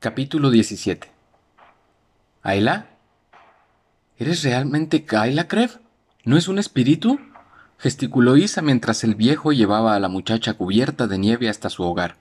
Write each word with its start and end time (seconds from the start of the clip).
Capítulo 0.00 0.50
17 0.50 1.10
¿Ayla? 2.44 2.86
¿Eres 4.16 4.44
realmente 4.44 5.04
Kayla, 5.04 5.48
Krev? 5.48 5.80
¿No 6.22 6.36
es 6.36 6.46
un 6.46 6.60
espíritu? 6.60 7.18
gesticuló 7.78 8.36
Isa 8.36 8.62
mientras 8.62 9.02
el 9.02 9.16
viejo 9.16 9.50
llevaba 9.50 9.96
a 9.96 9.98
la 9.98 10.08
muchacha 10.08 10.54
cubierta 10.54 11.08
de 11.08 11.18
nieve 11.18 11.48
hasta 11.48 11.68
su 11.68 11.82
hogar. 11.82 12.14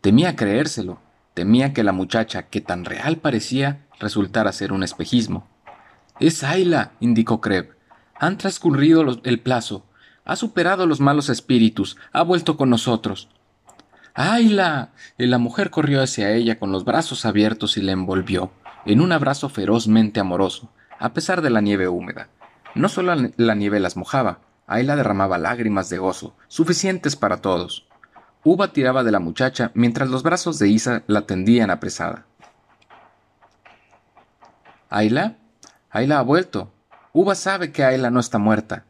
Temía 0.00 0.34
creérselo, 0.34 0.98
temía 1.34 1.72
que 1.72 1.84
la 1.84 1.92
muchacha, 1.92 2.48
que 2.48 2.60
tan 2.60 2.84
real 2.84 3.18
parecía, 3.18 3.86
resultara 4.00 4.50
ser 4.50 4.72
un 4.72 4.82
espejismo. 4.82 5.46
Es 6.18 6.42
Ayla, 6.42 6.94
indicó 6.98 7.40
Krev. 7.40 7.76
Han 8.16 8.38
transcurrido 8.38 9.04
el 9.22 9.38
plazo. 9.38 9.84
Ha 10.24 10.34
superado 10.34 10.84
los 10.84 10.98
malos 10.98 11.28
espíritus. 11.28 11.96
Ha 12.10 12.22
vuelto 12.22 12.56
con 12.56 12.70
nosotros. 12.70 13.28
¡Ayla! 14.14 14.90
Y 15.18 15.26
la 15.26 15.38
mujer 15.38 15.70
corrió 15.70 16.02
hacia 16.02 16.30
ella 16.32 16.58
con 16.58 16.72
los 16.72 16.84
brazos 16.84 17.24
abiertos 17.24 17.76
y 17.76 17.82
la 17.82 17.92
envolvió, 17.92 18.52
en 18.84 19.00
un 19.00 19.12
abrazo 19.12 19.48
ferozmente 19.48 20.20
amoroso, 20.20 20.70
a 20.98 21.12
pesar 21.12 21.42
de 21.42 21.50
la 21.50 21.60
nieve 21.60 21.88
húmeda. 21.88 22.28
No 22.74 22.88
solo 22.88 23.14
la 23.36 23.54
nieve 23.54 23.80
las 23.80 23.96
mojaba, 23.96 24.40
Ayla 24.66 24.94
derramaba 24.94 25.36
lágrimas 25.36 25.88
de 25.88 25.98
gozo, 25.98 26.36
suficientes 26.46 27.16
para 27.16 27.38
todos. 27.38 27.88
Uva 28.44 28.72
tiraba 28.72 29.02
de 29.02 29.10
la 29.10 29.18
muchacha 29.18 29.72
mientras 29.74 30.08
los 30.08 30.22
brazos 30.22 30.58
de 30.58 30.68
Isa 30.68 31.02
la 31.08 31.22
tendían 31.22 31.70
apresada. 31.70 32.26
¿Ayla? 34.88 35.36
Ayla 35.90 36.20
ha 36.20 36.22
vuelto. 36.22 36.72
Uva 37.12 37.34
sabe 37.34 37.72
que 37.72 37.84
Ayla 37.84 38.10
no 38.10 38.20
está 38.20 38.38
muerta. 38.38 38.84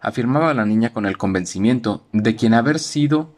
Afirmaba 0.00 0.52
la 0.54 0.64
niña 0.64 0.92
con 0.92 1.06
el 1.06 1.16
convencimiento 1.16 2.06
de 2.12 2.34
quien 2.34 2.54
haber 2.54 2.78
sido 2.78 3.33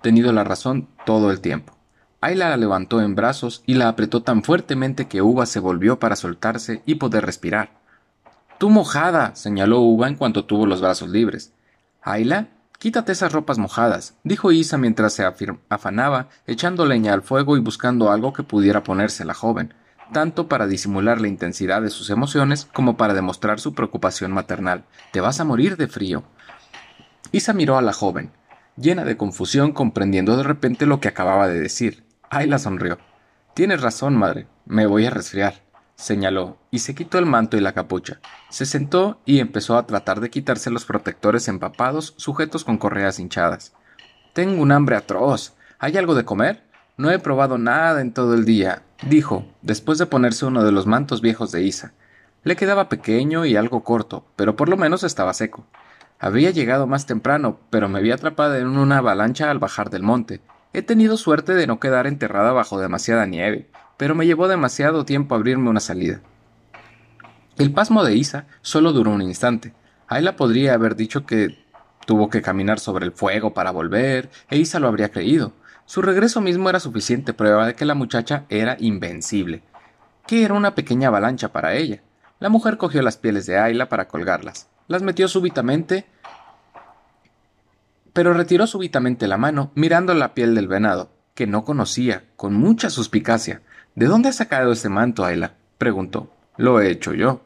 tenido 0.00 0.32
la 0.32 0.44
razón 0.44 0.88
todo 1.04 1.30
el 1.30 1.40
tiempo. 1.40 1.78
Ayla 2.20 2.48
la 2.48 2.56
levantó 2.56 3.00
en 3.00 3.14
brazos 3.14 3.62
y 3.64 3.74
la 3.74 3.88
apretó 3.88 4.22
tan 4.22 4.42
fuertemente 4.42 5.06
que 5.06 5.22
Uva 5.22 5.46
se 5.46 5.60
volvió 5.60 6.00
para 6.00 6.16
soltarse 6.16 6.82
y 6.84 6.96
poder 6.96 7.24
respirar. 7.24 7.70
Tú 8.58 8.70
mojada, 8.70 9.36
señaló 9.36 9.80
Uva 9.80 10.08
en 10.08 10.16
cuanto 10.16 10.44
tuvo 10.44 10.66
los 10.66 10.80
brazos 10.80 11.10
libres. 11.10 11.52
Ayla, 12.02 12.48
quítate 12.80 13.12
esas 13.12 13.32
ropas 13.32 13.58
mojadas, 13.58 14.16
dijo 14.24 14.50
Isa 14.50 14.78
mientras 14.78 15.12
se 15.12 15.24
afanaba, 15.68 16.28
echando 16.46 16.86
leña 16.86 17.12
al 17.12 17.22
fuego 17.22 17.56
y 17.56 17.60
buscando 17.60 18.10
algo 18.10 18.32
que 18.32 18.42
pudiera 18.42 18.82
ponerse 18.82 19.24
la 19.24 19.34
joven, 19.34 19.74
tanto 20.12 20.48
para 20.48 20.66
disimular 20.66 21.20
la 21.20 21.28
intensidad 21.28 21.82
de 21.82 21.90
sus 21.90 22.10
emociones 22.10 22.66
como 22.72 22.96
para 22.96 23.14
demostrar 23.14 23.60
su 23.60 23.74
preocupación 23.74 24.32
maternal. 24.32 24.84
Te 25.12 25.20
vas 25.20 25.38
a 25.38 25.44
morir 25.44 25.76
de 25.76 25.86
frío. 25.86 26.24
Isa 27.30 27.52
miró 27.52 27.78
a 27.78 27.82
la 27.82 27.92
joven 27.92 28.32
llena 28.80 29.04
de 29.04 29.16
confusión 29.16 29.72
comprendiendo 29.72 30.36
de 30.36 30.42
repente 30.42 30.86
lo 30.86 31.00
que 31.00 31.08
acababa 31.08 31.48
de 31.48 31.60
decir. 31.60 32.04
Ayla 32.30 32.58
sonrió. 32.58 32.98
Tienes 33.54 33.80
razón, 33.80 34.16
madre. 34.16 34.46
Me 34.66 34.86
voy 34.86 35.06
a 35.06 35.10
resfriar, 35.10 35.62
señaló, 35.96 36.58
y 36.70 36.80
se 36.80 36.94
quitó 36.94 37.18
el 37.18 37.26
manto 37.26 37.56
y 37.56 37.60
la 37.60 37.72
capucha. 37.72 38.20
Se 38.50 38.66
sentó 38.66 39.20
y 39.24 39.40
empezó 39.40 39.76
a 39.76 39.86
tratar 39.86 40.20
de 40.20 40.30
quitarse 40.30 40.70
los 40.70 40.84
protectores 40.84 41.48
empapados 41.48 42.14
sujetos 42.16 42.64
con 42.64 42.78
correas 42.78 43.18
hinchadas. 43.18 43.72
Tengo 44.32 44.62
un 44.62 44.72
hambre 44.72 44.96
atroz. 44.96 45.54
¿Hay 45.78 45.96
algo 45.96 46.14
de 46.14 46.24
comer? 46.24 46.64
No 46.96 47.10
he 47.10 47.18
probado 47.18 47.58
nada 47.58 48.00
en 48.00 48.12
todo 48.12 48.34
el 48.34 48.44
día, 48.44 48.82
dijo, 49.08 49.44
después 49.62 49.98
de 49.98 50.06
ponerse 50.06 50.46
uno 50.46 50.64
de 50.64 50.72
los 50.72 50.86
mantos 50.86 51.20
viejos 51.20 51.52
de 51.52 51.62
Isa. 51.62 51.92
Le 52.44 52.56
quedaba 52.56 52.88
pequeño 52.88 53.44
y 53.44 53.56
algo 53.56 53.82
corto, 53.84 54.24
pero 54.36 54.56
por 54.56 54.68
lo 54.68 54.76
menos 54.76 55.02
estaba 55.04 55.34
seco. 55.34 55.66
Había 56.20 56.50
llegado 56.50 56.86
más 56.86 57.06
temprano, 57.06 57.60
pero 57.70 57.88
me 57.88 58.02
vi 58.02 58.10
atrapada 58.10 58.58
en 58.58 58.66
una 58.66 58.98
avalancha 58.98 59.50
al 59.50 59.60
bajar 59.60 59.88
del 59.90 60.02
monte. 60.02 60.40
He 60.72 60.82
tenido 60.82 61.16
suerte 61.16 61.54
de 61.54 61.66
no 61.66 61.78
quedar 61.78 62.06
enterrada 62.06 62.52
bajo 62.52 62.80
demasiada 62.80 63.24
nieve, 63.26 63.68
pero 63.96 64.14
me 64.14 64.26
llevó 64.26 64.48
demasiado 64.48 65.04
tiempo 65.04 65.34
abrirme 65.34 65.70
una 65.70 65.80
salida. 65.80 66.20
El 67.56 67.72
pasmo 67.72 68.04
de 68.04 68.16
Isa 68.16 68.46
solo 68.62 68.92
duró 68.92 69.12
un 69.12 69.22
instante. 69.22 69.72
Ayla 70.08 70.36
podría 70.36 70.74
haber 70.74 70.96
dicho 70.96 71.24
que 71.24 71.56
tuvo 72.04 72.30
que 72.30 72.42
caminar 72.42 72.80
sobre 72.80 73.04
el 73.04 73.12
fuego 73.12 73.54
para 73.54 73.70
volver, 73.70 74.28
e 74.50 74.58
Isa 74.58 74.80
lo 74.80 74.88
habría 74.88 75.10
creído. 75.10 75.52
Su 75.86 76.02
regreso 76.02 76.40
mismo 76.40 76.68
era 76.68 76.80
suficiente 76.80 77.32
prueba 77.32 77.66
de 77.66 77.74
que 77.74 77.84
la 77.84 77.94
muchacha 77.94 78.44
era 78.48 78.76
invencible, 78.80 79.62
que 80.26 80.44
era 80.44 80.54
una 80.54 80.74
pequeña 80.74 81.08
avalancha 81.08 81.52
para 81.52 81.74
ella. 81.74 82.02
La 82.40 82.48
mujer 82.48 82.76
cogió 82.76 83.02
las 83.02 83.16
pieles 83.16 83.46
de 83.46 83.58
Ayla 83.58 83.88
para 83.88 84.08
colgarlas 84.08 84.68
las 84.88 85.02
metió 85.02 85.28
súbitamente, 85.28 86.06
pero 88.12 88.32
retiró 88.32 88.66
súbitamente 88.66 89.28
la 89.28 89.36
mano, 89.36 89.70
mirando 89.74 90.14
la 90.14 90.34
piel 90.34 90.54
del 90.54 90.66
venado, 90.66 91.10
que 91.34 91.46
no 91.46 91.64
conocía, 91.64 92.24
con 92.36 92.54
mucha 92.54 92.90
suspicacia. 92.90 93.62
¿De 93.94 94.06
dónde 94.06 94.30
ha 94.30 94.32
sacado 94.32 94.72
ese 94.72 94.88
manto, 94.88 95.24
Ayla? 95.24 95.54
preguntó. 95.76 96.32
Lo 96.56 96.80
he 96.80 96.90
hecho 96.90 97.14
yo. 97.14 97.42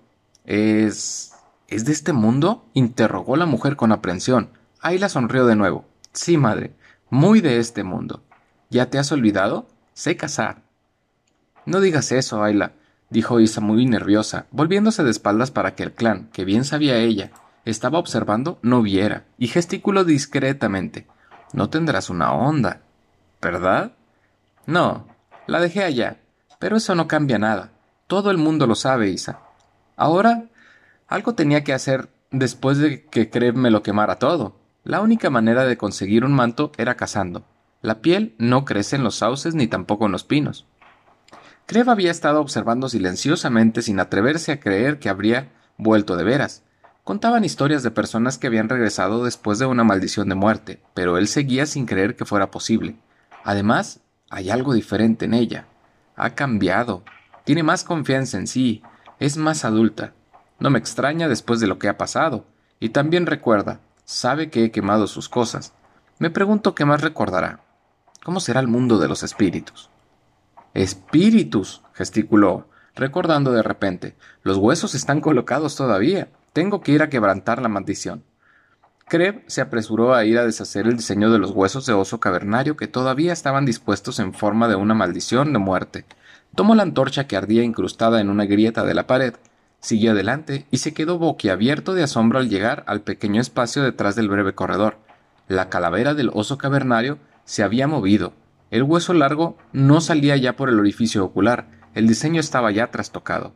¿Es. 0.47 1.32
¿Es 1.69 1.84
de 1.84 1.92
este 1.92 2.12
mundo? 2.12 2.64
interrogó 2.72 3.36
la 3.36 3.47
mujer 3.47 3.76
con 3.76 3.92
aprensión. 3.92 4.50
Ayla 4.80 5.09
sonrió 5.09 5.44
de 5.44 5.56
nuevo. 5.56 5.84
Sí, 6.12 6.36
madre, 6.36 6.74
muy 7.10 7.41
de 7.41 7.59
este 7.59 7.82
mundo. 7.82 8.22
¿Ya 8.70 8.88
te 8.88 8.98
has 8.98 9.12
olvidado? 9.12 9.69
Sé 9.94 10.16
cazar. 10.16 10.62
No 11.66 11.80
digas 11.80 12.12
eso, 12.12 12.42
Ayla 12.42 12.72
dijo 13.12 13.41
Isa 13.41 13.61
muy 13.61 13.84
nerviosa, 13.87 14.47
volviéndose 14.50 15.05
de 15.05 15.11
espaldas 15.11 15.50
para 15.50 15.75
que 15.75 15.83
el 15.83 15.93
clan, 15.93 16.28
que 16.33 16.45
bien 16.45 16.65
sabía 16.65 16.97
ella, 16.97 17.31
estaba 17.65 17.99
observando, 17.99 18.59
no 18.62 18.83
viera, 18.83 19.25
y 19.39 19.49
gesticuló 19.49 20.05
discretamente. 20.05 21.06
No 21.53 21.69
tendrás 21.69 22.09
una 22.09 22.33
onda, 22.33 22.81
¿verdad? 23.41 23.93
No, 24.67 25.06
la 25.47 25.61
dejé 25.61 25.84
allá, 25.84 26.21
pero 26.59 26.77
eso 26.77 26.95
no 26.95 27.06
cambia 27.06 27.39
nada. 27.39 27.72
Todo 28.06 28.31
el 28.31 28.39
mundo 28.39 28.67
lo 28.67 28.75
sabe, 28.75 29.11
Isa. 29.11 29.41
Ahora, 29.97 30.45
algo 31.06 31.34
tenía 31.34 31.62
que 31.62 31.75
hacer 31.75 32.09
después 32.31 32.78
de 32.78 33.05
que 33.05 33.28
Kreb 33.28 33.55
me 33.55 33.71
lo 33.71 33.83
quemara 33.83 34.19
todo. 34.19 34.56
La 34.84 35.01
única 35.01 35.28
manera 35.28 35.65
de 35.65 35.77
conseguir 35.77 36.25
un 36.25 36.33
manto 36.33 36.72
era 36.78 36.97
cazando. 36.97 37.45
La 37.83 38.01
piel 38.01 38.34
no 38.39 38.65
crece 38.65 38.97
en 38.97 39.05
los 39.05 39.17
sauces 39.17 39.55
ni 39.55 39.67
tampoco 39.67 40.06
en 40.06 40.12
los 40.12 40.25
pinos. 40.25 40.67
Creve 41.72 41.91
había 41.91 42.10
estado 42.10 42.43
observando 42.43 42.91
silenciosamente 42.91 43.81
sin 43.81 43.99
atreverse 43.99 44.53
a 44.53 44.60
creer 44.60 44.99
que 44.99 45.09
habría 45.09 45.53
vuelto 45.78 46.16
de 46.16 46.22
veras. 46.22 46.65
Contaban 47.03 47.47
historias 47.47 47.83
de 47.83 47.91
personas 47.91 48.37
que 48.37 48.47
habían 48.47 48.69
regresado 48.69 49.25
después 49.25 49.59
de 49.59 49.65
una 49.65 49.83
maldición 49.83 50.28
de 50.28 50.34
muerte, 50.34 50.83
pero 50.93 51.16
él 51.16 51.28
seguía 51.28 51.65
sin 51.65 51.87
creer 51.87 52.15
que 52.15 52.27
fuera 52.27 52.50
posible. 52.50 52.97
Además, 53.43 54.00
hay 54.28 54.50
algo 54.50 54.75
diferente 54.75 55.25
en 55.25 55.33
ella. 55.33 55.65
Ha 56.15 56.34
cambiado. 56.34 57.05
Tiene 57.44 57.62
más 57.62 57.84
confianza 57.84 58.37
en 58.37 58.49
sí. 58.49 58.83
Es 59.19 59.39
más 59.39 59.65
adulta. 59.65 60.12
No 60.59 60.69
me 60.69 60.78
extraña 60.78 61.27
después 61.27 61.59
de 61.59 61.69
lo 61.69 61.78
que 61.78 61.89
ha 61.89 61.97
pasado. 61.97 62.44
Y 62.81 62.91
también 62.91 63.25
recuerda, 63.25 63.81
sabe 64.04 64.50
que 64.50 64.65
he 64.65 64.71
quemado 64.71 65.06
sus 65.06 65.31
cosas. 65.31 65.72
Me 66.19 66.28
pregunto 66.28 66.75
qué 66.75 66.84
más 66.84 67.00
recordará. 67.00 67.60
¿Cómo 68.22 68.41
será 68.41 68.60
el 68.60 68.69
mundo 68.69 68.99
de 68.99 69.09
los 69.09 69.22
espíritus? 69.22 69.89
Espíritus, 70.75 71.83
gesticuló, 71.93 72.66
recordando 72.94 73.53
de 73.53 73.62
repente. 73.62 74.16
Los 74.43 74.56
huesos 74.56 74.94
están 74.94 75.21
colocados 75.21 75.77
todavía. 75.77 76.28
Tengo 76.53 76.81
que 76.81 76.93
ir 76.93 77.03
a 77.03 77.10
quebrantar 77.10 77.60
la 77.60 77.69
maldición. 77.69 78.25
Kreb 79.06 79.43
se 79.47 79.60
apresuró 79.60 80.15
a 80.15 80.25
ir 80.25 80.38
a 80.38 80.47
deshacer 80.47 80.87
el 80.87 80.97
diseño 80.97 81.31
de 81.31 81.38
los 81.38 81.50
huesos 81.50 81.84
de 81.84 81.93
oso 81.93 82.21
cavernario 82.21 82.77
que 82.77 82.88
todavía 82.88 83.34
estaban 83.34 83.66
dispuestos 83.66 84.19
en 84.19 84.33
forma 84.33 84.69
de 84.69 84.75
una 84.75 84.94
maldición 84.94 85.53
de 85.53 85.59
muerte. 85.59 86.06
Tomó 86.55 86.75
la 86.75 86.83
antorcha 86.83 87.27
que 87.27 87.37
ardía 87.37 87.62
incrustada 87.62 88.21
en 88.21 88.31
una 88.31 88.47
grieta 88.47 88.84
de 88.84 88.94
la 88.94 89.06
pared, 89.06 89.34
siguió 89.81 90.12
adelante 90.12 90.66
y 90.71 90.78
se 90.78 90.94
quedó 90.94 91.19
boquiabierto 91.19 91.93
de 91.93 92.04
asombro 92.04 92.39
al 92.39 92.49
llegar 92.49 92.84
al 92.87 93.03
pequeño 93.03 93.41
espacio 93.41 93.83
detrás 93.83 94.16
del 94.16 94.28
breve 94.28 94.54
corredor. 94.54 94.97
La 95.49 95.69
calavera 95.69 96.15
del 96.15 96.31
oso 96.33 96.56
cavernario 96.56 97.19
se 97.44 97.62
había 97.62 97.87
movido, 97.87 98.33
el 98.72 98.83
hueso 98.83 99.13
largo 99.13 99.59
no 99.72 100.01
salía 100.01 100.34
ya 100.39 100.57
por 100.57 100.71
el 100.71 100.80
orificio 100.80 101.22
ocular, 101.24 101.69
el 101.95 102.09
diseño 102.09 102.41
estaba 102.41 102.71
ya 102.71 102.91
trastocado. 102.91 103.53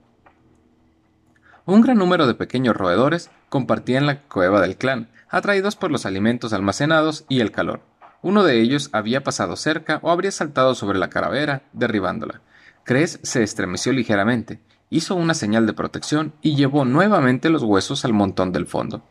Un 1.64 1.80
gran 1.80 1.96
número 1.96 2.26
de 2.26 2.34
pequeños 2.34 2.76
roedores 2.76 3.30
compartían 3.48 4.04
la 4.04 4.20
cueva 4.20 4.60
del 4.60 4.76
clan, 4.76 5.08
atraídos 5.30 5.74
por 5.74 5.90
los 5.90 6.04
alimentos 6.04 6.52
almacenados 6.52 7.24
y 7.30 7.40
el 7.40 7.50
calor. 7.50 7.80
Uno 8.20 8.44
de 8.44 8.60
ellos 8.60 8.90
había 8.92 9.24
pasado 9.24 9.56
cerca 9.56 10.00
o 10.02 10.10
habría 10.10 10.30
saltado 10.32 10.74
sobre 10.74 10.98
la 10.98 11.08
calavera, 11.08 11.62
derribándola. 11.72 12.42
Cres 12.84 13.18
se 13.22 13.42
estremeció 13.42 13.94
ligeramente, 13.94 14.60
hizo 14.90 15.14
una 15.14 15.32
señal 15.32 15.66
de 15.66 15.72
protección 15.72 16.34
y 16.42 16.56
llevó 16.56 16.84
nuevamente 16.84 17.48
los 17.48 17.62
huesos 17.62 18.04
al 18.04 18.12
montón 18.12 18.52
del 18.52 18.66
fondo. 18.66 19.02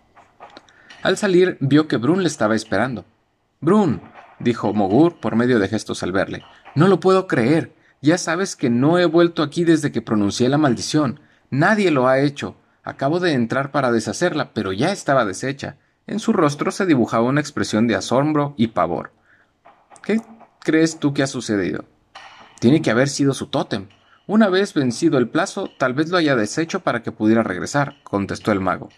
Al 1.01 1.17
salir 1.17 1.57
vio 1.61 1.87
que 1.87 1.97
Brun 1.97 2.21
le 2.21 2.27
estaba 2.27 2.55
esperando. 2.55 3.05
Brun, 3.59 4.01
dijo 4.39 4.73
Mogur 4.73 5.19
por 5.19 5.35
medio 5.35 5.59
de 5.59 5.67
gestos 5.67 6.03
al 6.03 6.11
verle. 6.11 6.43
No 6.75 6.87
lo 6.87 6.99
puedo 6.99 7.27
creer. 7.27 7.73
Ya 8.01 8.17
sabes 8.17 8.55
que 8.55 8.69
no 8.69 8.99
he 8.99 9.05
vuelto 9.05 9.41
aquí 9.41 9.63
desde 9.63 9.91
que 9.91 10.01
pronuncié 10.01 10.49
la 10.49 10.57
maldición. 10.57 11.19
Nadie 11.49 11.91
lo 11.91 12.07
ha 12.07 12.19
hecho. 12.19 12.55
Acabo 12.83 13.19
de 13.19 13.33
entrar 13.33 13.71
para 13.71 13.91
deshacerla, 13.91 14.53
pero 14.53 14.71
ya 14.71 14.91
estaba 14.91 15.25
deshecha. 15.25 15.77
En 16.07 16.19
su 16.19 16.33
rostro 16.33 16.71
se 16.71 16.85
dibujaba 16.85 17.23
una 17.23 17.41
expresión 17.41 17.87
de 17.87 17.95
asombro 17.95 18.53
y 18.57 18.67
pavor. 18.67 19.11
¿Qué 20.03 20.21
crees 20.59 20.99
tú 20.99 21.13
que 21.13 21.23
ha 21.23 21.27
sucedido? 21.27 21.85
Tiene 22.59 22.81
que 22.81 22.91
haber 22.91 23.09
sido 23.09 23.33
su 23.33 23.47
tótem. 23.47 23.87
Una 24.27 24.49
vez 24.49 24.73
vencido 24.73 25.17
el 25.17 25.29
plazo, 25.29 25.69
tal 25.77 25.93
vez 25.93 26.09
lo 26.09 26.17
haya 26.17 26.35
deshecho 26.35 26.81
para 26.81 27.01
que 27.01 27.11
pudiera 27.11 27.43
regresar, 27.43 27.95
contestó 28.03 28.51
el 28.51 28.59
mago. 28.59 28.89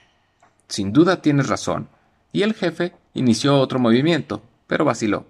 Sin 0.67 0.91
duda 0.91 1.21
tienes 1.21 1.47
razón. 1.47 1.89
Y 2.33 2.43
el 2.43 2.53
jefe 2.53 2.93
inició 3.13 3.59
otro 3.59 3.79
movimiento, 3.79 4.41
pero 4.67 4.85
vaciló. 4.85 5.25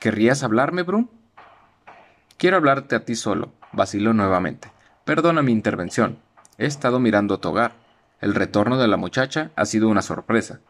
¿Querrías 0.00 0.42
hablarme, 0.42 0.82
Brun? 0.82 1.10
Quiero 2.38 2.56
hablarte 2.56 2.96
a 2.96 3.04
ti 3.04 3.14
solo, 3.14 3.52
vaciló 3.72 4.14
nuevamente. 4.14 4.72
Perdona 5.04 5.42
mi 5.42 5.52
intervención. 5.52 6.18
He 6.58 6.66
estado 6.66 6.98
mirando 6.98 7.34
a 7.34 7.40
tu 7.40 7.50
hogar. 7.50 7.72
El 8.20 8.34
retorno 8.34 8.78
de 8.78 8.88
la 8.88 8.96
muchacha 8.96 9.50
ha 9.56 9.64
sido 9.64 9.88
una 9.88 10.02
sorpresa. 10.02 10.60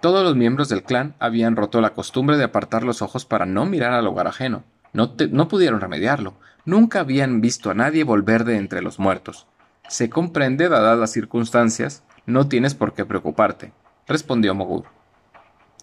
Todos 0.00 0.22
los 0.22 0.36
miembros 0.36 0.68
del 0.68 0.82
clan 0.82 1.14
habían 1.18 1.56
roto 1.56 1.80
la 1.80 1.94
costumbre 1.94 2.36
de 2.36 2.44
apartar 2.44 2.84
los 2.84 3.00
ojos 3.00 3.24
para 3.24 3.46
no 3.46 3.64
mirar 3.64 3.92
al 3.92 4.06
hogar 4.06 4.26
ajeno. 4.26 4.64
No, 4.92 5.14
no 5.30 5.48
pudieron 5.48 5.80
remediarlo. 5.80 6.34
Nunca 6.66 7.00
habían 7.00 7.40
visto 7.40 7.70
a 7.70 7.74
nadie 7.74 8.04
volver 8.04 8.44
de 8.44 8.56
entre 8.58 8.82
los 8.82 8.98
muertos. 8.98 9.46
Se 9.88 10.08
comprende, 10.08 10.68
dadas 10.68 10.98
las 10.98 11.12
circunstancias, 11.12 12.04
no 12.26 12.48
tienes 12.48 12.74
por 12.74 12.94
qué 12.94 13.04
preocuparte, 13.04 13.72
respondió 14.06 14.54
Mogur. 14.54 14.84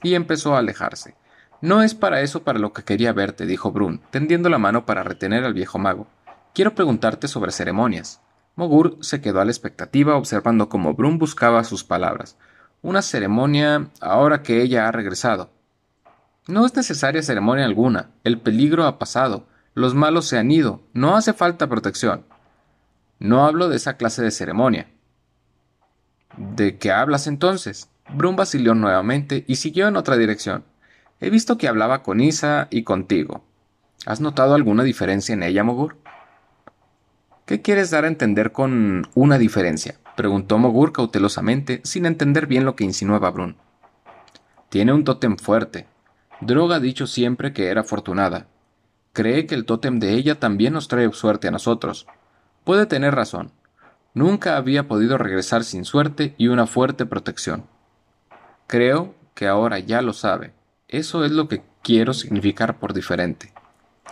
Y 0.04 0.16
empezó 0.16 0.56
a 0.56 0.60
alejarse. 0.60 1.16
No 1.62 1.84
es 1.84 1.94
para 1.94 2.22
eso 2.22 2.44
para 2.44 2.60
lo 2.60 2.74
que 2.74 2.84
quería 2.84 3.14
verte, 3.14 3.46
dijo 3.46 3.72
Brun, 3.72 4.02
tendiendo 4.10 4.50
la 4.50 4.58
mano 4.58 4.86
para 4.86 5.04
retener 5.04 5.44
al 5.44 5.54
viejo 5.54 5.78
mago. 5.78 6.08
Quiero 6.54 6.74
preguntarte 6.76 7.28
sobre 7.28 7.52
ceremonias. 7.52 8.22
Mogur 8.56 8.98
se 9.02 9.22
quedó 9.22 9.42
a 9.42 9.46
la 9.46 9.52
expectativa 9.52 10.16
observando 10.16 10.70
cómo 10.70 10.94
Brun 10.94 11.18
buscaba 11.18 11.64
sus 11.64 11.84
palabras 11.84 12.38
una 12.82 13.02
ceremonia 13.02 13.90
ahora 14.00 14.42
que 14.42 14.62
ella 14.62 14.88
ha 14.88 14.92
regresado. 14.92 15.52
No 16.48 16.66
es 16.66 16.76
necesaria 16.76 17.22
ceremonia 17.22 17.66
alguna, 17.66 18.10
el 18.24 18.40
peligro 18.40 18.86
ha 18.86 18.98
pasado, 18.98 19.46
los 19.74 19.94
malos 19.94 20.26
se 20.26 20.38
han 20.38 20.52
ido, 20.52 20.82
no 20.94 21.16
hace 21.16 21.34
falta 21.34 21.70
protección. 21.70 22.26
No 23.20 23.46
hablo 23.46 23.70
de 23.70 23.76
esa 23.76 23.98
clase 23.98 24.24
de 24.24 24.32
ceremonia. 24.32 24.88
¿De 26.38 26.78
qué 26.78 26.92
hablas 26.92 27.28
entonces? 27.28 27.90
Brum 28.14 28.36
vaciló 28.36 28.76
nuevamente 28.76 29.46
y 29.48 29.56
siguió 29.56 29.88
en 29.88 29.96
otra 29.96 30.18
dirección. 30.18 30.66
He 31.20 31.30
visto 31.30 31.58
que 31.58 31.68
hablaba 31.68 32.04
con 32.04 32.20
Isa 32.20 32.68
y 32.70 32.84
contigo. 32.84 33.44
¿Has 34.06 34.20
notado 34.20 34.56
alguna 34.56 34.84
diferencia 34.84 35.34
en 35.34 35.44
ella, 35.44 35.64
Mogur? 35.64 35.98
¿Qué 37.46 37.62
quieres 37.62 37.92
dar 37.92 38.06
a 38.06 38.08
entender 38.08 38.52
con 38.52 39.08
una 39.14 39.38
diferencia? 39.38 40.00
preguntó 40.16 40.58
Mogur 40.58 40.92
cautelosamente, 40.92 41.82
sin 41.84 42.06
entender 42.06 42.48
bien 42.48 42.66
lo 42.66 42.76
que 42.76 42.84
insinuaba 42.84 43.32
Brun. 43.32 43.56
Tiene 44.70 44.94
un 44.94 45.04
tótem 45.04 45.38
fuerte. 45.38 45.88
Droga 46.42 46.78
ha 46.78 46.80
dicho 46.80 47.08
siempre 47.08 47.54
que 47.54 47.68
era 47.68 47.82
afortunada. 47.82 48.48
Cree 49.14 49.46
que 49.46 49.56
el 49.56 49.66
tótem 49.66 50.00
de 50.00 50.14
ella 50.14 50.40
también 50.40 50.74
nos 50.74 50.88
trae 50.88 51.12
suerte 51.12 51.48
a 51.48 51.52
nosotros. 51.52 52.08
Puede 52.64 52.86
tener 52.86 53.14
razón. 53.14 53.52
Nunca 54.14 54.58
había 54.58 54.88
podido 54.88 55.18
regresar 55.18 55.64
sin 55.64 55.86
suerte 55.86 56.36
y 56.38 56.48
una 56.48 56.68
fuerte 56.68 57.06
protección. 57.06 57.66
Creo 58.72 59.16
que 59.36 59.50
ahora 59.50 59.80
ya 59.80 60.02
lo 60.02 60.14
sabe. 60.14 60.54
Eso 60.88 61.26
es 61.26 61.32
lo 61.34 61.50
que 61.50 61.62
quiero 61.84 62.14
significar 62.14 62.80
por 62.80 62.94
diferente. 62.94 63.52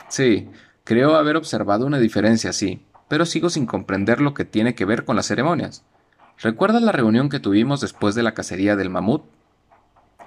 Sí, 0.10 0.50
creo 0.84 1.16
haber 1.16 1.38
observado 1.38 1.86
una 1.86 1.98
diferencia 1.98 2.50
así, 2.50 2.86
pero 3.08 3.26
sigo 3.26 3.50
sin 3.50 3.66
comprender 3.66 4.20
lo 4.20 4.34
que 4.34 4.44
tiene 4.44 4.76
que 4.76 4.84
ver 4.84 5.06
con 5.06 5.16
las 5.16 5.28
ceremonias. 5.28 5.86
¿Recuerdas 6.40 6.82
la 6.82 6.92
reunión 6.92 7.30
que 7.30 7.40
tuvimos 7.40 7.80
después 7.80 8.16
de 8.16 8.24
la 8.24 8.34
cacería 8.34 8.76
del 8.76 8.90
mamut? 8.90 9.24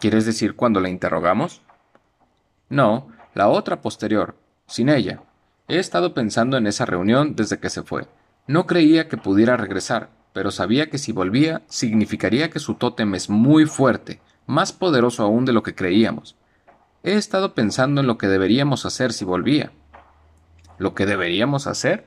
¿Quieres 0.01 0.25
decir 0.25 0.57
cuando 0.57 0.81
la 0.81 0.89
interrogamos? 0.89 1.61
No, 2.71 3.09
la 3.35 3.49
otra 3.49 3.83
posterior, 3.83 4.35
sin 4.67 4.89
ella. 4.89 5.21
He 5.69 5.77
estado 5.77 6.15
pensando 6.15 6.57
en 6.57 6.67
esa 6.67 6.87
reunión 6.87 7.37
desde 7.37 7.59
que 7.59 7.69
se 7.69 7.83
fue. 7.83 8.07
No 8.47 8.67
creía 8.67 9.11
que 9.11 9.19
pudiera 9.19 9.59
regresar, 9.59 10.09
pero 10.33 10.51
sabía 10.51 10.89
que 10.89 10.99
si 10.99 11.13
volvía 11.13 11.63
significaría 11.69 12.51
que 12.51 12.59
su 12.59 12.75
tótem 12.75 13.15
es 13.15 13.29
muy 13.29 13.67
fuerte, 13.67 14.21
más 14.47 14.73
poderoso 14.73 15.23
aún 15.23 15.45
de 15.45 15.53
lo 15.53 15.63
que 15.63 15.75
creíamos. 15.75 16.37
He 17.03 17.15
estado 17.15 17.55
pensando 17.55 18.01
en 18.01 18.07
lo 18.07 18.17
que 18.17 18.29
deberíamos 18.29 18.87
hacer 18.87 19.13
si 19.13 19.25
volvía. 19.25 19.73
¿Lo 20.79 20.95
que 20.95 21.07
deberíamos 21.07 21.67
hacer? 21.67 22.07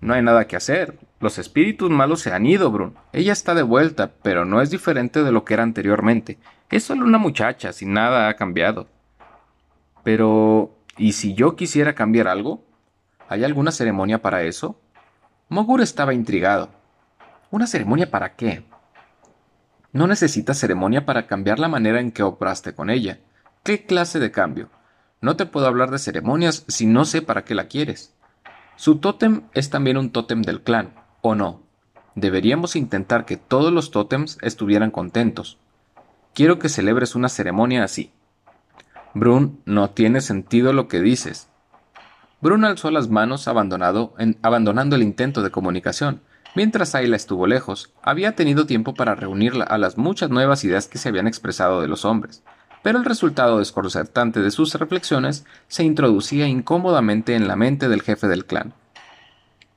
No 0.00 0.14
hay 0.14 0.22
nada 0.22 0.46
que 0.46 0.56
hacer. 0.56 0.98
Los 1.20 1.38
espíritus 1.38 1.90
malos 1.90 2.20
se 2.20 2.32
han 2.32 2.46
ido, 2.46 2.70
Brun. 2.70 2.94
Ella 3.12 3.32
está 3.32 3.54
de 3.54 3.62
vuelta, 3.62 4.12
pero 4.22 4.44
no 4.44 4.62
es 4.62 4.70
diferente 4.70 5.22
de 5.22 5.32
lo 5.32 5.44
que 5.44 5.54
era 5.54 5.62
anteriormente. 5.62 6.38
Es 6.70 6.84
solo 6.84 7.04
una 7.04 7.18
muchacha, 7.18 7.72
sin 7.72 7.92
nada 7.92 8.28
ha 8.28 8.34
cambiado. 8.34 8.88
Pero... 10.02 10.76
¿Y 10.96 11.12
si 11.12 11.34
yo 11.34 11.56
quisiera 11.56 11.94
cambiar 11.94 12.28
algo? 12.28 12.64
¿Hay 13.28 13.44
alguna 13.44 13.72
ceremonia 13.72 14.20
para 14.20 14.42
eso? 14.42 14.80
Mogur 15.48 15.80
estaba 15.80 16.14
intrigado. 16.14 16.79
¿Una 17.50 17.66
ceremonia 17.66 18.10
para 18.10 18.36
qué? 18.36 18.64
No 19.92 20.06
necesitas 20.06 20.58
ceremonia 20.58 21.04
para 21.04 21.26
cambiar 21.26 21.58
la 21.58 21.66
manera 21.66 21.98
en 21.98 22.12
que 22.12 22.22
obraste 22.22 22.74
con 22.74 22.90
ella. 22.90 23.18
¿Qué 23.64 23.84
clase 23.86 24.20
de 24.20 24.30
cambio? 24.30 24.70
No 25.20 25.34
te 25.34 25.46
puedo 25.46 25.66
hablar 25.66 25.90
de 25.90 25.98
ceremonias 25.98 26.64
si 26.68 26.86
no 26.86 27.04
sé 27.04 27.22
para 27.22 27.44
qué 27.44 27.56
la 27.56 27.66
quieres. 27.66 28.14
Su 28.76 28.98
tótem 28.98 29.42
es 29.52 29.68
también 29.68 29.96
un 29.96 30.10
tótem 30.10 30.42
del 30.42 30.62
clan, 30.62 30.94
¿o 31.22 31.34
no? 31.34 31.60
Deberíamos 32.14 32.76
intentar 32.76 33.24
que 33.26 33.36
todos 33.36 33.72
los 33.72 33.90
tótems 33.90 34.38
estuvieran 34.42 34.92
contentos. 34.92 35.58
Quiero 36.34 36.60
que 36.60 36.68
celebres 36.68 37.16
una 37.16 37.28
ceremonia 37.28 37.82
así. 37.82 38.12
Brun, 39.12 39.60
no 39.64 39.90
tiene 39.90 40.20
sentido 40.20 40.72
lo 40.72 40.86
que 40.86 41.00
dices. 41.00 41.48
Brun 42.40 42.64
alzó 42.64 42.92
las 42.92 43.08
manos 43.08 43.48
abandonando 43.48 44.14
el 44.16 45.02
intento 45.02 45.42
de 45.42 45.50
comunicación. 45.50 46.22
Mientras 46.54 46.94
Ayla 46.94 47.16
estuvo 47.16 47.46
lejos, 47.46 47.92
había 48.02 48.34
tenido 48.34 48.66
tiempo 48.66 48.94
para 48.94 49.14
reunir 49.14 49.54
a 49.66 49.78
las 49.78 49.98
muchas 49.98 50.30
nuevas 50.30 50.64
ideas 50.64 50.88
que 50.88 50.98
se 50.98 51.08
habían 51.08 51.26
expresado 51.26 51.80
de 51.80 51.88
los 51.88 52.04
hombres 52.04 52.42
pero 52.82 52.98
el 52.98 53.04
resultado 53.04 53.58
desconcertante 53.58 54.40
de 54.40 54.50
sus 54.50 54.74
reflexiones 54.74 55.44
se 55.68 55.84
introducía 55.84 56.46
incómodamente 56.46 57.34
en 57.34 57.46
la 57.46 57.56
mente 57.56 57.88
del 57.88 58.02
jefe 58.02 58.26
del 58.26 58.46
clan. 58.46 58.72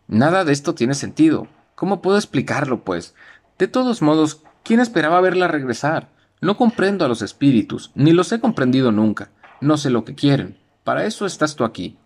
Nada 0.07 0.45
de 0.45 0.53
esto 0.53 0.73
tiene 0.75 0.93
sentido. 0.93 1.47
¿Cómo 1.75 2.01
puedo 2.01 2.17
explicarlo, 2.17 2.83
pues? 2.83 3.15
De 3.57 3.67
todos 3.67 4.01
modos, 4.01 4.43
¿quién 4.63 4.79
esperaba 4.79 5.21
verla 5.21 5.47
regresar? 5.47 6.09
No 6.39 6.57
comprendo 6.57 7.05
a 7.05 7.07
los 7.07 7.21
espíritus, 7.21 7.91
ni 7.95 8.11
los 8.11 8.31
he 8.31 8.39
comprendido 8.39 8.91
nunca. 8.91 9.31
No 9.59 9.77
sé 9.77 9.89
lo 9.89 10.05
que 10.05 10.15
quieren. 10.15 10.57
Para 10.83 11.05
eso 11.05 11.25
estás 11.25 11.55
tú 11.55 11.63
aquí. 11.63 11.97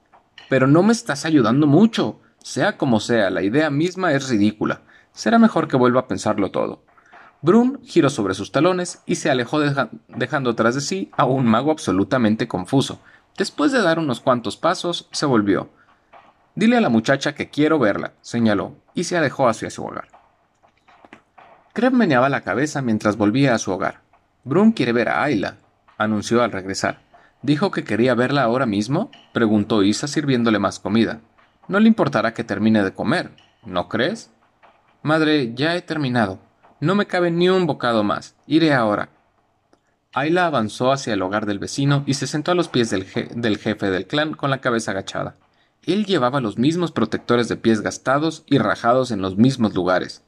Pero 0.50 0.68
no 0.68 0.84
me 0.84 0.94
estás 0.94 1.25
ayudando 1.25 1.68
mucho. 1.68 2.20
Sea 2.48 2.77
como 2.77 3.01
sea, 3.01 3.30
la 3.30 3.42
idea 3.42 3.70
misma 3.70 4.13
es 4.13 4.30
ridícula. 4.30 4.80
Será 5.12 5.38
mejor 5.38 5.68
que 5.68 5.75
vuelva 5.75 6.00
a 6.00 6.08
pensarlo 6.08 6.50
todo. 6.50 6.82
Brun 7.42 7.82
giró 7.84 8.10
sobre 8.10 8.36
sus 8.36 8.54
talones 8.54 9.01
y 9.06 9.16
se 9.16 9.30
alejó 9.30 9.60
dejando 10.08 10.56
tras 10.56 10.75
de 10.75 10.80
sí 10.80 11.12
a 11.18 11.25
un 11.25 11.46
mago 11.46 11.72
absolutamente 11.72 12.48
confuso. 12.48 13.01
Después 13.38 13.74
de 13.74 13.82
dar 13.82 14.00
unos 14.00 14.22
cuantos 14.22 14.56
pasos, 14.56 15.10
se 15.12 15.25
volvió. 15.25 15.70
Dile 16.56 16.77
a 16.77 16.82
la 16.82 16.88
muchacha 16.88 17.36
que 17.36 17.50
quiero 17.50 17.80
verla, 17.80 18.13
señaló, 18.22 18.77
y 18.94 19.04
se 19.04 19.18
alejó 19.18 19.50
hacia 19.50 19.70
su 19.70 19.84
hogar. 19.84 20.08
Kreb 21.74 21.92
meneaba 21.92 22.30
la 22.30 22.42
cabeza 22.42 22.82
mientras 22.82 23.18
volvía 23.18 23.56
a 23.56 23.60
su 23.60 23.74
hogar. 23.74 24.00
Brun 24.46 24.72
quiere 24.72 24.94
ver 24.94 25.10
a 25.10 25.22
Ayla, 25.22 25.58
anunció 25.98 26.42
al 26.42 26.54
regresar. 26.54 27.01
¿Dijo 27.42 27.72
que 27.72 27.84
quería 27.84 28.16
verla 28.16 28.44
ahora 28.44 28.66
mismo? 28.66 29.12
preguntó 29.34 29.84
Isa 29.84 30.08
sirviéndole 30.08 30.60
más 30.60 30.80
comida. 30.80 31.20
No 31.68 31.80
le 31.80 31.88
importará 31.88 32.34
que 32.34 32.44
termine 32.44 32.84
de 32.84 32.94
comer, 32.94 33.32
¿no 33.66 33.90
crees? 33.90 34.32
Madre, 35.04 35.54
ya 35.54 35.76
he 35.76 35.82
terminado, 35.82 36.40
no 36.80 36.94
me 36.94 37.08
cabe 37.08 37.32
ni 37.32 37.50
un 37.50 37.66
bocado 37.66 38.04
más. 38.04 38.36
Iré 38.46 38.74
ahora. 38.74 39.10
Ayla 40.14 40.46
avanzó 40.46 40.92
hacia 40.92 41.14
el 41.14 41.22
hogar 41.24 41.48
del 41.48 41.58
vecino 41.58 42.04
y 42.06 42.14
se 42.14 42.28
sentó 42.28 42.52
a 42.52 42.56
los 42.56 42.68
pies 42.68 42.92
del, 42.92 43.06
jefe 43.58 43.90
del 43.90 44.06
clan 44.06 44.34
con 44.34 44.52
la 44.52 44.62
cabeza 44.62 44.92
agachada. 44.92 45.36
Él 45.84 46.06
llevaba 46.06 46.40
los 46.40 46.60
mismos 46.60 46.92
protectores 46.92 47.48
de 47.48 47.56
pies 47.56 47.82
gastados 47.82 48.44
y 48.46 48.60
rajados 48.60 49.10
en 49.10 49.22
los 49.22 49.38
mismos 49.38 49.74
lugares. 49.74 50.24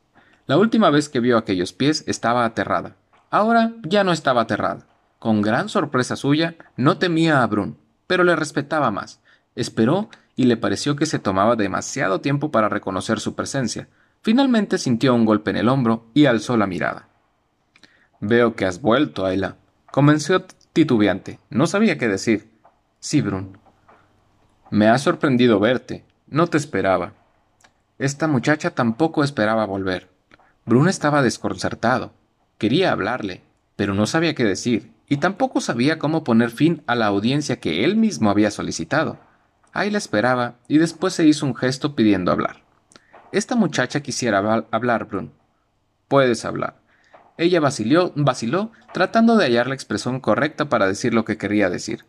La 0.47 0.57
última 0.57 0.89
vez 0.89 1.07
que 1.07 1.19
vio 1.19 1.37
aquellos 1.37 1.71
pies 1.71 2.03
estaba 2.07 2.45
aterrada. 2.45 2.95
Ahora 3.29 3.73
ya 3.83 4.03
no 4.03 4.11
estaba 4.11 4.41
aterrada. 4.41 4.87
Con 5.19 5.41
gran 5.41 5.69
sorpresa 5.69 6.15
suya, 6.15 6.55
no 6.77 6.97
temía 6.97 7.43
a 7.43 7.47
Brun, 7.47 7.77
pero 8.07 8.23
le 8.23 8.35
respetaba 8.35 8.89
más. 8.89 9.19
Esperó 9.55 10.09
y 10.39 10.45
le 10.45 10.57
pareció 10.57 10.95
que 10.95 11.05
se 11.05 11.19
tomaba 11.19 11.55
demasiado 11.55 12.21
tiempo 12.21 12.49
para 12.49 12.69
reconocer 12.69 13.19
su 13.19 13.35
presencia, 13.35 13.89
Finalmente 14.21 14.77
sintió 14.77 15.15
un 15.15 15.25
golpe 15.25 15.51
en 15.51 15.57
el 15.57 15.69
hombro 15.69 16.07
y 16.13 16.25
alzó 16.25 16.57
la 16.57 16.67
mirada. 16.67 17.07
Veo 18.19 18.55
que 18.55 18.65
has 18.65 18.81
vuelto, 18.81 19.25
Ayla. 19.25 19.55
Comenzó 19.91 20.41
titubeante. 20.73 21.39
No 21.49 21.67
sabía 21.67 21.97
qué 21.97 22.07
decir. 22.07 22.49
Sí, 22.99 23.21
Brun. 23.21 23.57
Me 24.71 24.89
ha 24.89 24.97
sorprendido 24.97 25.59
verte. 25.59 26.03
No 26.27 26.47
te 26.47 26.57
esperaba. 26.57 27.13
Esta 27.97 28.27
muchacha 28.27 28.71
tampoco 28.71 29.23
esperaba 29.23 29.65
volver. 29.65 30.09
Brun 30.65 30.89
estaba 30.89 31.21
desconcertado. 31.21 32.11
Quería 32.57 32.91
hablarle, 32.91 33.41
pero 33.77 33.93
no 33.93 34.05
sabía 34.05 34.35
qué 34.35 34.43
decir, 34.43 34.91
y 35.07 35.17
tampoco 35.17 35.61
sabía 35.61 35.97
cómo 35.97 36.25
poner 36.25 36.51
fin 36.51 36.83
a 36.87 36.95
la 36.95 37.07
audiencia 37.07 37.59
que 37.59 37.85
él 37.85 37.95
mismo 37.95 38.29
había 38.29 38.51
solicitado. 38.51 39.17
Ahí 39.73 39.89
la 39.89 39.97
esperaba 39.97 40.55
y 40.67 40.77
después 40.77 41.13
se 41.13 41.25
hizo 41.25 41.45
un 41.45 41.55
gesto 41.55 41.95
pidiendo 41.95 42.31
hablar. 42.31 42.63
Esta 43.31 43.55
muchacha 43.55 44.01
quisiera 44.01 44.65
hablar, 44.71 45.05
Brun. 45.05 45.31
Puedes 46.07 46.45
hablar. 46.45 46.77
Ella 47.37 47.59
vaciló, 47.59 48.11
vaciló, 48.15 48.71
tratando 48.93 49.37
de 49.37 49.45
hallar 49.45 49.67
la 49.67 49.75
expresión 49.75 50.19
correcta 50.19 50.67
para 50.67 50.87
decir 50.87 51.13
lo 51.13 51.25
que 51.25 51.37
quería 51.37 51.69
decir. 51.69 52.05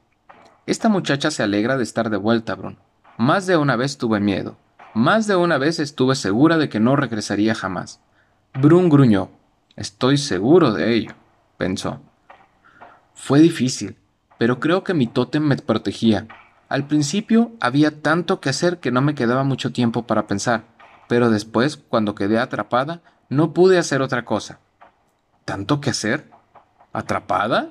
Esta 0.67 0.89
muchacha 0.89 1.31
se 1.31 1.43
alegra 1.43 1.77
de 1.77 1.83
estar 1.83 2.11
de 2.11 2.17
vuelta, 2.17 2.55
Brun. 2.55 2.79
Más 3.19 3.47
de 3.47 3.57
una 3.57 3.77
vez 3.77 3.99
tuve 3.99 4.19
miedo. 4.19 4.57
Más 4.95 5.27
de 5.27 5.37
una 5.37 5.59
vez 5.59 5.79
estuve 5.79 6.15
segura 6.15 6.57
de 6.57 6.69
que 6.69 6.81
no 6.81 6.97
regresaría 6.97 7.55
jamás. 7.55 8.01
Brun 8.55 8.89
gruñó. 8.89 9.31
Estoy 9.77 10.17
seguro 10.17 10.73
de 10.73 10.95
ello, 10.95 11.13
pensó. 11.57 12.01
Fue 13.15 13.41
difícil, 13.41 13.97
pero 14.39 14.59
creo 14.59 14.83
que 14.83 14.95
mi 14.95 15.07
tótem 15.07 15.43
me 15.43 15.57
protegía. 15.57 16.27
Al 16.71 16.87
principio 16.87 17.51
había 17.59 18.01
tanto 18.01 18.41
que 18.41 18.49
hacer 18.49 18.79
que 18.79 18.93
no 18.93 19.03
me 19.03 19.17
quedaba 19.17 19.43
mucho 19.43 19.73
tiempo 19.73 20.07
para 20.07 20.29
pensar, 20.29 20.63
pero 21.09 21.29
después, 21.29 21.77
cuando 21.77 22.15
quedé 22.15 22.39
atrapada, 22.39 23.01
no 23.29 23.53
pude 23.53 23.77
hacer 23.77 24.03
otra 24.03 24.25
cosa. 24.25 24.61
¿Tanto 25.45 25.81
que 25.81 25.91
hacer? 25.91 26.31
¿Atrapada? 26.93 27.71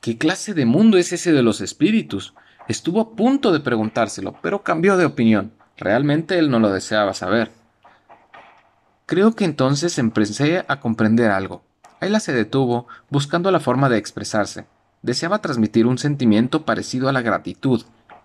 ¿Qué 0.00 0.16
clase 0.16 0.54
de 0.54 0.64
mundo 0.64 0.96
es 0.96 1.12
ese 1.12 1.32
de 1.32 1.42
los 1.42 1.60
espíritus? 1.60 2.32
Estuvo 2.66 3.02
a 3.02 3.10
punto 3.14 3.52
de 3.52 3.60
preguntárselo, 3.60 4.36
pero 4.40 4.62
cambió 4.62 4.96
de 4.96 5.04
opinión. 5.04 5.52
Realmente 5.76 6.38
él 6.38 6.50
no 6.50 6.60
lo 6.60 6.70
deseaba 6.70 7.12
saber. 7.12 7.50
Creo 9.04 9.36
que 9.36 9.44
entonces 9.44 9.98
empecé 9.98 10.64
a 10.66 10.80
comprender 10.80 11.30
algo. 11.30 11.62
Ayla 12.00 12.20
se 12.20 12.32
detuvo, 12.32 12.86
buscando 13.10 13.50
la 13.50 13.60
forma 13.60 13.90
de 13.90 13.98
expresarse. 13.98 14.64
Deseaba 15.02 15.42
transmitir 15.42 15.86
un 15.86 15.98
sentimiento 15.98 16.64
parecido 16.64 17.10
a 17.10 17.12
la 17.12 17.20
gratitud, 17.20 17.84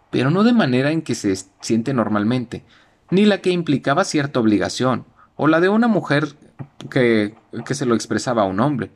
pero 0.09 0.31
no 0.31 0.43
de 0.43 0.53
manera 0.53 0.91
en 0.91 1.01
que 1.01 1.15
se 1.15 1.35
siente 1.61 1.93
normalmente, 1.93 2.63
ni 3.11 3.25
la 3.25 3.39
que 3.39 3.51
implicaba 3.51 4.03
cierta 4.03 4.39
obligación, 4.39 5.05
o 5.35 5.47
la 5.47 5.59
de 5.59 5.69
una 5.69 5.87
mujer 5.87 6.35
que, 6.89 7.35
que 7.65 7.75
se 7.75 7.85
lo 7.85 7.95
expresaba 7.95 8.43
a 8.43 8.45
un 8.45 8.59
hombre. 8.59 8.91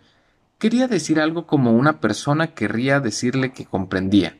Quería 0.57 0.87
decir 0.87 1.19
algo 1.19 1.45
como 1.47 1.71
una 1.71 1.99
persona 1.99 2.47
querría 2.47 2.99
decirle 2.99 3.53
que 3.53 3.65
comprendía. 3.65 4.37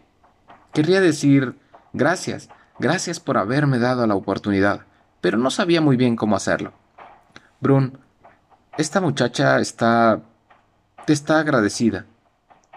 Querría 0.74 1.02
decir 1.02 1.56
gracias, 1.94 2.50
gracias 2.80 3.20
por 3.20 3.38
haberme 3.38 3.80
dado 3.80 4.06
la 4.08 4.16
oportunidad, 4.16 4.86
pero 5.22 5.38
no 5.38 5.50
sabía 5.50 5.82
muy 5.82 5.96
bien 5.98 6.16
cómo 6.16 6.36
hacerlo. 6.36 6.74
Brun, 7.60 7.98
esta 8.78 9.00
muchacha 9.00 9.60
está... 9.60 10.22
te 11.06 11.14
está 11.14 11.40
agradecida. 11.40 12.06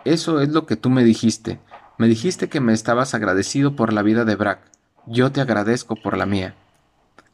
Eso 0.05 0.41
es 0.41 0.51
lo 0.51 0.67
que 0.67 0.77
tú 0.77 0.91
me 0.91 1.03
dijiste. 1.03 1.59
Me 1.99 2.09
dijiste 2.09 2.49
que 2.49 2.61
me 2.61 2.75
estabas 2.75 3.15
agradecido 3.15 3.75
por 3.75 3.93
la 3.93 4.03
vida 4.03 4.27
de 4.27 4.37
Brack. 4.37 4.61
Yo 5.07 5.33
te 5.33 5.41
agradezco 5.41 5.97
por 5.97 6.19
la 6.19 6.27
mía. 6.27 6.55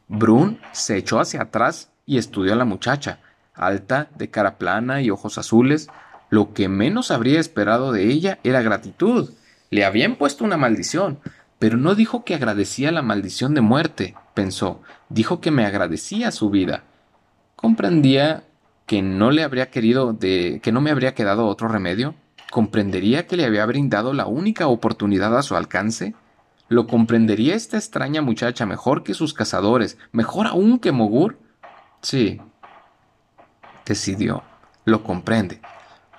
Brun 0.07 0.59
se 0.71 0.95
echó 0.95 1.19
hacia 1.19 1.41
atrás 1.41 1.91
y 2.05 2.17
estudió 2.17 2.53
a 2.53 2.55
la 2.55 2.63
muchacha, 2.63 3.19
alta, 3.53 4.09
de 4.15 4.29
cara 4.29 4.57
plana 4.57 5.01
y 5.01 5.09
ojos 5.09 5.37
azules. 5.37 5.89
Lo 6.29 6.53
que 6.53 6.69
menos 6.69 7.11
habría 7.11 7.41
esperado 7.41 7.91
de 7.91 8.05
ella 8.09 8.39
era 8.43 8.61
gratitud. 8.61 9.31
Le 9.69 9.83
habían 9.83 10.15
puesto 10.15 10.45
una 10.45 10.55
maldición, 10.55 11.19
pero 11.59 11.75
no 11.77 11.93
dijo 11.93 12.23
que 12.23 12.35
agradecía 12.35 12.91
la 12.91 13.01
maldición 13.01 13.53
de 13.55 13.61
muerte, 13.61 14.15
pensó, 14.33 14.81
dijo 15.09 15.41
que 15.41 15.51
me 15.51 15.65
agradecía 15.65 16.31
su 16.31 16.49
vida. 16.49 16.83
Comprendía 17.55 18.43
que 18.85 19.01
no 19.01 19.31
le 19.31 19.43
habría 19.43 19.71
querido 19.71 20.13
de 20.13 20.59
que 20.63 20.71
no 20.71 20.79
me 20.79 20.91
habría 20.91 21.13
quedado 21.13 21.47
otro 21.47 21.67
remedio. 21.67 22.15
¿Comprendería 22.53 23.25
que 23.25 23.35
le 23.35 23.45
había 23.45 23.65
brindado 23.65 24.13
la 24.13 24.27
única 24.27 24.67
oportunidad 24.67 25.35
a 25.35 25.41
su 25.41 25.55
alcance? 25.55 26.13
¿Lo 26.69 26.85
comprendería 26.85 27.55
esta 27.55 27.77
extraña 27.77 28.21
muchacha 28.21 28.67
mejor 28.67 29.01
que 29.01 29.15
sus 29.15 29.33
cazadores, 29.33 29.97
mejor 30.11 30.45
aún 30.45 30.77
que 30.77 30.91
Mogur? 30.91 31.39
Sí. 32.03 32.39
Decidió. 33.87 34.43
Lo 34.85 35.01
comprende. 35.01 35.61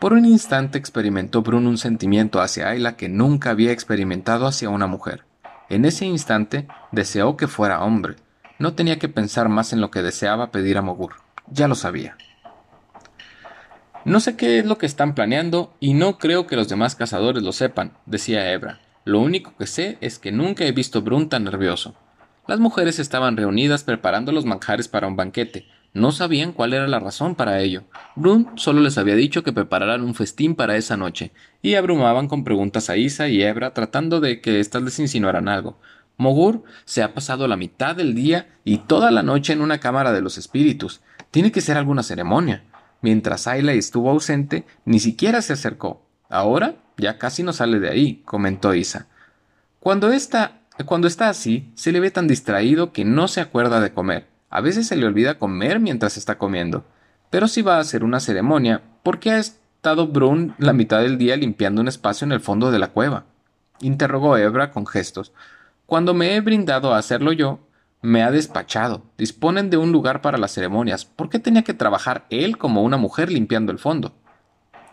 Por 0.01 0.13
un 0.13 0.25
instante 0.25 0.77
experimentó 0.77 1.43
Bruno 1.43 1.69
un 1.69 1.79
sentimiento 1.79 2.41
hacia 2.41 2.67
Ayla 2.67 2.97
que 2.97 3.09
nunca 3.09 3.51
había 3.51 3.71
experimentado 3.71 4.49
hacia 4.49 4.71
una 4.71 4.89
mujer. 4.89 5.25
En 5.69 5.85
ese 5.85 6.05
instante 6.05 6.67
deseó 6.91 7.37
que 7.37 7.47
fuera 7.47 7.85
hombre. 7.85 8.17
No 8.59 8.75
tenía 8.75 8.99
que 8.99 9.09
pensar 9.09 9.49
más 9.49 9.73
en 9.73 9.81
lo 9.81 9.93
que 9.93 10.03
deseaba 10.03 10.51
pedir 10.51 10.79
a 10.79 10.83
Mogur. 10.83 11.13
Ya 11.47 11.69
lo 11.69 11.77
sabía. 11.77 12.17
No 14.05 14.21
sé 14.21 14.37
qué 14.37 14.59
es 14.59 14.67
lo 14.67 14.77
que 14.77 14.87
están 14.87 15.15
planeando 15.15 15.73
y 15.81 15.95
no 15.95 16.19
creo 16.19 16.47
que 16.47 16.57
los 16.57 16.69
demás 16.69 16.95
cazadores 16.95 17.43
lo 17.43 17.53
sepan, 17.53 17.93
decía 18.05 18.53
Ebra. 18.53 18.81
Lo 19.05 19.21
único 19.21 19.55
que 19.57 19.67
sé 19.67 19.99
es 20.01 20.19
que 20.19 20.33
nunca 20.33 20.65
he 20.65 20.73
visto 20.73 21.03
Brun 21.03 21.29
tan 21.29 21.45
nervioso. 21.45 21.95
Las 22.47 22.61
mujeres 22.61 22.99
estaban 22.99 23.37
reunidas 23.37 23.83
preparando 23.83 24.31
los 24.31 24.45
manjares 24.45 24.89
para 24.89 25.07
un 25.07 25.17
banquete, 25.17 25.67
no 25.95 26.11
sabían 26.11 26.53
cuál 26.53 26.75
era 26.75 26.89
la 26.89 26.99
razón 26.99 27.37
para 27.37 27.61
ello. 27.61 27.85
Brun 28.17 28.51
solo 28.57 28.81
les 28.81 28.99
había 28.99 29.15
dicho 29.15 29.45
que 29.45 29.53
prepararan 29.53 30.03
un 30.03 30.17
festín 30.17 30.57
para 30.57 30.77
esa 30.77 30.97
noche, 30.97 31.31
y 31.63 31.75
abrumaban 31.75 32.27
con 32.27 32.43
preguntas 32.43 32.91
a 32.91 32.97
Isa 32.97 33.29
y 33.29 33.43
Ebra 33.43 33.73
tratando 33.73 34.21
de 34.21 34.41
que 34.41 34.59
éstas 34.59 34.83
les 34.83 34.99
insinuaran 34.99 35.49
algo. 35.49 35.79
Mogur 36.17 36.65
se 36.85 37.05
ha 37.05 37.15
pasado 37.15 37.47
la 37.47 37.57
mitad 37.57 37.95
del 37.95 38.17
día 38.17 38.49
y 38.65 38.79
toda 38.79 39.13
la 39.13 39.23
noche 39.23 39.53
en 39.53 39.61
una 39.61 39.79
cámara 39.79 40.13
de 40.13 40.21
los 40.21 40.37
espíritus. 40.37 41.01
Tiene 41.31 41.53
que 41.53 41.61
ser 41.61 41.77
alguna 41.77 42.03
ceremonia. 42.03 42.65
Mientras 43.05 43.47
Ayla 43.47 43.75
estuvo 43.75 44.09
ausente, 44.09 44.65
ni 44.87 44.99
siquiera 44.99 45.43
se 45.43 45.53
acercó. 45.53 46.07
Ahora 46.31 46.77
ya 46.97 47.19
casi 47.19 47.43
no 47.43 47.53
sale 47.53 47.79
de 47.79 47.91
ahí, 47.91 48.23
comentó 48.25 48.75
Isa. 48.75 49.09
Cuando 49.79 50.11
está, 50.11 50.63
cuando 50.87 51.07
está 51.07 51.29
así, 51.29 51.71
se 51.75 51.93
le 51.93 52.01
ve 52.01 52.11
tan 52.11 52.27
distraído 52.27 52.95
que 52.95 53.05
no 53.05 53.29
se 53.29 53.43
acuerda 53.43 53.83
de 53.83 53.93
comer. 53.93 54.29
A 54.49 54.63
veces 54.63 54.87
se 54.87 54.97
le 54.97 55.05
olvida 55.05 55.39
comer 55.39 55.81
mientras 55.81 56.17
está 56.17 56.39
comiendo. 56.39 56.87
Pero 57.29 57.47
si 57.47 57.61
va 57.61 57.77
a 57.77 57.81
hacer 57.81 58.05
una 58.05 58.21
ceremonia, 58.21 58.81
¿por 59.03 59.19
qué 59.19 59.33
ha 59.33 59.39
estado 59.39 60.07
Brun 60.07 60.55
la 60.57 60.73
mitad 60.73 61.03
del 61.03 61.19
día 61.19 61.37
limpiando 61.37 61.83
un 61.83 61.89
espacio 61.89 62.25
en 62.25 62.33
el 62.33 62.41
fondo 62.41 62.71
de 62.71 62.79
la 62.79 62.89
cueva? 62.89 63.27
interrogó 63.81 64.39
Ebra 64.39 64.71
con 64.71 64.87
gestos. 64.87 65.35
Cuando 65.85 66.15
me 66.15 66.37
he 66.37 66.41
brindado 66.41 66.95
a 66.95 66.99
hacerlo 66.99 67.33
yo, 67.33 67.69
me 68.05 68.23
ha 68.23 68.31
despachado. 68.31 69.03
Disponen 69.17 69.71
de 69.71 69.79
un 69.79 69.91
lugar 69.91 70.21
para 70.21 70.37
las 70.37 70.53
ceremonias. 70.53 71.07
¿Por 71.07 71.31
qué 71.31 71.39
tenía 71.39 71.63
que 71.63 71.73
trabajar 71.73 72.27
él 72.29 72.59
como 72.59 72.83
una 72.83 72.99
mujer 72.99 73.33
limpiando 73.33 73.73
el 73.73 73.79
fondo? 73.79 74.15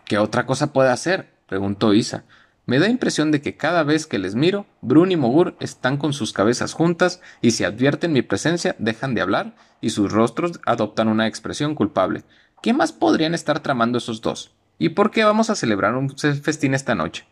¿Qué 0.06 0.16
otra 0.16 0.46
cosa 0.46 0.72
puede 0.72 0.88
hacer? 0.88 1.30
preguntó 1.46 1.92
Isa. 1.92 2.24
Me 2.64 2.78
da 2.78 2.88
impresión 2.88 3.30
de 3.30 3.42
que 3.42 3.58
cada 3.58 3.82
vez 3.82 4.06
que 4.06 4.18
les 4.18 4.34
miro, 4.34 4.64
Brun 4.80 5.12
y 5.12 5.16
Mogur 5.16 5.56
están 5.60 5.98
con 5.98 6.14
sus 6.14 6.32
cabezas 6.32 6.72
juntas 6.72 7.20
y 7.42 7.50
si 7.50 7.64
advierten 7.64 8.14
mi 8.14 8.22
presencia 8.22 8.76
dejan 8.78 9.14
de 9.14 9.20
hablar 9.20 9.56
y 9.82 9.90
sus 9.90 10.10
rostros 10.10 10.58
adoptan 10.64 11.08
una 11.08 11.26
expresión 11.26 11.74
culpable. 11.74 12.24
¿Qué 12.62 12.72
más 12.72 12.92
podrían 12.92 13.34
estar 13.34 13.60
tramando 13.60 13.98
esos 13.98 14.22
dos? 14.22 14.52
¿Y 14.78 14.88
por 14.88 15.10
qué 15.10 15.24
vamos 15.24 15.50
a 15.50 15.54
celebrar 15.54 15.96
un 15.96 16.08
festín 16.16 16.72
esta 16.72 16.94
noche? 16.94 17.26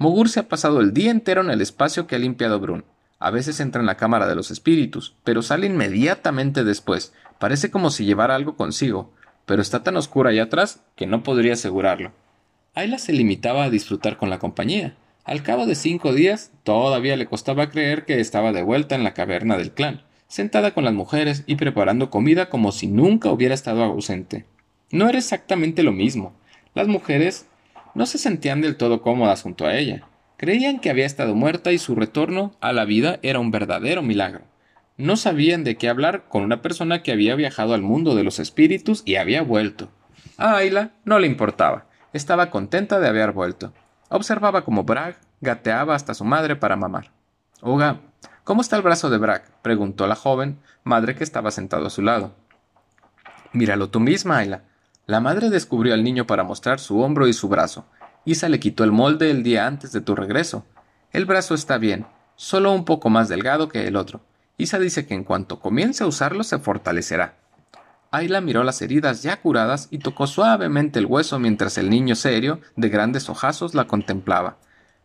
Mogur 0.00 0.28
se 0.28 0.40
ha 0.40 0.48
pasado 0.48 0.80
el 0.80 0.92
día 0.92 1.12
entero 1.12 1.40
en 1.40 1.50
el 1.50 1.60
espacio 1.60 2.08
que 2.08 2.16
ha 2.16 2.18
limpiado 2.18 2.58
Brun. 2.58 2.84
A 3.20 3.30
veces 3.30 3.60
entra 3.60 3.80
en 3.80 3.86
la 3.86 3.98
cámara 3.98 4.26
de 4.26 4.34
los 4.34 4.50
espíritus, 4.50 5.14
pero 5.24 5.42
sale 5.42 5.66
inmediatamente 5.66 6.64
después. 6.64 7.12
Parece 7.38 7.70
como 7.70 7.90
si 7.90 8.06
llevara 8.06 8.34
algo 8.34 8.56
consigo, 8.56 9.12
pero 9.44 9.60
está 9.60 9.82
tan 9.82 9.96
oscura 9.98 10.30
allá 10.30 10.44
atrás 10.44 10.82
que 10.96 11.06
no 11.06 11.22
podría 11.22 11.52
asegurarlo. 11.52 12.12
Ayla 12.74 12.98
se 12.98 13.12
limitaba 13.12 13.64
a 13.64 13.70
disfrutar 13.70 14.16
con 14.16 14.30
la 14.30 14.38
compañía. 14.38 14.96
Al 15.24 15.42
cabo 15.42 15.66
de 15.66 15.74
cinco 15.74 16.14
días, 16.14 16.50
todavía 16.64 17.16
le 17.16 17.26
costaba 17.26 17.68
creer 17.68 18.06
que 18.06 18.20
estaba 18.20 18.52
de 18.52 18.62
vuelta 18.62 18.94
en 18.94 19.04
la 19.04 19.12
caverna 19.12 19.58
del 19.58 19.72
clan, 19.72 20.02
sentada 20.26 20.72
con 20.72 20.84
las 20.84 20.94
mujeres 20.94 21.44
y 21.46 21.56
preparando 21.56 22.08
comida 22.08 22.48
como 22.48 22.72
si 22.72 22.86
nunca 22.86 23.30
hubiera 23.30 23.54
estado 23.54 23.84
ausente. 23.84 24.46
No 24.90 25.10
era 25.10 25.18
exactamente 25.18 25.82
lo 25.82 25.92
mismo. 25.92 26.32
Las 26.74 26.88
mujeres 26.88 27.46
no 27.94 28.06
se 28.06 28.16
sentían 28.16 28.62
del 28.62 28.76
todo 28.76 29.02
cómodas 29.02 29.42
junto 29.42 29.66
a 29.66 29.76
ella. 29.76 30.06
Creían 30.40 30.78
que 30.78 30.88
había 30.88 31.04
estado 31.04 31.34
muerta 31.34 31.70
y 31.70 31.76
su 31.76 31.94
retorno 31.94 32.56
a 32.62 32.72
la 32.72 32.86
vida 32.86 33.18
era 33.20 33.40
un 33.40 33.50
verdadero 33.50 34.00
milagro. 34.00 34.40
No 34.96 35.16
sabían 35.16 35.64
de 35.64 35.76
qué 35.76 35.90
hablar 35.90 36.28
con 36.30 36.42
una 36.42 36.62
persona 36.62 37.02
que 37.02 37.12
había 37.12 37.34
viajado 37.34 37.74
al 37.74 37.82
mundo 37.82 38.14
de 38.14 38.24
los 38.24 38.38
espíritus 38.38 39.02
y 39.04 39.16
había 39.16 39.42
vuelto. 39.42 39.90
A 40.38 40.56
Ayla 40.56 40.92
no 41.04 41.18
le 41.18 41.26
importaba. 41.26 41.88
Estaba 42.14 42.48
contenta 42.48 43.00
de 43.00 43.08
haber 43.08 43.32
vuelto. 43.32 43.74
Observaba 44.08 44.64
cómo 44.64 44.84
Bragg 44.84 45.18
gateaba 45.42 45.94
hasta 45.94 46.14
su 46.14 46.24
madre 46.24 46.56
para 46.56 46.74
mamar. 46.74 47.10
Uga, 47.60 48.00
¿cómo 48.42 48.62
está 48.62 48.76
el 48.76 48.82
brazo 48.82 49.10
de 49.10 49.18
Bragg? 49.18 49.42
preguntó 49.60 50.06
la 50.06 50.16
joven 50.16 50.58
madre 50.84 51.16
que 51.16 51.22
estaba 51.22 51.50
sentado 51.50 51.88
a 51.88 51.90
su 51.90 52.00
lado. 52.00 52.34
Míralo 53.52 53.90
tú 53.90 54.00
misma, 54.00 54.38
Ayla. 54.38 54.62
La 55.04 55.20
madre 55.20 55.50
descubrió 55.50 55.92
al 55.92 56.02
niño 56.02 56.26
para 56.26 56.44
mostrar 56.44 56.80
su 56.80 56.98
hombro 57.00 57.28
y 57.28 57.34
su 57.34 57.50
brazo. 57.50 57.84
Isa 58.24 58.48
le 58.48 58.60
quitó 58.60 58.84
el 58.84 58.92
molde 58.92 59.30
el 59.30 59.42
día 59.42 59.66
antes 59.66 59.92
de 59.92 60.00
tu 60.00 60.14
regreso. 60.14 60.66
El 61.12 61.24
brazo 61.24 61.54
está 61.54 61.78
bien, 61.78 62.06
solo 62.36 62.72
un 62.72 62.84
poco 62.84 63.10
más 63.10 63.28
delgado 63.28 63.68
que 63.68 63.86
el 63.86 63.96
otro. 63.96 64.20
Isa 64.58 64.78
dice 64.78 65.06
que 65.06 65.14
en 65.14 65.24
cuanto 65.24 65.58
comience 65.58 66.04
a 66.04 66.06
usarlo 66.06 66.44
se 66.44 66.58
fortalecerá. 66.58 67.36
Ayla 68.10 68.40
miró 68.40 68.64
las 68.64 68.82
heridas 68.82 69.22
ya 69.22 69.40
curadas 69.40 69.88
y 69.90 69.98
tocó 69.98 70.26
suavemente 70.26 70.98
el 70.98 71.06
hueso 71.06 71.38
mientras 71.38 71.78
el 71.78 71.88
niño 71.88 72.14
serio, 72.16 72.60
de 72.76 72.88
grandes 72.88 73.28
ojazos, 73.30 73.74
la 73.74 73.86
contemplaba. 73.86 74.58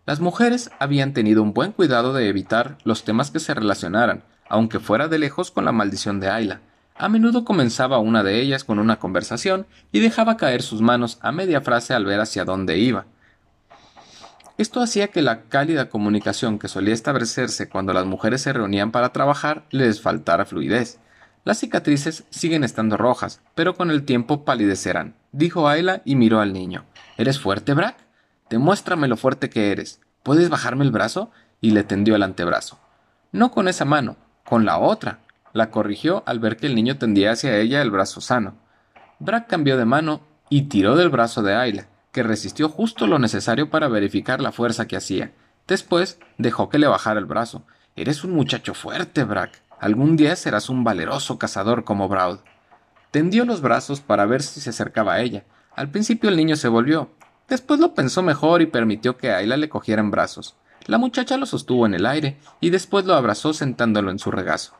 Las 0.05 0.19
mujeres 0.19 0.71
habían 0.79 1.13
tenido 1.13 1.41
un 1.41 1.53
buen 1.53 1.71
cuidado 1.71 2.13
de 2.13 2.27
evitar 2.27 2.77
los 2.83 3.03
temas 3.03 3.31
que 3.31 3.39
se 3.39 3.53
relacionaran, 3.53 4.23
aunque 4.49 4.79
fuera 4.79 5.07
de 5.07 5.19
lejos 5.19 5.51
con 5.51 5.65
la 5.65 5.71
maldición 5.71 6.19
de 6.19 6.29
Ayla. 6.29 6.61
A 6.97 7.09
menudo 7.09 7.43
comenzaba 7.43 7.99
una 7.99 8.23
de 8.23 8.39
ellas 8.39 8.63
con 8.63 8.79
una 8.79 8.97
conversación 8.99 9.67
y 9.91 9.99
dejaba 9.99 10.37
caer 10.37 10.61
sus 10.61 10.81
manos 10.81 11.17
a 11.21 11.31
media 11.31 11.61
frase 11.61 11.93
al 11.93 12.05
ver 12.05 12.21
hacia 12.21 12.45
dónde 12.45 12.77
iba. 12.77 13.05
Esto 14.57 14.81
hacía 14.81 15.09
que 15.09 15.21
la 15.21 15.41
cálida 15.43 15.89
comunicación 15.89 16.57
que 16.57 16.69
solía 16.69 16.93
establecerse 16.93 17.67
cuando 17.67 17.91
las 17.91 18.05
mujeres 18.05 18.41
se 18.41 18.53
reunían 18.53 18.91
para 18.91 19.11
trabajar 19.11 19.65
les 19.71 19.99
faltara 19.99 20.45
fluidez. 20.45 20.99
Las 21.43 21.59
cicatrices 21.59 22.23
siguen 22.29 22.63
estando 22.63 22.95
rojas, 22.95 23.41
pero 23.53 23.75
con 23.75 23.91
el 23.91 24.05
tiempo 24.05 24.45
palidecerán, 24.45 25.15
dijo 25.33 25.67
Ayla 25.67 26.01
y 26.05 26.15
miró 26.15 26.39
al 26.39 26.53
niño. 26.53 26.85
¿Eres 27.17 27.39
fuerte, 27.39 27.73
Brack? 27.73 27.97
Demuéstrame 28.49 29.09
lo 29.09 29.17
fuerte 29.17 29.49
que 29.49 29.71
eres. 29.71 29.99
¿Puedes 30.23 30.49
bajarme 30.49 30.85
el 30.85 30.91
brazo? 30.91 31.31
y 31.61 31.71
le 31.71 31.83
tendió 31.83 32.15
el 32.15 32.21
antebrazo. 32.21 32.77
No 33.31 33.49
con 33.49 33.67
esa 33.67 33.85
mano, 33.85 34.17
con 34.43 34.65
la 34.65 34.77
otra, 34.77 35.19
la 35.55 35.71
corrigió 35.71 36.21
al 36.25 36.39
ver 36.39 36.57
que 36.57 36.67
el 36.67 36.75
niño 36.75 36.97
tendía 36.97 37.31
hacia 37.31 37.57
ella 37.57 37.81
el 37.81 37.89
brazo 37.89 38.19
sano. 38.19 38.55
Brack 39.19 39.47
cambió 39.47 39.77
de 39.77 39.85
mano 39.85 40.19
y 40.49 40.63
tiró 40.63 40.97
del 40.97 41.07
brazo 41.07 41.43
de 41.43 41.55
Ayla, 41.55 41.87
que 42.11 42.23
resistió 42.23 42.67
justo 42.67 43.07
lo 43.07 43.19
necesario 43.19 43.69
para 43.69 43.87
verificar 43.87 44.41
la 44.41 44.51
fuerza 44.51 44.85
que 44.85 44.97
hacía. 44.97 45.31
Después 45.65 46.19
dejó 46.37 46.67
que 46.67 46.77
le 46.77 46.87
bajara 46.87 47.21
el 47.21 47.25
brazo. 47.25 47.63
Eres 47.95 48.25
un 48.25 48.33
muchacho 48.33 48.73
fuerte, 48.73 49.23
Brack. 49.23 49.61
Algún 49.79 50.17
día 50.17 50.35
serás 50.35 50.69
un 50.69 50.83
valeroso 50.83 51.39
cazador 51.39 51.85
como 51.85 52.09
Braud. 52.09 52.39
Tendió 53.11 53.45
los 53.45 53.61
brazos 53.61 54.01
para 54.01 54.25
ver 54.25 54.43
si 54.43 54.59
se 54.59 54.71
acercaba 54.71 55.13
a 55.13 55.21
ella. 55.21 55.45
Al 55.73 55.89
principio 55.89 56.29
el 56.29 56.35
niño 56.35 56.57
se 56.57 56.67
volvió. 56.67 57.11
Después 57.47 57.79
lo 57.79 57.93
pensó 57.93 58.21
mejor 58.23 58.61
y 58.61 58.65
permitió 58.65 59.15
que 59.15 59.31
Ayla 59.31 59.55
le 59.55 59.69
cogiera 59.69 60.01
en 60.01 60.11
brazos. 60.11 60.57
La 60.85 60.97
muchacha 60.97 61.37
lo 61.37 61.45
sostuvo 61.45 61.85
en 61.85 61.93
el 61.93 62.05
aire 62.05 62.39
y 62.59 62.71
después 62.71 63.05
lo 63.05 63.15
abrazó 63.15 63.53
sentándolo 63.53 64.11
en 64.11 64.19
su 64.19 64.31
regazo. 64.31 64.75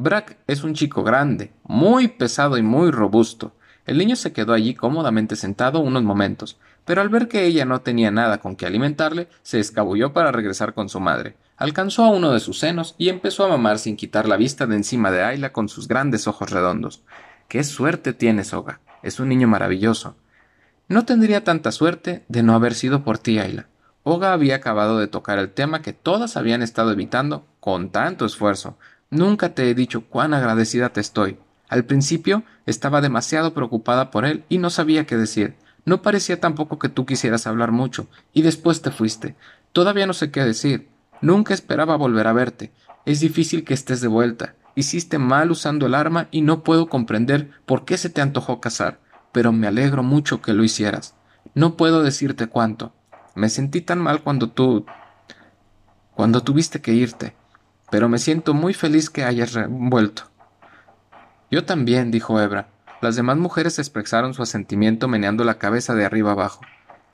Brack 0.00 0.36
es 0.46 0.62
un 0.62 0.74
chico 0.74 1.02
grande, 1.02 1.50
muy 1.64 2.06
pesado 2.06 2.56
y 2.56 2.62
muy 2.62 2.92
robusto. 2.92 3.56
El 3.84 3.98
niño 3.98 4.14
se 4.14 4.32
quedó 4.32 4.52
allí 4.52 4.74
cómodamente 4.74 5.34
sentado 5.34 5.80
unos 5.80 6.04
momentos, 6.04 6.56
pero 6.84 7.00
al 7.00 7.08
ver 7.08 7.26
que 7.26 7.46
ella 7.46 7.64
no 7.64 7.80
tenía 7.80 8.12
nada 8.12 8.38
con 8.38 8.54
que 8.54 8.64
alimentarle, 8.64 9.28
se 9.42 9.58
escabulló 9.58 10.12
para 10.12 10.30
regresar 10.30 10.72
con 10.72 10.88
su 10.88 11.00
madre. 11.00 11.34
Alcanzó 11.56 12.04
a 12.04 12.10
uno 12.10 12.30
de 12.30 12.38
sus 12.38 12.60
senos 12.60 12.94
y 12.96 13.08
empezó 13.08 13.44
a 13.44 13.48
mamar 13.48 13.80
sin 13.80 13.96
quitar 13.96 14.28
la 14.28 14.36
vista 14.36 14.68
de 14.68 14.76
encima 14.76 15.10
de 15.10 15.24
Ayla 15.24 15.52
con 15.52 15.68
sus 15.68 15.88
grandes 15.88 16.28
ojos 16.28 16.50
redondos. 16.50 17.02
¡Qué 17.48 17.64
suerte 17.64 18.12
tienes, 18.12 18.54
Oga! 18.54 18.78
Es 19.02 19.18
un 19.18 19.28
niño 19.28 19.48
maravilloso. 19.48 20.14
No 20.86 21.06
tendría 21.06 21.42
tanta 21.42 21.72
suerte 21.72 22.24
de 22.28 22.44
no 22.44 22.54
haber 22.54 22.74
sido 22.74 23.02
por 23.02 23.18
ti, 23.18 23.40
Ayla. 23.40 23.66
Oga 24.04 24.32
había 24.32 24.54
acabado 24.54 25.00
de 25.00 25.08
tocar 25.08 25.40
el 25.40 25.50
tema 25.50 25.82
que 25.82 25.92
todas 25.92 26.36
habían 26.36 26.62
estado 26.62 26.92
evitando 26.92 27.46
con 27.58 27.90
tanto 27.90 28.24
esfuerzo, 28.24 28.78
Nunca 29.10 29.54
te 29.54 29.70
he 29.70 29.74
dicho 29.74 30.02
cuán 30.02 30.34
agradecida 30.34 30.90
te 30.90 31.00
estoy. 31.00 31.38
Al 31.70 31.86
principio 31.86 32.42
estaba 32.66 33.00
demasiado 33.00 33.54
preocupada 33.54 34.10
por 34.10 34.26
él 34.26 34.44
y 34.50 34.58
no 34.58 34.68
sabía 34.68 35.06
qué 35.06 35.16
decir. 35.16 35.56
No 35.86 36.02
parecía 36.02 36.40
tampoco 36.40 36.78
que 36.78 36.90
tú 36.90 37.06
quisieras 37.06 37.46
hablar 37.46 37.72
mucho, 37.72 38.08
y 38.34 38.42
después 38.42 38.82
te 38.82 38.90
fuiste. 38.90 39.34
Todavía 39.72 40.06
no 40.06 40.12
sé 40.12 40.30
qué 40.30 40.44
decir. 40.44 40.88
Nunca 41.22 41.54
esperaba 41.54 41.96
volver 41.96 42.26
a 42.26 42.34
verte. 42.34 42.70
Es 43.06 43.20
difícil 43.20 43.64
que 43.64 43.72
estés 43.72 44.02
de 44.02 44.08
vuelta. 44.08 44.54
Hiciste 44.74 45.16
mal 45.16 45.50
usando 45.50 45.86
el 45.86 45.94
arma 45.94 46.28
y 46.30 46.42
no 46.42 46.62
puedo 46.62 46.88
comprender 46.88 47.50
por 47.64 47.86
qué 47.86 47.96
se 47.96 48.10
te 48.10 48.20
antojó 48.20 48.60
casar, 48.60 49.00
pero 49.32 49.52
me 49.52 49.66
alegro 49.66 50.02
mucho 50.02 50.42
que 50.42 50.52
lo 50.52 50.64
hicieras. 50.64 51.14
No 51.54 51.78
puedo 51.78 52.02
decirte 52.02 52.46
cuánto. 52.48 52.92
Me 53.34 53.48
sentí 53.48 53.80
tan 53.80 54.00
mal 54.00 54.22
cuando 54.22 54.50
tú. 54.50 54.84
cuando 56.14 56.42
tuviste 56.42 56.82
que 56.82 56.92
irte 56.92 57.34
pero 57.90 58.08
me 58.08 58.18
siento 58.18 58.54
muy 58.54 58.74
feliz 58.74 59.10
que 59.10 59.24
hayas 59.24 59.58
vuelto. 59.68 60.24
Yo 61.50 61.64
también, 61.64 62.10
dijo 62.10 62.40
Ebra. 62.40 62.68
Las 63.00 63.16
demás 63.16 63.36
mujeres 63.36 63.78
expresaron 63.78 64.34
su 64.34 64.42
asentimiento 64.42 65.08
meneando 65.08 65.44
la 65.44 65.58
cabeza 65.58 65.94
de 65.94 66.04
arriba 66.04 66.32
abajo. 66.32 66.60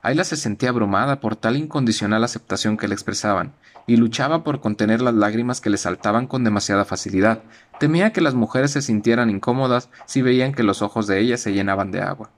Ayla 0.02 0.24
se 0.24 0.36
sentía 0.36 0.70
abrumada 0.70 1.20
por 1.20 1.36
tal 1.36 1.56
incondicional 1.56 2.24
aceptación 2.24 2.76
que 2.76 2.88
le 2.88 2.94
expresaban, 2.94 3.52
y 3.86 3.96
luchaba 3.96 4.42
por 4.44 4.60
contener 4.60 5.00
las 5.00 5.14
lágrimas 5.14 5.60
que 5.60 5.70
le 5.70 5.76
saltaban 5.76 6.26
con 6.26 6.44
demasiada 6.44 6.84
facilidad. 6.84 7.42
Temía 7.78 8.12
que 8.12 8.20
las 8.20 8.34
mujeres 8.34 8.72
se 8.72 8.82
sintieran 8.82 9.30
incómodas 9.30 9.90
si 10.06 10.22
veían 10.22 10.52
que 10.52 10.62
los 10.62 10.82
ojos 10.82 11.06
de 11.06 11.20
ella 11.20 11.36
se 11.36 11.52
llenaban 11.52 11.90
de 11.90 12.02
agua. 12.02 12.30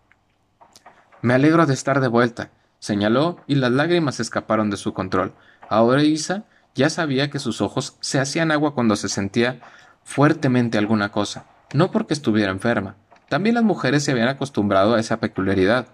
Me 1.23 1.35
alegro 1.35 1.67
de 1.67 1.75
estar 1.75 2.01
de 2.01 2.09
vuelta, 2.09 2.51
señaló, 2.79 3.39
y 3.47 3.57
las 3.57 3.73
lágrimas 3.73 4.21
escaparon 4.21 4.71
de 4.71 4.77
su 4.77 4.93
control. 4.93 5.33
Ahora 5.69 6.03
Isa 6.03 6.45
ya 6.77 6.91
sabía 6.91 7.31
que 7.31 7.41
sus 7.41 7.61
ojos 7.61 7.97
se 8.01 8.21
hacían 8.21 8.53
agua 8.53 8.75
cuando 8.75 8.95
se 8.95 9.09
sentía 9.09 9.61
fuertemente 10.05 10.79
alguna 10.79 11.11
cosa, 11.11 11.47
no 11.73 11.91
porque 11.91 12.15
estuviera 12.15 12.53
enferma. 12.53 12.95
También 13.29 13.57
las 13.57 13.65
mujeres 13.65 14.05
se 14.05 14.13
habían 14.13 14.29
acostumbrado 14.29 14.95
a 14.95 15.01
esa 15.01 15.19
peculiaridad 15.19 15.89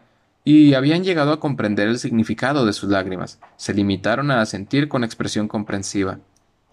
y 0.44 0.74
habían 0.74 1.04
llegado 1.04 1.32
a 1.32 1.40
comprender 1.40 1.88
el 1.88 1.98
significado 1.98 2.66
de 2.66 2.72
sus 2.72 2.90
lágrimas. 2.90 3.40
Se 3.56 3.72
limitaron 3.72 4.30
a 4.30 4.44
sentir 4.44 4.88
con 4.88 5.04
expresión 5.04 5.48
comprensiva. 5.48 6.18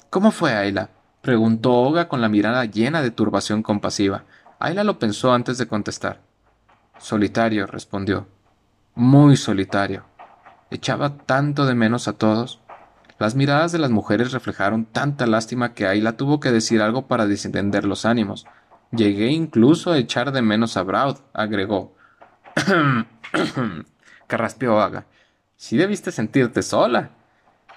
¿Cómo 0.10 0.32
fue 0.32 0.54
Ayla? 0.54 0.90
preguntó 1.22 1.74
Olga 1.76 2.08
con 2.08 2.22
la 2.22 2.30
mirada 2.30 2.66
llena 2.66 3.02
de 3.02 3.12
turbación 3.12 3.62
compasiva. 3.62 4.24
Ayla 4.60 4.84
lo 4.84 5.00
pensó 5.00 5.32
antes 5.32 5.58
de 5.58 5.68
contestar. 5.68 6.22
Solitario, 6.98 7.68
respondió. 7.68 8.28
Muy 8.96 9.38
solitario. 9.38 10.04
Echaba 10.72 11.18
tanto 11.18 11.66
de 11.66 11.76
menos 11.76 12.08
a 12.08 12.14
todos. 12.14 12.60
Las 13.20 13.36
miradas 13.36 13.74
de 13.74 13.80
las 13.80 13.92
mujeres 13.92 14.32
reflejaron 14.32 14.86
tanta 14.86 15.28
lástima 15.28 15.74
que 15.74 15.86
Ayla 15.86 16.14
tuvo 16.14 16.40
que 16.40 16.52
decir 16.52 16.82
algo 16.82 17.08
para 17.08 17.28
desentender 17.28 17.84
los 17.84 18.06
ánimos. 18.06 18.46
Llegué 18.92 19.28
incluso 19.28 19.92
a 19.92 19.98
echar 19.98 20.32
de 20.32 20.42
menos 20.42 20.78
a 20.78 20.84
Braud, 20.84 21.18
agregó. 21.34 21.94
Carraspeó 24.28 24.80
Aga. 24.80 25.06
Sí 25.58 25.76
debiste 25.76 26.12
sentirte 26.12 26.64
sola. 26.64 27.12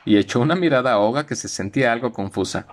Y 0.05 0.17
echó 0.17 0.39
una 0.39 0.55
mirada 0.55 0.93
a 0.93 0.99
Oga 0.99 1.27
que 1.27 1.35
se 1.35 1.49
sentía 1.49 1.93
algo 1.93 2.13
confusa. 2.13 2.67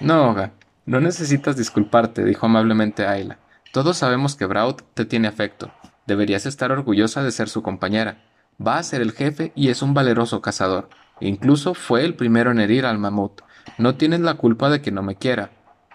No, 0.00 0.30
Oga, 0.30 0.52
no 0.86 1.00
necesitas 1.00 1.56
disculparte, 1.56 2.24
dijo 2.24 2.46
amablemente 2.46 3.06
Ayla. 3.06 3.38
Todos 3.72 3.98
sabemos 3.98 4.36
que 4.36 4.46
Braud 4.46 4.76
te 4.94 5.04
tiene 5.04 5.28
afecto. 5.28 5.70
Deberías 6.06 6.46
estar 6.46 6.72
orgullosa 6.72 7.22
de 7.22 7.30
ser 7.30 7.50
su 7.50 7.62
compañera. 7.62 8.24
Va 8.64 8.78
a 8.78 8.82
ser 8.82 9.02
el 9.02 9.12
jefe 9.12 9.52
y 9.54 9.68
es 9.68 9.82
un 9.82 9.92
valeroso 9.92 10.40
cazador. 10.40 10.88
Incluso 11.20 11.74
fue 11.74 12.04
el 12.04 12.14
primero 12.14 12.50
en 12.50 12.60
herir 12.60 12.86
al 12.86 12.98
mamut. 12.98 13.40
No 13.78 13.96
tienes 13.96 14.20
la 14.20 14.34
culpa 14.34 14.68
de 14.70 14.82
que 14.82 14.90
no 14.90 15.02
me 15.02 15.16
quiera. 15.16 15.50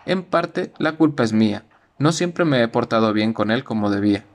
En 0.05 0.23
parte, 0.23 0.73
la 0.77 0.93
culpa 0.93 1.23
es 1.23 1.33
mía. 1.33 1.65
No 1.99 2.11
siempre 2.11 2.45
me 2.45 2.63
he 2.63 2.67
portado 2.67 3.13
bien 3.13 3.33
con 3.33 3.51
él 3.51 3.63
como 3.63 3.91
debía. 3.91 4.25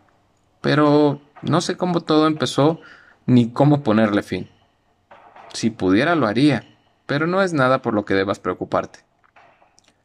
Pero 0.60 1.20
no 1.42 1.60
sé 1.60 1.76
cómo 1.76 2.00
todo 2.00 2.26
empezó 2.26 2.80
ni 3.26 3.50
cómo 3.50 3.82
ponerle 3.82 4.22
fin. 4.22 4.48
Si 5.52 5.70
pudiera 5.70 6.14
lo 6.14 6.26
haría, 6.26 6.64
pero 7.06 7.26
no 7.26 7.42
es 7.42 7.52
nada 7.52 7.82
por 7.82 7.94
lo 7.94 8.04
que 8.04 8.14
debas 8.14 8.38
preocuparte. 8.38 9.00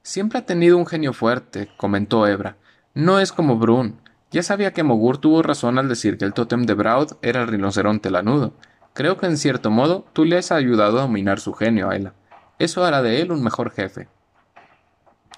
Siempre 0.02 0.40
ha 0.40 0.46
tenido 0.46 0.78
un 0.78 0.88
genio 0.88 1.14
fuerte, 1.14 1.70
comentó 1.78 2.26
Ebra. 2.26 2.58
No 2.96 3.20
es 3.20 3.32
como 3.32 3.58
Brun. 3.58 4.02
Ya 4.32 4.42
sabía 4.44 4.74
que 4.74 4.84
Mogur 4.84 5.18
tuvo 5.18 5.44
razón 5.44 5.78
al 5.78 5.90
decir 5.90 6.18
que 6.18 6.26
el 6.26 6.34
tótem 6.34 6.64
de 6.64 6.74
Braud 6.74 7.14
era 7.22 7.42
el 7.42 7.48
rinoceronte 7.48 8.10
lanudo. 8.10 8.54
Creo 8.94 9.18
que 9.18 9.26
en 9.26 9.38
cierto 9.38 9.72
modo 9.72 10.06
tú 10.14 10.26
le 10.26 10.38
has 10.38 10.52
ayudado 10.52 11.00
a 11.00 11.02
dominar 11.04 11.40
su 11.40 11.54
genio, 11.54 11.90
Ayla. 11.90 12.14
Eso 12.60 12.84
hará 12.84 13.02
de 13.02 13.22
él 13.22 13.32
un 13.32 13.42
mejor 13.44 13.72
jefe. 13.72 14.08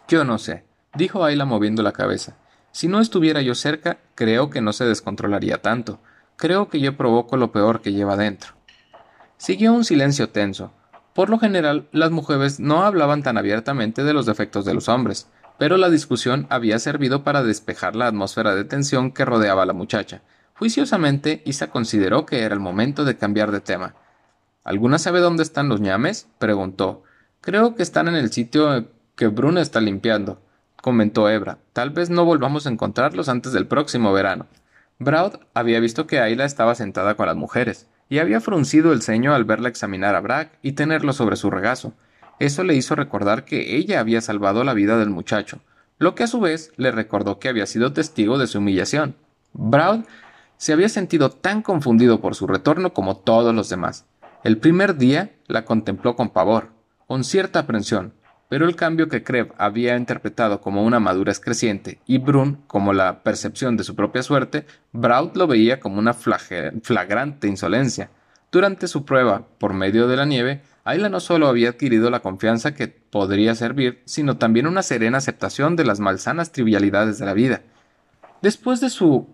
Yo 0.07 0.23
no 0.23 0.37
sé, 0.37 0.65
dijo 0.95 1.23
Ayla 1.23 1.45
moviendo 1.45 1.83
la 1.83 1.91
cabeza. 1.91 2.35
Si 2.71 2.87
no 2.87 2.99
estuviera 2.99 3.41
yo 3.41 3.53
cerca, 3.53 3.99
creo 4.15 4.49
que 4.49 4.61
no 4.61 4.73
se 4.73 4.85
descontrolaría 4.85 5.61
tanto. 5.61 5.99
Creo 6.35 6.69
que 6.69 6.79
yo 6.79 6.97
provoco 6.97 7.37
lo 7.37 7.51
peor 7.51 7.81
que 7.81 7.93
lleva 7.93 8.17
dentro. 8.17 8.53
Siguió 9.37 9.73
un 9.73 9.85
silencio 9.85 10.29
tenso. 10.29 10.73
Por 11.13 11.29
lo 11.29 11.37
general, 11.37 11.87
las 11.91 12.09
mujeres 12.09 12.59
no 12.59 12.83
hablaban 12.83 13.21
tan 13.21 13.37
abiertamente 13.37 14.03
de 14.03 14.13
los 14.13 14.25
defectos 14.25 14.65
de 14.65 14.73
los 14.73 14.89
hombres, 14.89 15.27
pero 15.59 15.77
la 15.77 15.91
discusión 15.91 16.47
había 16.49 16.79
servido 16.79 17.23
para 17.23 17.43
despejar 17.43 17.95
la 17.95 18.07
atmósfera 18.07 18.55
de 18.55 18.65
tensión 18.65 19.11
que 19.11 19.25
rodeaba 19.25 19.63
a 19.63 19.65
la 19.67 19.73
muchacha, 19.73 20.23
Juiciosamente, 20.55 21.41
Isa 21.45 21.69
consideró 21.69 22.25
que 22.25 22.41
era 22.41 22.53
el 22.53 22.59
momento 22.59 23.05
de 23.05 23.17
cambiar 23.17 23.51
de 23.51 23.61
tema. 23.61 23.95
¿Alguna 24.63 24.97
sabe 24.97 25.19
dónde 25.19 25.43
están 25.43 25.67
los 25.67 25.81
ñames? 25.81 26.27
preguntó. 26.39 27.03
Creo 27.41 27.75
que 27.75 27.83
están 27.83 28.07
en 28.07 28.15
el 28.15 28.31
sitio 28.31 28.87
que 29.15 29.27
Bruna 29.27 29.61
está 29.61 29.81
limpiando, 29.81 30.41
comentó 30.81 31.29
Ebra. 31.29 31.57
Tal 31.73 31.89
vez 31.89 32.09
no 32.09 32.23
volvamos 32.25 32.65
a 32.65 32.69
encontrarlos 32.69 33.29
antes 33.29 33.51
del 33.51 33.67
próximo 33.67 34.13
verano. 34.13 34.47
Braud 34.99 35.33
había 35.53 35.79
visto 35.79 36.07
que 36.07 36.19
Ayla 36.19 36.45
estaba 36.45 36.75
sentada 36.75 37.15
con 37.15 37.27
las 37.27 37.35
mujeres, 37.35 37.87
y 38.09 38.19
había 38.19 38.41
fruncido 38.41 38.93
el 38.93 39.01
ceño 39.01 39.33
al 39.33 39.43
verla 39.43 39.69
examinar 39.69 40.15
a 40.15 40.21
Brack 40.21 40.57
y 40.61 40.73
tenerlo 40.73 41.13
sobre 41.13 41.35
su 41.35 41.49
regazo. 41.49 41.93
Eso 42.39 42.63
le 42.63 42.75
hizo 42.75 42.95
recordar 42.95 43.43
que 43.43 43.75
ella 43.75 43.99
había 43.99 44.21
salvado 44.21 44.63
la 44.63 44.73
vida 44.73 44.97
del 44.97 45.09
muchacho, 45.09 45.59
lo 45.99 46.15
que 46.15 46.23
a 46.23 46.27
su 46.27 46.39
vez 46.39 46.71
le 46.77 46.91
recordó 46.91 47.39
que 47.39 47.49
había 47.49 47.65
sido 47.65 47.93
testigo 47.93 48.37
de 48.37 48.47
su 48.47 48.59
humillación. 48.59 49.15
Braud 49.53 50.03
se 50.63 50.71
había 50.71 50.87
sentido 50.87 51.29
tan 51.29 51.61
confundido 51.61 52.21
por 52.21 52.35
su 52.35 52.47
retorno 52.47 52.93
como 52.93 53.17
todos 53.17 53.53
los 53.53 53.67
demás. 53.67 54.05
El 54.45 54.59
primer 54.59 54.95
día 54.95 55.33
la 55.47 55.65
contempló 55.65 56.15
con 56.15 56.29
pavor, 56.29 56.69
con 57.05 57.25
cierta 57.25 57.59
aprensión, 57.59 58.13
pero 58.47 58.65
el 58.65 58.77
cambio 58.77 59.09
que 59.09 59.23
Kreb 59.23 59.51
había 59.57 59.97
interpretado 59.97 60.61
como 60.61 60.85
una 60.85 61.01
madurez 61.01 61.41
creciente 61.41 61.99
y 62.05 62.17
Brun 62.19 62.63
como 62.65 62.93
la 62.93 63.23
percepción 63.23 63.75
de 63.75 63.83
su 63.83 63.93
propia 63.93 64.23
suerte, 64.23 64.65
Braut 64.93 65.35
lo 65.35 65.47
veía 65.47 65.81
como 65.81 65.99
una 65.99 66.13
flagrante 66.13 67.49
insolencia. 67.49 68.09
Durante 68.49 68.87
su 68.87 69.03
prueba, 69.03 69.45
por 69.57 69.73
medio 69.73 70.07
de 70.07 70.15
la 70.15 70.25
nieve, 70.25 70.61
Ayla 70.85 71.09
no 71.09 71.19
solo 71.19 71.49
había 71.49 71.71
adquirido 71.71 72.09
la 72.09 72.21
confianza 72.21 72.73
que 72.73 72.87
podría 72.87 73.53
servir, 73.55 74.01
sino 74.05 74.37
también 74.37 74.67
una 74.67 74.81
serena 74.81 75.17
aceptación 75.17 75.75
de 75.75 75.83
las 75.83 75.99
malsanas 75.99 76.53
trivialidades 76.53 77.19
de 77.19 77.25
la 77.25 77.33
vida. 77.33 77.63
Después 78.41 78.79
de 78.79 78.89
su 78.89 79.27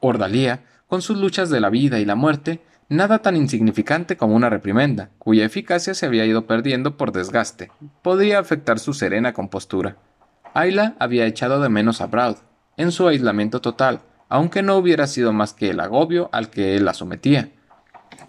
ordalía, 0.00 0.62
con 0.88 1.02
sus 1.02 1.18
luchas 1.18 1.50
de 1.50 1.60
la 1.60 1.70
vida 1.70 1.98
y 1.98 2.04
la 2.04 2.14
muerte, 2.14 2.60
nada 2.88 3.20
tan 3.20 3.36
insignificante 3.36 4.16
como 4.16 4.34
una 4.34 4.50
reprimenda, 4.50 5.10
cuya 5.18 5.44
eficacia 5.44 5.94
se 5.94 6.06
había 6.06 6.26
ido 6.26 6.46
perdiendo 6.46 6.96
por 6.96 7.12
desgaste, 7.12 7.70
podía 8.02 8.38
afectar 8.38 8.78
su 8.78 8.94
serena 8.94 9.32
compostura. 9.32 9.96
Ayla 10.52 10.94
había 10.98 11.26
echado 11.26 11.60
de 11.60 11.68
menos 11.68 12.00
a 12.00 12.06
Braud, 12.06 12.36
en 12.76 12.92
su 12.92 13.08
aislamiento 13.08 13.60
total, 13.60 14.02
aunque 14.28 14.62
no 14.62 14.76
hubiera 14.76 15.06
sido 15.06 15.32
más 15.32 15.52
que 15.52 15.70
el 15.70 15.80
agobio 15.80 16.28
al 16.32 16.50
que 16.50 16.76
él 16.76 16.84
la 16.84 16.94
sometía. 16.94 17.50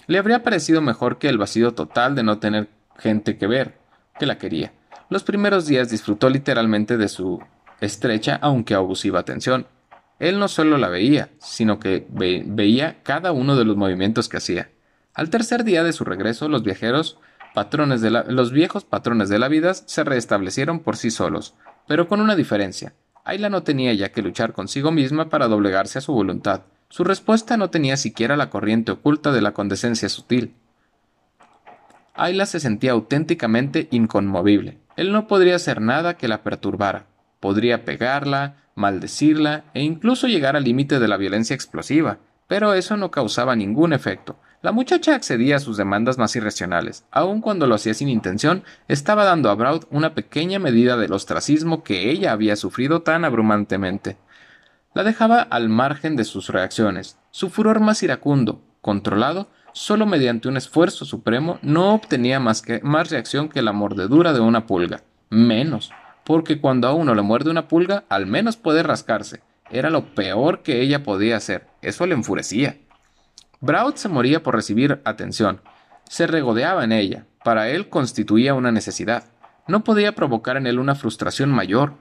Le 0.07 0.17
habría 0.17 0.43
parecido 0.43 0.81
mejor 0.81 1.17
que 1.17 1.29
el 1.29 1.37
vacío 1.37 1.73
total 1.73 2.15
de 2.15 2.23
no 2.23 2.39
tener 2.39 2.69
gente 2.97 3.37
que 3.37 3.47
ver, 3.47 3.77
que 4.19 4.25
la 4.25 4.37
quería. 4.37 4.73
Los 5.09 5.23
primeros 5.23 5.67
días 5.67 5.89
disfrutó 5.89 6.29
literalmente 6.29 6.97
de 6.97 7.07
su 7.07 7.41
estrecha 7.79 8.39
aunque 8.41 8.73
abusiva 8.73 9.19
atención, 9.19 9.67
él 10.29 10.39
no 10.39 10.47
solo 10.47 10.77
la 10.77 10.89
veía, 10.89 11.29
sino 11.39 11.79
que 11.79 12.07
veía 12.09 12.97
cada 13.03 13.31
uno 13.31 13.55
de 13.55 13.65
los 13.65 13.77
movimientos 13.77 14.27
que 14.27 14.37
hacía. 14.37 14.69
Al 15.13 15.29
tercer 15.29 15.63
día 15.63 15.83
de 15.83 15.93
su 15.93 16.03
regreso, 16.03 16.49
los 16.49 16.63
viajeros, 16.63 17.19
patrones 17.53 18.01
de 18.01 18.09
los 18.09 18.51
viejos 18.51 18.83
patrones 18.85 19.29
de 19.29 19.39
la 19.39 19.47
vida 19.47 19.73
se 19.73 20.03
restablecieron 20.03 20.79
por 20.79 20.97
sí 20.97 21.11
solos, 21.11 21.53
pero 21.87 22.07
con 22.07 22.21
una 22.21 22.35
diferencia. 22.35 22.93
Ayla 23.23 23.49
no 23.49 23.63
tenía 23.63 23.93
ya 23.93 24.11
que 24.11 24.21
luchar 24.21 24.53
consigo 24.53 24.91
misma 24.91 25.29
para 25.29 25.47
doblegarse 25.47 25.99
a 25.99 26.01
su 26.01 26.11
voluntad. 26.13 26.61
Su 26.89 27.03
respuesta 27.03 27.55
no 27.55 27.69
tenía 27.69 27.95
siquiera 27.95 28.35
la 28.35 28.49
corriente 28.49 28.91
oculta 28.91 29.31
de 29.31 29.41
la 29.41 29.53
condescencia 29.53 30.09
sutil. 30.09 30.53
Ayla 32.13 32.45
se 32.45 32.59
sentía 32.59 32.91
auténticamente 32.93 33.87
inconmovible. 33.91 34.79
Él 34.95 35.11
no 35.11 35.27
podría 35.27 35.55
hacer 35.55 35.81
nada 35.81 36.17
que 36.17 36.27
la 36.27 36.43
perturbara. 36.43 37.05
Podría 37.39 37.85
pegarla, 37.85 38.55
maldecirla 38.75 39.65
e 39.73 39.81
incluso 39.81 40.27
llegar 40.27 40.55
al 40.55 40.63
límite 40.63 40.99
de 40.99 41.07
la 41.07 41.17
violencia 41.17 41.53
explosiva, 41.53 42.19
pero 42.47 42.73
eso 42.73 42.97
no 42.97 43.09
causaba 43.09 43.55
ningún 43.55 43.93
efecto. 43.93 44.37
La 44.61 44.71
muchacha 44.71 45.15
accedía 45.15 45.57
a 45.57 45.59
sus 45.59 45.77
demandas 45.77 46.17
más 46.17 46.35
irracionales. 46.35 47.05
Aun 47.11 47.41
cuando 47.41 47.67
lo 47.67 47.75
hacía 47.75 47.93
sin 47.93 48.09
intención, 48.09 48.63
estaba 48.87 49.23
dando 49.23 49.49
a 49.49 49.55
Braud 49.55 49.83
una 49.91 50.15
pequeña 50.15 50.59
medida 50.59 50.97
del 50.97 51.13
ostracismo 51.13 51.83
que 51.83 52.09
ella 52.09 52.31
había 52.31 52.55
sufrido 52.55 53.01
tan 53.01 53.25
abrumantemente. 53.25 54.17
La 54.93 55.03
dejaba 55.03 55.41
al 55.41 55.69
margen 55.69 56.15
de 56.15 56.23
sus 56.23 56.49
reacciones. 56.49 57.19
Su 57.29 57.49
furor 57.49 57.79
más 57.79 58.01
iracundo, 58.01 58.61
controlado, 58.81 59.49
solo 59.71 60.05
mediante 60.05 60.47
un 60.47 60.57
esfuerzo 60.57 61.05
supremo, 61.05 61.59
no 61.61 61.93
obtenía 61.93 62.39
más, 62.39 62.61
que, 62.61 62.79
más 62.81 63.11
reacción 63.11 63.49
que 63.49 63.61
la 63.61 63.73
mordedura 63.73 64.33
de 64.33 64.39
una 64.39 64.65
pulga. 64.65 65.03
Menos 65.29 65.91
porque 66.25 66.59
cuando 66.59 66.87
a 66.87 66.93
uno 66.93 67.13
le 67.13 67.21
muerde 67.21 67.51
una 67.51 67.67
pulga, 67.67 68.03
al 68.09 68.25
menos 68.25 68.57
puede 68.57 68.83
rascarse. 68.83 69.41
Era 69.69 69.91
lo 69.91 70.15
peor 70.15 70.63
que 70.63 70.81
ella 70.81 71.03
podía 71.03 71.37
hacer. 71.37 71.67
Eso 71.81 72.05
le 72.07 72.15
enfurecía. 72.15 72.77
Braut 73.61 73.97
se 73.97 74.09
moría 74.09 74.41
por 74.41 74.55
recibir 74.55 75.01
atención. 75.05 75.61
Se 76.09 76.27
regodeaba 76.27 76.83
en 76.83 76.91
ella. 76.91 77.25
Para 77.43 77.69
él 77.69 77.89
constituía 77.89 78.55
una 78.55 78.71
necesidad. 78.71 79.25
No 79.67 79.83
podía 79.83 80.15
provocar 80.15 80.57
en 80.57 80.65
él 80.65 80.79
una 80.79 80.95
frustración 80.95 81.51
mayor 81.51 81.93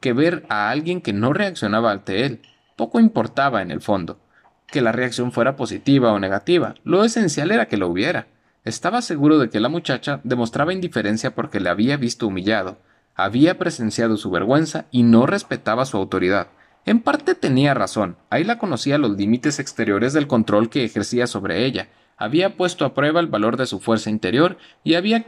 que 0.00 0.12
ver 0.12 0.44
a 0.48 0.70
alguien 0.70 1.00
que 1.00 1.12
no 1.12 1.32
reaccionaba 1.32 1.92
ante 1.92 2.26
él. 2.26 2.42
Poco 2.76 2.98
importaba 2.98 3.62
en 3.62 3.70
el 3.70 3.80
fondo. 3.80 4.18
Que 4.66 4.80
la 4.80 4.90
reacción 4.90 5.30
fuera 5.30 5.54
positiva 5.54 6.12
o 6.12 6.18
negativa. 6.18 6.74
Lo 6.82 7.04
esencial 7.04 7.52
era 7.52 7.66
que 7.66 7.76
lo 7.76 7.88
hubiera. 7.88 8.26
Estaba 8.64 9.02
seguro 9.02 9.38
de 9.38 9.50
que 9.50 9.60
la 9.60 9.68
muchacha 9.68 10.20
demostraba 10.24 10.72
indiferencia 10.72 11.34
porque 11.34 11.60
le 11.60 11.70
había 11.70 11.96
visto 11.96 12.26
humillado 12.26 12.78
había 13.18 13.58
presenciado 13.58 14.16
su 14.16 14.30
vergüenza 14.30 14.86
y 14.92 15.02
no 15.02 15.26
respetaba 15.26 15.84
su 15.84 15.96
autoridad. 15.96 16.48
En 16.86 17.00
parte 17.00 17.34
tenía 17.34 17.74
razón, 17.74 18.16
Ayla 18.30 18.58
conocía 18.58 18.96
los 18.96 19.10
límites 19.10 19.58
exteriores 19.58 20.12
del 20.12 20.28
control 20.28 20.70
que 20.70 20.84
ejercía 20.84 21.26
sobre 21.26 21.66
ella, 21.66 21.88
había 22.16 22.56
puesto 22.56 22.84
a 22.84 22.94
prueba 22.94 23.20
el 23.20 23.26
valor 23.26 23.56
de 23.56 23.66
su 23.66 23.80
fuerza 23.80 24.08
interior 24.08 24.56
y 24.84 24.94
había 24.94 25.26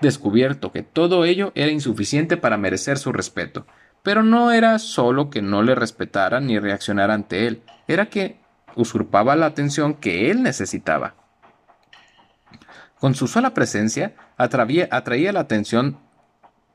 descubierto 0.00 0.70
que 0.70 0.82
todo 0.82 1.24
ello 1.24 1.50
era 1.56 1.72
insuficiente 1.72 2.36
para 2.36 2.56
merecer 2.56 2.96
su 2.96 3.12
respeto. 3.12 3.66
Pero 4.04 4.22
no 4.22 4.52
era 4.52 4.78
solo 4.78 5.28
que 5.28 5.42
no 5.42 5.62
le 5.62 5.74
respetara 5.74 6.40
ni 6.40 6.58
reaccionara 6.60 7.12
ante 7.12 7.46
él, 7.48 7.62
era 7.88 8.06
que 8.06 8.40
usurpaba 8.76 9.34
la 9.36 9.46
atención 9.46 9.94
que 9.94 10.30
él 10.30 10.42
necesitaba. 10.42 11.14
Con 12.98 13.16
su 13.16 13.26
sola 13.26 13.52
presencia 13.52 14.14
atraía 14.36 15.32
la 15.32 15.40
atención 15.40 15.98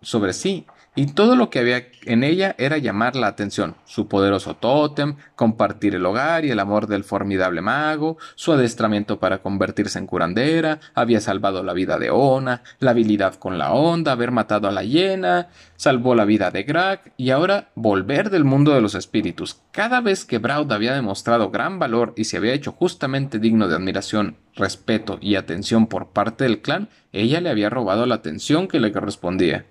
sobre 0.01 0.33
sí, 0.33 0.65
y 0.97 1.05
todo 1.05 1.35
lo 1.35 1.51
que 1.51 1.59
había 1.59 1.89
en 2.05 2.23
ella 2.23 2.55
era 2.57 2.79
llamar 2.79 3.15
la 3.15 3.27
atención, 3.27 3.75
su 3.85 4.07
poderoso 4.07 4.55
tótem, 4.55 5.15
compartir 5.35 5.93
el 5.93 6.03
hogar 6.03 6.43
y 6.43 6.49
el 6.49 6.59
amor 6.59 6.87
del 6.87 7.03
formidable 7.03 7.61
mago, 7.61 8.17
su 8.33 8.51
adestramiento 8.51 9.19
para 9.19 9.43
convertirse 9.43 9.99
en 9.99 10.07
curandera, 10.07 10.79
había 10.95 11.21
salvado 11.21 11.61
la 11.61 11.73
vida 11.73 11.99
de 11.99 12.09
Ona, 12.09 12.63
la 12.79 12.91
habilidad 12.91 13.35
con 13.35 13.59
la 13.59 13.73
onda, 13.73 14.13
haber 14.13 14.31
matado 14.31 14.67
a 14.67 14.71
la 14.71 14.81
hiena, 14.81 15.49
salvó 15.75 16.15
la 16.15 16.25
vida 16.25 16.49
de 16.49 16.63
Grak, 16.63 17.11
y 17.15 17.29
ahora 17.29 17.69
volver 17.75 18.31
del 18.31 18.43
mundo 18.43 18.73
de 18.73 18.81
los 18.81 18.95
espíritus. 18.95 19.61
Cada 19.71 20.01
vez 20.01 20.25
que 20.25 20.39
Braud 20.39 20.71
había 20.71 20.95
demostrado 20.95 21.51
gran 21.51 21.77
valor 21.77 22.13
y 22.17 22.23
se 22.23 22.37
había 22.37 22.53
hecho 22.53 22.71
justamente 22.71 23.37
digno 23.37 23.67
de 23.67 23.75
admiración, 23.75 24.37
respeto 24.55 25.19
y 25.21 25.35
atención 25.35 25.85
por 25.85 26.07
parte 26.07 26.45
del 26.45 26.63
clan, 26.63 26.89
ella 27.11 27.39
le 27.39 27.51
había 27.51 27.69
robado 27.69 28.07
la 28.07 28.15
atención 28.15 28.67
que 28.67 28.79
le 28.79 28.91
correspondía. 28.91 29.65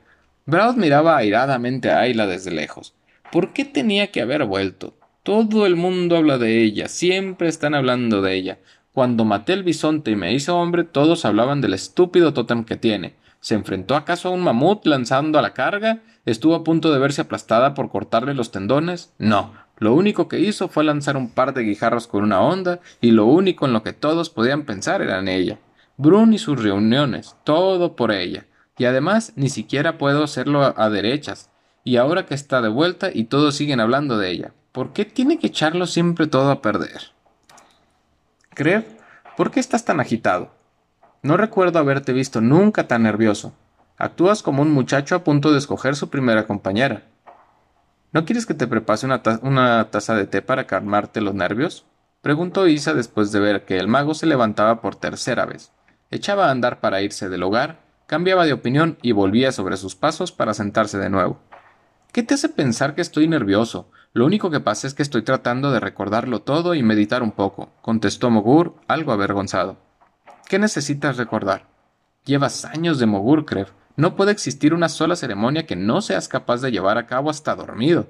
Braud 0.48 0.76
miraba 0.76 1.16
airadamente 1.16 1.90
a 1.90 1.98
Ayla 1.98 2.28
desde 2.28 2.52
lejos. 2.52 2.94
¿Por 3.32 3.52
qué 3.52 3.64
tenía 3.64 4.12
que 4.12 4.20
haber 4.22 4.44
vuelto? 4.44 4.94
Todo 5.24 5.66
el 5.66 5.74
mundo 5.74 6.16
habla 6.16 6.38
de 6.38 6.62
ella, 6.62 6.86
siempre 6.86 7.48
están 7.48 7.74
hablando 7.74 8.22
de 8.22 8.34
ella. 8.34 8.58
Cuando 8.92 9.24
maté 9.24 9.54
el 9.54 9.64
bisonte 9.64 10.12
y 10.12 10.16
me 10.16 10.32
hice 10.32 10.52
hombre, 10.52 10.84
todos 10.84 11.24
hablaban 11.24 11.60
del 11.60 11.74
estúpido 11.74 12.32
tótem 12.32 12.62
que 12.62 12.76
tiene. 12.76 13.16
¿Se 13.40 13.56
enfrentó 13.56 13.96
acaso 13.96 14.28
a 14.28 14.30
un 14.30 14.40
mamut 14.40 14.86
lanzando 14.86 15.40
a 15.40 15.42
la 15.42 15.52
carga? 15.52 16.02
¿Estuvo 16.26 16.54
a 16.54 16.62
punto 16.62 16.92
de 16.92 17.00
verse 17.00 17.22
aplastada 17.22 17.74
por 17.74 17.90
cortarle 17.90 18.32
los 18.32 18.52
tendones? 18.52 19.12
No. 19.18 19.52
Lo 19.78 19.94
único 19.94 20.28
que 20.28 20.38
hizo 20.38 20.68
fue 20.68 20.84
lanzar 20.84 21.16
un 21.16 21.28
par 21.28 21.54
de 21.54 21.64
guijarros 21.64 22.06
con 22.06 22.22
una 22.22 22.40
onda, 22.40 22.78
y 23.00 23.10
lo 23.10 23.26
único 23.26 23.66
en 23.66 23.72
lo 23.72 23.82
que 23.82 23.92
todos 23.92 24.30
podían 24.30 24.62
pensar 24.62 25.02
era 25.02 25.18
en 25.18 25.26
ella. 25.26 25.58
Brun 25.96 26.32
y 26.32 26.38
sus 26.38 26.62
reuniones, 26.62 27.34
todo 27.42 27.96
por 27.96 28.12
ella. 28.12 28.46
Y 28.78 28.84
además 28.84 29.32
ni 29.36 29.48
siquiera 29.48 29.98
puedo 29.98 30.24
hacerlo 30.24 30.74
a, 30.76 30.90
derechas. 30.90 31.50
Y 31.82 31.96
ahora 31.96 32.26
que 32.26 32.34
está 32.34 32.60
de 32.60 32.68
vuelta 32.68 33.10
y 33.12 33.24
todos 33.24 33.54
siguen 33.54 33.80
hablando 33.80 34.18
de 34.18 34.30
ella, 34.30 34.52
¿por 34.72 34.92
qué 34.92 35.04
tiene 35.04 35.38
que 35.38 35.46
echarlo 35.46 35.86
siempre 35.86 36.26
todo 36.26 36.50
a 36.50 36.60
perder? 36.60 37.12
Creo, 38.50 38.84
¿por 39.36 39.50
qué 39.50 39.60
estás 39.60 39.84
tan 39.84 40.00
agitado? 40.00 40.50
No 41.22 41.36
recuerdo 41.36 41.78
haberte 41.78 42.12
visto 42.12 42.40
nunca 42.40 42.86
tan 42.86 43.04
nervioso. 43.04 43.54
Actúas 43.96 44.42
como 44.42 44.62
un 44.62 44.72
muchacho 44.72 45.14
a 45.14 45.24
punto 45.24 45.52
de 45.52 45.58
escoger 45.58 45.96
su 45.96 46.10
primera 46.10 46.46
compañera. 46.46 47.04
¿No 48.12 48.24
quieres 48.24 48.46
que 48.46 48.54
te 48.54 48.66
prepase 48.66 49.06
una, 49.06 49.90
taza 49.90 50.14
de 50.14 50.26
té 50.26 50.42
para 50.42 50.66
calmarte 50.66 51.20
los 51.20 51.34
nervios? 51.34 51.86
preguntó 52.20 52.66
Isa 52.66 52.92
después 52.92 53.30
de 53.32 53.40
ver 53.40 53.64
que 53.64 53.78
el 53.78 53.88
mago 53.88 54.14
se 54.14 54.26
levantaba 54.26 54.80
por 54.80 54.96
tercera 54.96 55.46
vez. 55.46 55.72
Echaba 56.10 56.48
a 56.48 56.50
andar 56.50 56.80
para 56.80 57.02
irse 57.02 57.28
del 57.28 57.42
hogar 57.42 57.85
cambiaba 58.06 58.44
de 58.46 58.52
opinión 58.52 58.98
y 59.02 59.12
volvía 59.12 59.52
sobre 59.52 59.76
sus 59.76 59.94
pasos 59.94 60.32
para 60.32 60.54
sentarse 60.54 60.98
de 60.98 61.10
nuevo. 61.10 61.38
¿Qué 62.12 62.22
te 62.22 62.34
hace 62.34 62.48
pensar 62.48 62.94
que 62.94 63.02
estoy 63.02 63.28
nervioso? 63.28 63.90
Lo 64.12 64.24
único 64.24 64.50
que 64.50 64.60
pasa 64.60 64.86
es 64.86 64.94
que 64.94 65.02
estoy 65.02 65.22
tratando 65.22 65.70
de 65.70 65.80
recordarlo 65.80 66.40
todo 66.40 66.74
y 66.74 66.82
meditar 66.82 67.22
un 67.22 67.32
poco, 67.32 67.72
contestó 67.82 68.30
Mogur, 68.30 68.74
algo 68.88 69.12
avergonzado. 69.12 69.76
¿Qué 70.48 70.58
necesitas 70.58 71.16
recordar? 71.16 71.66
Llevas 72.24 72.64
años 72.64 72.98
de 72.98 73.06
Mogur, 73.06 73.44
Krev. 73.44 73.68
No 73.96 74.14
puede 74.14 74.32
existir 74.32 74.72
una 74.74 74.88
sola 74.88 75.16
ceremonia 75.16 75.66
que 75.66 75.76
no 75.76 76.00
seas 76.00 76.28
capaz 76.28 76.60
de 76.60 76.70
llevar 76.70 76.98
a 76.98 77.06
cabo 77.06 77.30
hasta 77.30 77.54
dormido. 77.54 78.08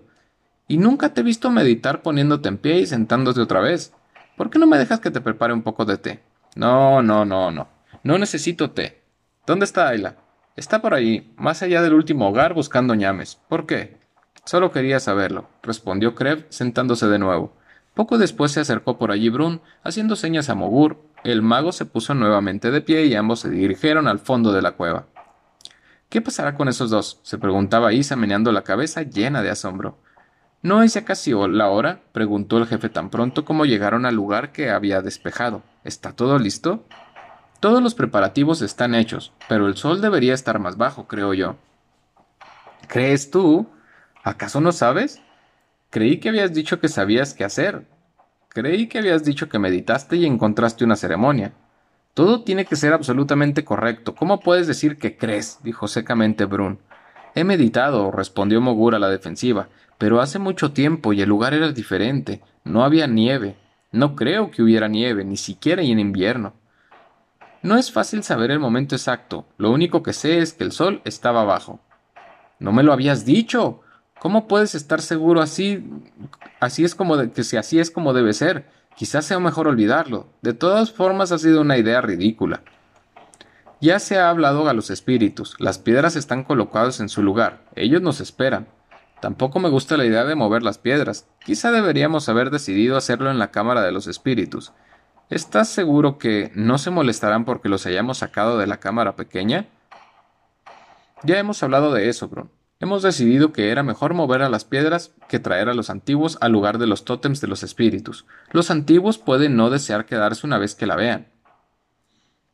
Y 0.69 0.79
nunca 0.79 1.15
te 1.15 1.23
he 1.23 1.25
visto 1.25 1.51
meditar 1.51 2.03
poniéndote 2.03 2.49
en 2.49 2.59
pie 2.59 2.81
y 2.81 2.87
sentándote 2.87 3.41
otra 3.41 3.61
vez. 3.61 3.93
¿Por 4.37 4.51
qué 4.51 4.59
no 4.59 4.67
me 4.67 4.79
dejas 4.79 5.01
que 5.01 5.11
te 5.11 5.21
prepare 5.21 5.53
un 5.53 5.63
poco 5.63 5.85
de 5.85 5.99
té? 5.99 6.23
No, 6.55 7.03
no, 7.03 7.25
no, 7.25 7.51
no. 7.51 7.69
No 8.03 8.19
necesito 8.19 8.71
té. 8.71 9.06
¿Dónde 9.47 9.65
está 9.65 9.87
Ayla? 9.87 10.17
Está 10.57 10.83
por 10.83 10.93
ahí, 10.93 11.33
más 11.37 11.63
allá 11.63 11.81
del 11.81 11.95
último 11.95 12.29
hogar, 12.29 12.53
buscando 12.53 12.97
ñames. 12.97 13.39
¿Por 13.49 13.65
qué? 13.65 13.97
Solo 14.45 14.73
quería 14.73 14.99
saberlo, 14.99 15.49
respondió 15.63 16.17
Krev, 16.17 16.47
sentándose 16.49 17.07
de 17.07 17.21
nuevo. 17.21 17.53
Poco 17.95 18.19
después 18.19 18.51
se 18.51 18.61
acercó 18.61 18.99
por 18.99 19.13
allí 19.13 19.29
Brun, 19.29 19.61
haciendo 19.85 20.17
señas 20.17 20.51
a 20.51 20.57
Mogur. 20.57 21.01
El 21.23 21.43
mago 21.43 21.71
se 21.71 21.85
puso 21.85 22.13
nuevamente 22.13 22.73
de 22.73 22.81
pie 22.81 23.07
y 23.07 23.15
ambos 23.15 23.39
se 23.39 23.49
dirigieron 23.49 24.09
al 24.09 24.19
fondo 24.19 24.53
de 24.53 24.63
la 24.63 24.73
cueva. 24.73 25.07
¿Qué 26.09 26.21
pasará 26.21 26.57
con 26.57 26.67
esos 26.67 26.91
dos? 26.91 27.21
se 27.23 27.39
preguntaba 27.39 27.93
Isa 27.93 28.17
meneando 28.17 28.51
la 28.51 28.63
cabeza 28.63 29.03
llena 29.03 29.43
de 29.43 29.51
asombro. 29.51 29.99
¿No 30.63 30.83
es 30.83 30.95
ya 30.95 31.05
casi 31.05 31.31
la 31.31 31.69
hora? 31.69 32.01
preguntó 32.11 32.59
el 32.59 32.67
jefe 32.67 32.89
tan 32.89 33.11
pronto 33.11 33.45
como 33.45 33.65
llegaron 33.65 34.07
al 34.07 34.17
lugar 34.17 34.51
que 34.51 34.71
había 34.71 35.03
despejado. 35.03 35.63
¿Está 35.85 36.13
todo 36.13 36.37
listo? 36.41 36.85
Todos 37.61 37.83
los 37.83 37.95
preparativos 37.95 38.63
están 38.63 38.95
hechos, 38.95 39.33
pero 39.49 39.67
el 39.67 39.77
sol 39.77 40.01
debería 40.01 40.35
estar 40.35 40.59
más 40.59 40.77
bajo, 40.77 41.07
creo 41.07 41.33
yo. 41.35 41.57
¿Crees 42.87 43.31
tú? 43.31 43.67
¿Acaso 44.23 44.61
no 44.61 44.73
sabes? 44.73 45.21
Creí 45.91 46.19
que 46.19 46.29
habías 46.29 46.53
dicho 46.53 46.81
que 46.81 46.89
sabías 46.89 47.33
qué 47.33 47.45
hacer. 47.45 47.87
Creí 48.49 48.89
que 48.89 48.99
habías 48.99 49.25
dicho 49.25 49.49
que 49.49 49.59
meditaste 49.59 50.17
y 50.17 50.27
encontraste 50.27 50.85
una 50.85 50.97
ceremonia. 50.97 51.53
Todo 52.15 52.43
tiene 52.43 52.65
que 52.65 52.77
ser 52.77 52.93
absolutamente 52.93 53.65
correcto. 53.65 54.15
¿Cómo 54.15 54.41
puedes 54.41 54.67
decir 54.67 54.99
que 54.99 55.17
crees? 55.17 55.61
dijo 55.63 55.89
secamente 55.89 56.45
Brun. 56.45 56.79
He 57.35 57.45
meditado, 57.45 58.11
respondió 58.11 58.61
Mogur 58.61 58.95
a 58.95 58.99
la 58.99 59.11
defensiva, 59.11 59.69
pero 59.99 60.21
hace 60.21 60.39
mucho 60.39 60.73
tiempo 60.73 61.13
y 61.13 61.21
el 61.21 61.29
lugar 61.29 61.53
era 61.55 61.71
diferente. 61.73 62.41
No 62.65 62.85
había 62.85 63.07
nieve. 63.07 63.57
No 63.93 64.17
creo 64.17 64.51
que 64.51 64.63
hubiera 64.63 64.89
nieve, 64.89 65.25
ni 65.25 65.37
siquiera 65.37 65.83
en 65.83 65.99
invierno. 65.99 66.55
No 67.67 67.77
es 67.77 67.91
fácil 67.91 68.23
saber 68.23 68.53
el 68.53 68.61
momento 68.61 68.95
exacto. 68.95 69.45
Lo 69.59 69.73
único 69.73 70.05
que 70.05 70.13
sé 70.13 70.39
es 70.39 70.53
que 70.53 70.63
el 70.63 70.71
sol 70.71 71.03
estaba 71.05 71.41
abajo. 71.41 71.81
No 72.61 72.71
me 72.71 72.85
lo 72.85 72.93
habías 72.93 73.25
dicho. 73.25 73.81
¿Cómo 74.21 74.47
puedes 74.47 74.77
estar 74.77 75.03
seguro 75.03 75.41
así? 75.41 75.85
Así 76.61 76.85
es 76.85 76.95
como 76.95 77.17
que 77.33 77.43
si 77.43 77.57
así 77.57 77.81
es 77.81 77.91
como 77.91 78.13
debe 78.13 78.35
ser. 78.35 78.67
Quizás 78.95 79.25
sea 79.25 79.41
mejor 79.41 79.67
olvidarlo. 79.67 80.29
De 80.43 80.53
todas 80.53 80.93
formas 80.93 81.33
ha 81.33 81.39
sido 81.39 81.61
una 81.61 81.77
idea 81.77 82.01
ridícula. 82.01 82.63
Ya 83.81 83.99
se 83.99 84.17
ha 84.17 84.31
hablado 84.31 84.69
a 84.69 84.73
los 84.73 84.91
espíritus. 84.91 85.57
Las 85.59 85.81
piedras 85.81 86.15
están 86.15 86.45
colocadas 86.45 87.01
en 87.01 87.09
su 87.09 87.21
lugar. 87.21 87.65
Ellos 87.75 88.01
nos 88.01 88.21
esperan. 88.21 88.69
Tampoco 89.21 89.59
me 89.59 89.71
gusta 89.71 89.97
la 89.97 90.05
idea 90.05 90.23
de 90.23 90.37
mover 90.37 90.63
las 90.63 90.79
piedras. 90.79 91.27
Quizá 91.45 91.73
deberíamos 91.73 92.29
haber 92.29 92.51
decidido 92.51 92.97
hacerlo 92.97 93.29
en 93.29 93.41
la 93.41 93.51
cámara 93.51 93.83
de 93.83 93.91
los 93.91 94.07
espíritus. 94.07 94.73
¿Estás 95.29 95.69
seguro 95.69 96.19
que 96.19 96.53
no 96.55 96.79
se 96.79 96.91
molestarán 96.91 97.45
porque 97.45 97.69
los 97.69 97.85
hayamos 97.85 98.19
sacado 98.19 98.59
de 98.59 98.69
la 98.69 98.79
cámara 98.79 99.17
pequeña? 99.17 99.67
Ya 101.25 101.39
hemos 101.39 101.63
hablado 101.65 101.93
de 101.93 102.09
eso, 102.09 102.29
Bron. 102.29 102.51
Hemos 102.79 103.03
decidido 103.03 103.53
que 103.53 103.71
era 103.71 103.83
mejor 103.83 104.15
mover 104.15 104.43
a 104.43 104.49
las 104.49 104.65
piedras 104.65 105.15
que 105.29 105.41
traer 105.41 105.69
a 105.69 105.75
los 105.75 105.91
antiguos 105.91 106.39
al 106.41 106.53
lugar 106.53 106.79
de 106.79 106.87
los 106.87 107.05
tótems 107.05 107.41
de 107.41 107.49
los 107.49 107.65
espíritus. 107.65 108.25
Los 108.53 108.71
antiguos 108.71 109.19
pueden 109.19 109.57
no 109.57 109.69
desear 109.69 110.07
quedarse 110.07 110.47
una 110.47 110.59
vez 110.59 110.77
que 110.77 110.87
la 110.87 110.95
vean. 110.95 111.27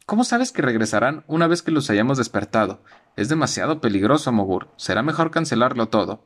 ¿Cómo 0.06 0.24
sabes 0.24 0.50
que 0.50 0.62
regresarán 0.62 1.24
una 1.26 1.48
vez 1.48 1.60
que 1.60 1.72
los 1.72 1.90
hayamos 1.90 2.16
despertado? 2.16 2.82
Es 3.16 3.28
demasiado 3.28 3.82
peligroso, 3.82 4.32
Mogur. 4.32 4.68
Será 4.76 5.02
mejor 5.02 5.30
cancelarlo 5.30 5.88
todo. 5.88 6.24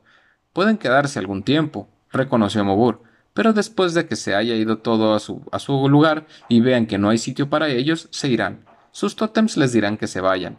Pueden 0.53 0.77
quedarse 0.77 1.19
algún 1.19 1.43
tiempo, 1.43 1.89
reconoció 2.09 2.63
Mogur, 2.63 3.01
pero 3.37 3.53
después 3.53 3.93
de 3.93 4.07
que 4.07 4.15
se 4.15 4.33
haya 4.33 4.55
ido 4.55 4.79
todo 4.79 5.13
a 5.13 5.19
su, 5.59 5.87
lugar 5.89 6.25
y 6.49 6.59
vean 6.59 6.87
que 6.87 6.97
no 6.97 7.09
hay 7.09 7.19
sitio 7.19 7.51
para 7.51 7.67
ellos, 7.67 8.07
se 8.09 8.29
irán. 8.29 8.65
Sus 8.89 9.15
tótems 9.15 9.57
les 9.57 9.71
dirán 9.73 9.97
que 9.97 10.07
se 10.07 10.21
vayan. 10.21 10.57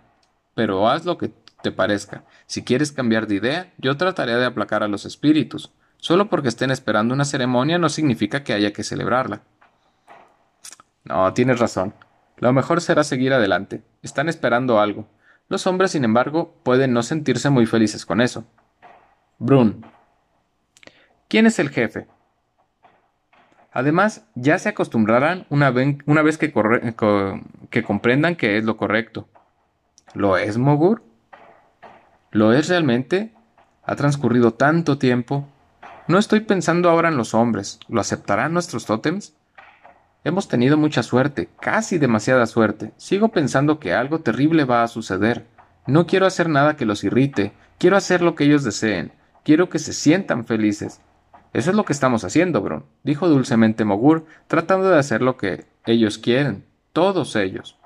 Pero 0.55 0.89
haz 0.89 1.05
lo 1.05 1.19
que 1.19 1.33
te 1.61 1.73
parezca. 1.73 2.23
Si 2.47 2.63
quieres 2.63 2.93
cambiar 2.93 3.27
de 3.27 3.35
idea, 3.35 3.73
yo 3.79 3.97
trataré 3.97 4.37
de 4.37 4.45
aplacar 4.45 4.85
a 4.85 4.87
los 4.87 5.07
espíritus. 5.07 5.73
Solo 5.97 6.31
porque 6.31 6.47
estén 6.47 6.71
esperando 6.71 7.15
una 7.15 7.25
ceremonia 7.25 7.79
no 7.79 7.89
significa 7.89 8.45
que 8.45 8.53
haya 8.53 8.73
que 8.73 8.85
celebrarla. 8.85 9.43
No, 11.03 11.35
tienes 11.35 11.59
razón. 11.59 11.95
Lo 12.37 12.53
mejor 12.53 12.81
será 12.81 13.03
seguir 13.03 13.33
adelante. 13.33 13.83
Están 14.03 14.29
esperando 14.29 14.79
algo. 14.79 15.09
Los 15.49 15.67
hombres, 15.67 15.91
sin 15.91 16.05
embargo, 16.05 16.55
pueden 16.63 16.93
no 16.93 17.03
sentirse 17.03 17.51
muy 17.51 17.67
felices 17.67 18.07
con 18.07 18.21
eso. 18.21 18.45
Brun. 19.41 19.85
¿Quién 21.27 21.47
es 21.47 21.59
el 21.59 21.71
jefe? 21.71 22.07
Además, 23.79 24.25
ya 24.35 24.59
se 24.59 24.71
acostumbrarán 24.71 25.47
una, 25.51 25.71
vez 25.71 26.37
que, 26.37 26.53
comprendan 27.85 28.35
que 28.35 28.59
es 28.59 28.65
lo 28.65 28.77
correcto. 28.77 29.29
¿Lo 30.15 30.37
es, 30.37 30.59
Mogur? 30.59 31.05
¿Lo 32.33 32.53
es 32.53 32.69
realmente? 32.69 33.33
Ha 33.85 33.95
transcurrido 33.95 34.53
tanto 34.55 34.99
tiempo. 34.99 35.47
No 36.09 36.19
estoy 36.19 36.41
pensando 36.41 36.91
ahora 36.91 37.09
en 37.09 37.17
los 37.17 37.35
hombres. 37.35 37.79
¿Lo 37.89 38.01
aceptarán 38.01 38.53
nuestros 38.53 38.85
tótems? 38.85 39.37
Hemos 40.25 40.49
tenido 40.49 40.77
mucha 40.77 41.05
suerte, 41.05 41.49
casi 41.61 41.99
demasiada 41.99 42.47
suerte. 42.47 42.91
Sigo 42.97 43.29
pensando 43.29 43.79
que 43.79 43.95
algo 43.95 44.23
terrible 44.23 44.65
va 44.65 44.83
a 44.83 44.89
suceder. 44.89 45.47
No 45.87 46.09
quiero 46.09 46.27
hacer 46.27 46.49
nada 46.49 46.75
que 46.75 46.85
los 46.85 47.05
irrite. 47.05 47.53
Quiero 47.79 47.97
hacer 47.97 48.23
lo 48.23 48.35
que 48.35 48.43
ellos 48.43 48.65
deseen. 48.65 49.13
Quiero 49.45 49.69
que 49.69 49.79
se 49.79 49.93
sientan 49.93 50.47
felices. 50.47 51.01
Eso 51.53 51.71
es 51.71 51.77
lo 51.77 51.85
que 51.85 51.93
estamos 51.93 52.25
haciendo, 52.25 52.61
Bron, 52.61 52.85
dijo 53.05 53.29
dulcemente 53.29 53.85
Mogur, 53.85 54.27
tratando 54.47 54.89
de 54.91 54.99
hacer 54.99 55.23
lo 55.23 55.37
que 55.37 55.67
ellos 55.87 56.19
quieren. 56.19 56.65
Todos 56.93 57.37
ellos. 57.37 57.77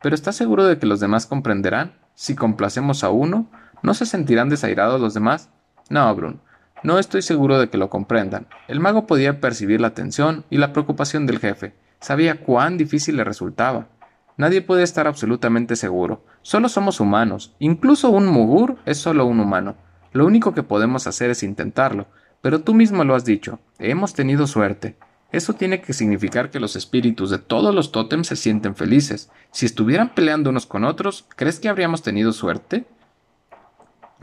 ¿Pero 0.00 0.14
estás 0.14 0.36
seguro 0.36 0.64
de 0.64 0.78
que 0.78 0.86
los 0.86 1.00
demás 1.00 1.26
comprenderán? 1.26 1.94
Si 2.14 2.34
complacemos 2.34 3.04
a 3.04 3.10
uno, 3.10 3.50
¿no 3.82 3.94
se 3.94 4.06
sentirán 4.06 4.48
desairados 4.48 5.00
los 5.00 5.14
demás? 5.14 5.50
No, 5.90 6.14
Brun, 6.14 6.40
no 6.82 6.98
estoy 6.98 7.22
seguro 7.22 7.58
de 7.58 7.68
que 7.68 7.78
lo 7.78 7.90
comprendan. 7.90 8.46
El 8.68 8.80
mago 8.80 9.06
podía 9.06 9.40
percibir 9.40 9.80
la 9.80 9.94
tensión 9.94 10.44
y 10.50 10.58
la 10.58 10.72
preocupación 10.72 11.26
del 11.26 11.38
jefe. 11.38 11.74
Sabía 12.00 12.40
cuán 12.40 12.78
difícil 12.78 13.16
le 13.16 13.24
resultaba. 13.24 13.88
Nadie 14.36 14.60
puede 14.62 14.82
estar 14.82 15.06
absolutamente 15.06 15.76
seguro. 15.76 16.22
Solo 16.42 16.68
somos 16.68 17.00
humanos. 17.00 17.54
Incluso 17.58 18.10
un 18.10 18.26
mugur 18.26 18.76
es 18.84 18.98
solo 18.98 19.26
un 19.26 19.40
humano. 19.40 19.76
Lo 20.16 20.24
único 20.24 20.54
que 20.54 20.62
podemos 20.62 21.06
hacer 21.06 21.28
es 21.28 21.42
intentarlo. 21.42 22.06
Pero 22.40 22.62
tú 22.62 22.72
mismo 22.72 23.04
lo 23.04 23.14
has 23.14 23.26
dicho. 23.26 23.58
Hemos 23.78 24.14
tenido 24.14 24.46
suerte. 24.46 24.96
Eso 25.30 25.52
tiene 25.52 25.82
que 25.82 25.92
significar 25.92 26.50
que 26.50 26.58
los 26.58 26.74
espíritus 26.74 27.28
de 27.28 27.36
todos 27.36 27.74
los 27.74 27.92
tótems 27.92 28.28
se 28.28 28.36
sienten 28.36 28.74
felices. 28.74 29.28
Si 29.50 29.66
estuvieran 29.66 30.14
peleando 30.14 30.48
unos 30.48 30.64
con 30.64 30.84
otros, 30.84 31.26
¿crees 31.36 31.60
que 31.60 31.68
habríamos 31.68 32.00
tenido 32.00 32.32
suerte? 32.32 32.86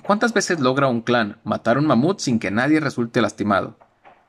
¿Cuántas 0.01 0.33
veces 0.33 0.59
logra 0.59 0.87
un 0.87 1.01
clan 1.01 1.37
matar 1.43 1.77
un 1.77 1.85
mamut 1.85 2.17
sin 2.17 2.39
que 2.39 2.49
nadie 2.49 2.79
resulte 2.79 3.21
lastimado? 3.21 3.77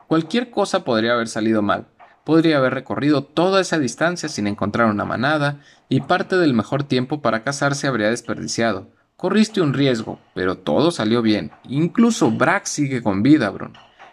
Cualquier 0.07 0.51
cosa 0.51 0.85
podría 0.85 1.15
haber 1.15 1.29
salido 1.29 1.63
mal. 1.63 1.87
Podría 2.25 2.59
haber 2.59 2.75
recorrido 2.75 3.25
toda 3.25 3.63
esa 3.63 3.79
distancia 3.79 4.29
sin 4.29 4.49
encontrar 4.49 4.91
una 4.91 5.07
manada, 5.07 5.63
y 5.89 6.03
parte 6.03 6.37
del 6.37 6.53
mejor 6.53 6.83
tiempo 6.83 7.23
para 7.23 7.43
cazar 7.43 7.73
habría 7.87 8.11
desperdiciado. 8.11 8.89
Corriste 9.17 9.61
un 9.61 9.75
riesgo, 9.75 10.19
pero 10.35 10.59
todo 10.59 10.91
salió 10.91 11.23
bien. 11.23 11.53
Incluso 11.69 12.31
Brack 12.31 12.67
sigue 12.67 13.03
con 13.03 13.23
vida, 13.23 13.49
Bron. 13.51 13.73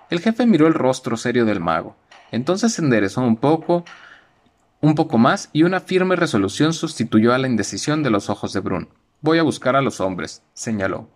El 0.09 0.19
jefe 0.19 0.45
miró 0.45 0.67
el 0.67 0.73
rostro 0.73 1.17
serio 1.17 1.45
del 1.45 1.59
mago. 1.59 1.95
Entonces 2.31 2.73
se 2.73 2.81
enderezó 2.81 3.21
un 3.21 3.37
poco, 3.37 3.83
un 4.79 4.95
poco 4.95 5.17
más, 5.17 5.49
y 5.53 5.63
una 5.63 5.79
firme 5.79 6.15
resolución 6.15 6.73
sustituyó 6.73 7.33
a 7.33 7.39
la 7.39 7.47
indecisión 7.47 8.03
de 8.03 8.11
los 8.11 8.29
ojos 8.29 8.53
de 8.53 8.59
Brun. 8.59 8.89
Voy 9.21 9.39
a 9.39 9.43
buscar 9.43 9.75
a 9.75 9.81
los 9.81 9.99
hombres, 9.99 10.43
señaló. 10.53 11.09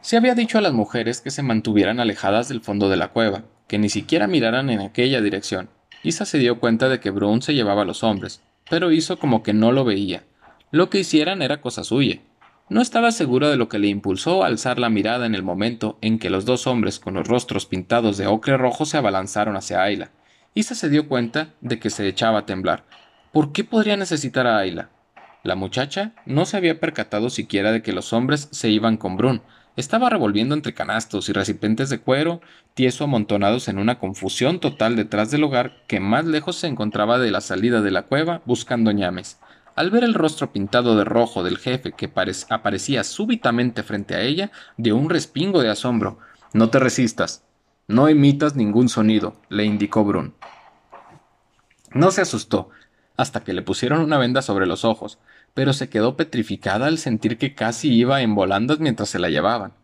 Se 0.00 0.16
había 0.16 0.34
dicho 0.34 0.58
a 0.58 0.60
las 0.60 0.72
mujeres 0.72 1.20
que 1.20 1.30
se 1.30 1.42
mantuvieran 1.42 1.98
alejadas 1.98 2.48
del 2.48 2.60
fondo 2.60 2.88
de 2.88 2.96
la 2.96 3.08
cueva, 3.08 3.42
que 3.66 3.78
ni 3.78 3.88
siquiera 3.88 4.28
miraran 4.28 4.70
en 4.70 4.80
aquella 4.80 5.20
dirección. 5.20 5.68
Isa 6.02 6.24
se 6.24 6.38
dio 6.38 6.60
cuenta 6.60 6.88
de 6.88 7.00
que 7.00 7.10
Brun 7.10 7.42
se 7.42 7.54
llevaba 7.54 7.82
a 7.82 7.86
los 7.86 8.04
hombres, 8.04 8.40
pero 8.70 8.92
hizo 8.92 9.18
como 9.18 9.42
que 9.42 9.52
no 9.52 9.72
lo 9.72 9.84
veía. 9.84 10.22
Lo 10.72 10.90
que 10.90 10.98
hicieran 10.98 11.42
era 11.42 11.60
cosa 11.60 11.84
suya. 11.84 12.18
No 12.68 12.82
estaba 12.82 13.12
segura 13.12 13.48
de 13.48 13.56
lo 13.56 13.68
que 13.68 13.78
le 13.78 13.86
impulsó 13.86 14.42
a 14.42 14.48
alzar 14.48 14.80
la 14.80 14.90
mirada 14.90 15.24
en 15.24 15.36
el 15.36 15.44
momento 15.44 15.96
en 16.00 16.18
que 16.18 16.28
los 16.28 16.44
dos 16.44 16.66
hombres 16.66 16.98
con 16.98 17.14
los 17.14 17.28
rostros 17.28 17.66
pintados 17.66 18.16
de 18.16 18.26
ocre 18.26 18.56
rojo 18.56 18.84
se 18.84 18.96
abalanzaron 18.96 19.56
hacia 19.56 19.82
Ayla. 19.82 20.10
Isa 20.54 20.74
se 20.74 20.88
dio 20.88 21.06
cuenta 21.06 21.50
de 21.60 21.78
que 21.78 21.88
se 21.88 22.08
echaba 22.08 22.40
a 22.40 22.46
temblar. 22.46 22.84
¿Por 23.32 23.52
qué 23.52 23.62
podría 23.62 23.96
necesitar 23.96 24.48
a 24.48 24.58
Ayla? 24.58 24.90
La 25.44 25.54
muchacha 25.54 26.14
no 26.26 26.44
se 26.46 26.56
había 26.56 26.80
percatado 26.80 27.30
siquiera 27.30 27.70
de 27.70 27.82
que 27.82 27.92
los 27.92 28.12
hombres 28.12 28.48
se 28.50 28.68
iban 28.68 28.96
con 28.96 29.16
Brun. 29.16 29.42
Estaba 29.76 30.10
revolviendo 30.10 30.56
entre 30.56 30.74
canastos 30.74 31.28
y 31.28 31.32
recipientes 31.32 31.90
de 31.90 32.00
cuero, 32.00 32.40
tieso 32.74 33.04
amontonados 33.04 33.68
en 33.68 33.78
una 33.78 34.00
confusión 34.00 34.58
total 34.58 34.96
detrás 34.96 35.30
del 35.30 35.44
hogar 35.44 35.84
que 35.86 36.00
más 36.00 36.24
lejos 36.24 36.56
se 36.56 36.66
encontraba 36.66 37.20
de 37.20 37.30
la 37.30 37.40
salida 37.40 37.82
de 37.82 37.92
la 37.92 38.02
cueva 38.02 38.42
buscando 38.44 38.90
ñames. 38.90 39.38
Al 39.76 39.90
ver 39.90 40.04
el 40.04 40.14
rostro 40.14 40.52
pintado 40.52 40.96
de 40.96 41.04
rojo 41.04 41.42
del 41.42 41.58
jefe 41.58 41.92
que 41.92 42.10
aparecía 42.48 43.04
súbitamente 43.04 43.82
frente 43.82 44.14
a 44.14 44.22
ella, 44.22 44.50
dio 44.78 44.96
un 44.96 45.10
respingo 45.10 45.60
de 45.60 45.68
asombro. 45.68 46.18
No 46.54 46.70
te 46.70 46.78
resistas. 46.78 47.44
No 47.86 48.08
emitas 48.08 48.56
ningún 48.56 48.88
sonido, 48.88 49.36
le 49.50 49.64
indicó 49.64 50.02
Brun. 50.02 50.34
No 51.92 52.10
se 52.10 52.22
asustó, 52.22 52.70
hasta 53.18 53.44
que 53.44 53.52
le 53.52 53.60
pusieron 53.60 54.00
una 54.00 54.16
venda 54.16 54.40
sobre 54.40 54.66
los 54.66 54.84
ojos, 54.84 55.18
pero 55.52 55.74
se 55.74 55.90
quedó 55.90 56.16
petrificada 56.16 56.86
al 56.86 56.96
sentir 56.96 57.36
que 57.36 57.54
casi 57.54 57.92
iba 57.92 58.22
en 58.22 58.34
volandas 58.34 58.80
mientras 58.80 59.10
se 59.10 59.18
la 59.18 59.28
llevaban. 59.28 59.74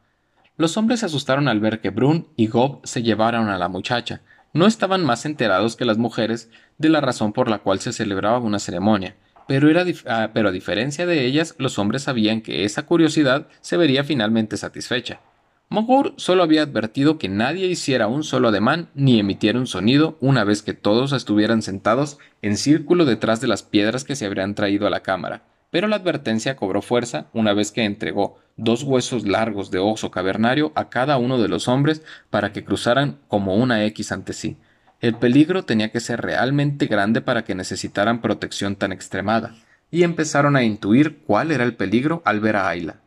Los 0.57 0.77
hombres 0.79 1.01
se 1.01 1.07
asustaron 1.07 1.49
al 1.49 1.61
ver 1.61 1.81
que 1.81 1.91
Brun 1.91 2.29
y 2.35 2.47
Gob 2.47 2.81
se 2.85 3.03
llevaron 3.03 3.51
a 3.51 3.59
la 3.59 3.69
muchacha, 3.69 4.23
no 4.55 4.67
estaban 4.67 5.05
más 5.05 5.27
enterados 5.27 5.77
que 5.77 5.85
las 5.85 5.99
mujeres 5.99 6.51
de 6.79 6.89
la 6.89 7.01
razón 7.01 7.33
por 7.33 7.49
la 7.49 7.59
cual 7.59 7.81
se 7.81 7.93
celebraba 7.93 8.39
una 8.39 8.59
ceremonia, 8.59 9.17
pero, 9.53 9.69
era 9.69 9.85
ah, 10.07 10.31
pero 10.33 10.49
a 10.49 10.51
diferencia 10.51 11.05
de 11.05 11.27
ellas, 11.27 11.55
los 11.59 11.79
hombres 11.79 12.05
sabían 12.05 12.41
que 12.41 12.65
esa 12.65 12.87
curiosidad 12.87 13.49
se 13.61 13.77
vería 13.77 14.03
finalmente 14.03 14.57
satisfecha. 14.57 15.21
Mogur 15.69 16.15
solo 16.17 16.43
había 16.43 16.63
advertido 16.63 17.19
que 17.19 17.29
nadie 17.29 17.67
hiciera 17.67 18.07
un 18.07 18.25
solo 18.25 18.49
ademán 18.49 18.89
ni 18.95 19.21
emitiera 19.21 19.59
un 19.59 19.67
sonido 19.67 20.17
una 20.23 20.45
vez 20.45 20.63
que 20.63 20.73
todos 20.73 21.13
estuvieran 21.13 21.61
sentados 21.61 22.17
en 22.41 22.57
círculo 22.57 23.05
detrás 23.05 23.43
de 23.43 23.49
las 23.49 23.63
piedras 23.63 24.05
que 24.05 24.17
se 24.17 24.25
habrían 24.25 24.55
traído 24.55 24.87
a 24.87 24.91
la 24.91 25.01
cámara, 25.01 25.43
pero 25.69 25.87
la 25.87 25.97
advertencia 25.97 26.57
cobró 26.57 26.81
fuerza 26.81 27.27
una 27.35 27.53
vez 27.53 27.73
que 27.73 27.85
entregó 27.85 28.39
dos 28.57 28.85
huesos 28.85 29.29
largos 29.29 29.71
de 29.71 29.81
oso 29.81 30.11
cavernario 30.11 30.73
a 30.77 30.89
cada 30.89 31.19
uno 31.19 31.39
de 31.39 31.49
los 31.49 31.69
hombres 31.69 32.03
para 32.31 32.55
que 32.55 32.65
cruzaran 32.65 33.19
como 33.29 33.57
una 33.57 33.85
X 33.85 34.13
ante 34.13 34.33
sí. 34.33 34.57
El 35.03 35.17
peligro 35.17 35.65
tenía 35.65 35.91
que 35.91 35.99
ser 35.99 36.21
realmente 36.21 36.87
grande 36.87 37.21
para 37.23 37.43
que 37.43 37.57
necesitaran 37.57 38.21
protección 38.21 38.77
tan 38.77 38.93
extremada, 38.93 39.57
y 39.91 40.05
empezaron 40.05 40.55
a 40.55 40.63
intuir 40.63 41.19
cuál 41.27 41.51
era 41.51 41.65
el 41.65 41.75
peligro 41.75 42.23
al 42.25 42.39
ver 42.39 42.55
a 42.55 42.69
Ayla. 42.69 43.01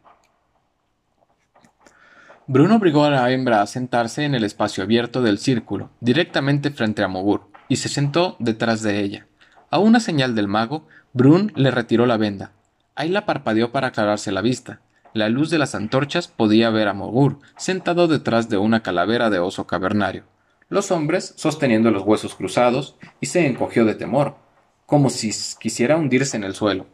Bruno 2.47 2.75
obligó 2.75 3.05
a 3.05 3.09
la 3.09 3.31
hembra 3.31 3.61
a 3.61 3.65
sentarse 3.65 4.25
en 4.25 4.35
el 4.35 4.43
espacio 4.43 4.83
abierto 4.83 5.21
del 5.21 5.39
círculo, 5.39 5.89
directamente 6.01 6.69
frente 6.69 7.01
a 7.01 7.07
Mogur, 7.07 7.47
y 7.69 7.77
se 7.77 7.87
sentó 7.87 8.35
detrás 8.39 8.81
de 8.81 8.99
ella. 8.99 9.27
A 9.71 9.79
una 9.79 10.01
señal 10.01 10.35
del 10.35 10.49
mago, 10.49 10.89
Brun 11.13 11.53
le 11.55 11.71
retiró 11.71 12.05
la 12.05 12.17
venda. 12.17 12.51
Ayla 12.95 13.25
parpadeó 13.25 13.71
para 13.71 13.87
aclararse 13.87 14.33
la 14.33 14.41
vista. 14.41 14.81
La 15.13 15.29
luz 15.29 15.49
de 15.49 15.59
las 15.59 15.75
antorchas 15.75 16.27
podía 16.27 16.69
ver 16.71 16.89
a 16.89 16.93
Mogur, 16.93 17.39
sentado 17.55 18.09
detrás 18.09 18.49
de 18.49 18.57
una 18.57 18.83
calavera 18.83 19.29
de 19.29 19.39
oso 19.39 19.65
cavernario. 19.65 20.25
Los 20.69 20.91
hombres 20.91 21.33
sosteniendo 21.37 21.91
los 21.91 22.03
huesos 22.03 22.35
cruzados, 22.35 22.95
y 23.21 23.27
se 23.27 23.45
encogió 23.45 23.85
de 23.85 23.95
temor, 23.95 24.35
como 24.85 25.09
si 25.09 25.31
quisiera 25.59 25.97
hundirse 25.97 26.37
en 26.37 26.43
el 26.43 26.55
suelo. 26.55 26.85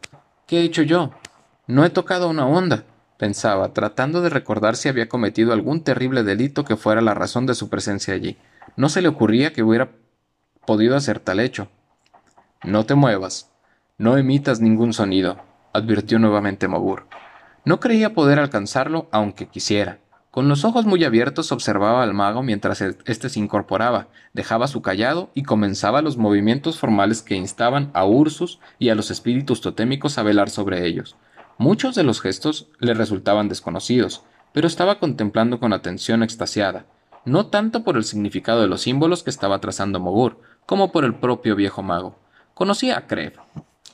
¿Qué 0.46 0.60
he 0.60 0.64
hecho 0.64 0.82
yo? 0.82 1.10
No 1.66 1.84
he 1.84 1.90
tocado 1.90 2.28
una 2.28 2.46
onda 2.46 2.84
pensaba, 3.22 3.72
tratando 3.72 4.20
de 4.20 4.30
recordar 4.30 4.74
si 4.74 4.88
había 4.88 5.08
cometido 5.08 5.52
algún 5.52 5.84
terrible 5.84 6.24
delito 6.24 6.64
que 6.64 6.74
fuera 6.74 7.00
la 7.00 7.14
razón 7.14 7.46
de 7.46 7.54
su 7.54 7.68
presencia 7.68 8.14
allí. 8.14 8.36
No 8.74 8.88
se 8.88 9.00
le 9.00 9.06
ocurría 9.06 9.52
que 9.52 9.62
hubiera 9.62 9.92
podido 10.66 10.96
hacer 10.96 11.20
tal 11.20 11.38
hecho. 11.38 11.68
No 12.64 12.84
te 12.84 12.96
muevas. 12.96 13.48
No 13.96 14.18
emitas 14.18 14.58
ningún 14.58 14.92
sonido, 14.92 15.38
advirtió 15.72 16.18
nuevamente 16.18 16.66
Mogur. 16.66 17.06
No 17.64 17.78
creía 17.78 18.12
poder 18.12 18.40
alcanzarlo 18.40 19.06
aunque 19.12 19.46
quisiera. 19.46 20.00
Con 20.32 20.48
los 20.48 20.64
ojos 20.64 20.86
muy 20.86 21.04
abiertos 21.04 21.52
observaba 21.52 22.02
al 22.02 22.14
mago 22.14 22.42
mientras 22.42 22.80
éste 22.80 23.28
se 23.28 23.38
incorporaba, 23.38 24.08
dejaba 24.32 24.66
su 24.66 24.80
callado 24.80 25.28
y 25.34 25.42
comenzaba 25.42 26.00
los 26.00 26.16
movimientos 26.16 26.78
formales 26.78 27.20
que 27.20 27.34
instaban 27.34 27.90
a 27.92 28.06
Ursus 28.06 28.58
y 28.78 28.88
a 28.88 28.94
los 28.94 29.10
espíritus 29.10 29.60
totémicos 29.60 30.16
a 30.16 30.22
velar 30.22 30.48
sobre 30.48 30.86
ellos. 30.86 31.16
Muchos 31.58 31.94
de 31.94 32.02
los 32.02 32.22
gestos 32.22 32.68
le 32.78 32.94
resultaban 32.94 33.50
desconocidos, 33.50 34.24
pero 34.54 34.66
estaba 34.66 34.98
contemplando 34.98 35.60
con 35.60 35.74
atención 35.74 36.22
extasiada, 36.22 36.86
no 37.26 37.48
tanto 37.48 37.84
por 37.84 37.98
el 37.98 38.04
significado 38.04 38.62
de 38.62 38.68
los 38.68 38.80
símbolos 38.80 39.22
que 39.22 39.28
estaba 39.28 39.60
trazando 39.60 40.00
Mogur, 40.00 40.40
como 40.64 40.92
por 40.92 41.04
el 41.04 41.14
propio 41.14 41.56
viejo 41.56 41.82
mago. 41.82 42.18
Conocía 42.54 42.96
a 42.96 43.06
Kreb. 43.06 43.34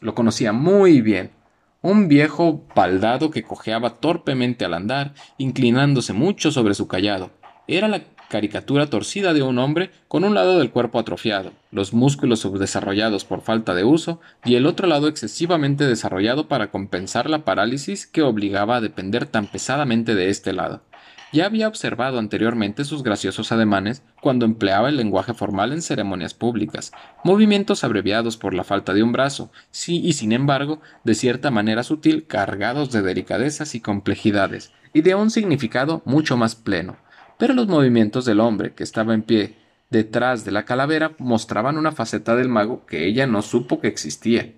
Lo 0.00 0.14
conocía 0.14 0.52
muy 0.52 1.00
bien. 1.00 1.32
Un 1.80 2.08
viejo 2.08 2.66
baldado 2.74 3.30
que 3.30 3.44
cojeaba 3.44 4.00
torpemente 4.00 4.64
al 4.64 4.74
andar, 4.74 5.14
inclinándose 5.38 6.12
mucho 6.12 6.50
sobre 6.50 6.74
su 6.74 6.88
callado. 6.88 7.30
Era 7.68 7.86
la 7.86 8.02
caricatura 8.28 8.90
torcida 8.90 9.32
de 9.32 9.42
un 9.42 9.58
hombre 9.58 9.90
con 10.08 10.24
un 10.24 10.34
lado 10.34 10.58
del 10.58 10.70
cuerpo 10.70 10.98
atrofiado, 10.98 11.52
los 11.70 11.92
músculos 11.92 12.40
subdesarrollados 12.40 13.24
por 13.24 13.42
falta 13.42 13.74
de 13.74 13.84
uso 13.84 14.20
y 14.44 14.56
el 14.56 14.66
otro 14.66 14.88
lado 14.88 15.06
excesivamente 15.06 15.86
desarrollado 15.86 16.48
para 16.48 16.70
compensar 16.70 17.30
la 17.30 17.44
parálisis 17.44 18.06
que 18.06 18.22
obligaba 18.22 18.76
a 18.76 18.80
depender 18.80 19.26
tan 19.26 19.46
pesadamente 19.46 20.14
de 20.14 20.30
este 20.30 20.52
lado. 20.52 20.82
Ya 21.30 21.44
había 21.44 21.68
observado 21.68 22.18
anteriormente 22.18 22.84
sus 22.84 23.02
graciosos 23.02 23.52
ademanes 23.52 24.02
cuando 24.22 24.46
empleaba 24.46 24.88
el 24.88 24.96
lenguaje 24.96 25.34
formal 25.34 25.72
en 25.72 25.82
ceremonias 25.82 26.32
públicas, 26.32 26.92
movimientos 27.22 27.84
abreviados 27.84 28.38
por 28.38 28.54
la 28.54 28.64
falta 28.64 28.94
de 28.94 29.02
un 29.02 29.12
brazo, 29.12 29.52
sí 29.70 30.00
y 30.02 30.14
sin 30.14 30.32
embargo, 30.32 30.80
de 31.04 31.14
cierta 31.14 31.50
manera 31.50 31.82
sutil, 31.82 32.26
cargados 32.26 32.92
de 32.92 33.02
delicadezas 33.02 33.74
y 33.74 33.80
complejidades, 33.80 34.72
y 34.94 35.02
de 35.02 35.14
un 35.14 35.30
significado 35.30 36.00
mucho 36.06 36.38
más 36.38 36.54
pleno, 36.54 36.96
pero 37.36 37.52
los 37.52 37.68
movimientos 37.68 38.24
del 38.24 38.40
hombre 38.40 38.72
que 38.72 38.82
estaba 38.82 39.12
en 39.12 39.22
pie 39.22 39.56
detrás 39.90 40.46
de 40.46 40.52
la 40.52 40.64
calavera 40.64 41.12
mostraban 41.18 41.76
una 41.76 41.92
faceta 41.92 42.36
del 42.36 42.48
mago 42.48 42.86
que 42.86 43.06
ella 43.06 43.26
no 43.26 43.42
supo 43.42 43.80
que 43.80 43.88
existía. 43.88 44.52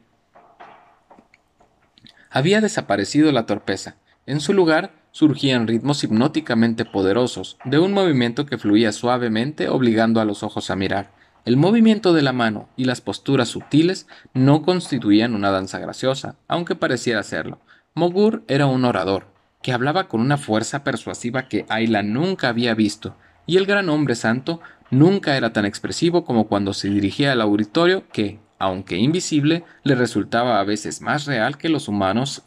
Había 2.30 2.60
desaparecido 2.60 3.32
la 3.32 3.46
torpeza. 3.46 3.96
En 4.26 4.40
su 4.40 4.52
lugar 4.52 4.92
surgían 5.12 5.66
ritmos 5.66 6.04
hipnóticamente 6.04 6.84
poderosos, 6.84 7.58
de 7.64 7.78
un 7.78 7.92
movimiento 7.92 8.46
que 8.46 8.58
fluía 8.58 8.92
suavemente 8.92 9.68
obligando 9.68 10.20
a 10.20 10.24
los 10.24 10.42
ojos 10.42 10.70
a 10.70 10.76
mirar. 10.76 11.12
El 11.44 11.56
movimiento 11.56 12.12
de 12.12 12.22
la 12.22 12.32
mano 12.32 12.68
y 12.76 12.84
las 12.84 13.00
posturas 13.00 13.48
sutiles 13.48 14.06
no 14.34 14.62
constituían 14.62 15.34
una 15.34 15.50
danza 15.50 15.78
graciosa, 15.78 16.36
aunque 16.48 16.74
pareciera 16.74 17.22
serlo. 17.22 17.60
Mogur 17.94 18.44
era 18.46 18.66
un 18.66 18.84
orador, 18.84 19.26
que 19.62 19.72
hablaba 19.72 20.06
con 20.06 20.20
una 20.20 20.36
fuerza 20.36 20.84
persuasiva 20.84 21.48
que 21.48 21.64
Ayla 21.68 22.02
nunca 22.02 22.48
había 22.48 22.74
visto, 22.74 23.16
y 23.46 23.56
el 23.56 23.66
gran 23.66 23.88
hombre 23.88 24.14
santo 24.14 24.60
nunca 24.90 25.36
era 25.36 25.52
tan 25.52 25.64
expresivo 25.64 26.24
como 26.24 26.46
cuando 26.46 26.74
se 26.74 26.88
dirigía 26.88 27.32
al 27.32 27.40
auditorio 27.40 28.06
que, 28.12 28.38
aunque 28.58 28.96
invisible, 28.96 29.64
le 29.82 29.94
resultaba 29.94 30.60
a 30.60 30.64
veces 30.64 31.00
más 31.00 31.24
real 31.24 31.56
que 31.56 31.70
los 31.70 31.88
humanos 31.88 32.42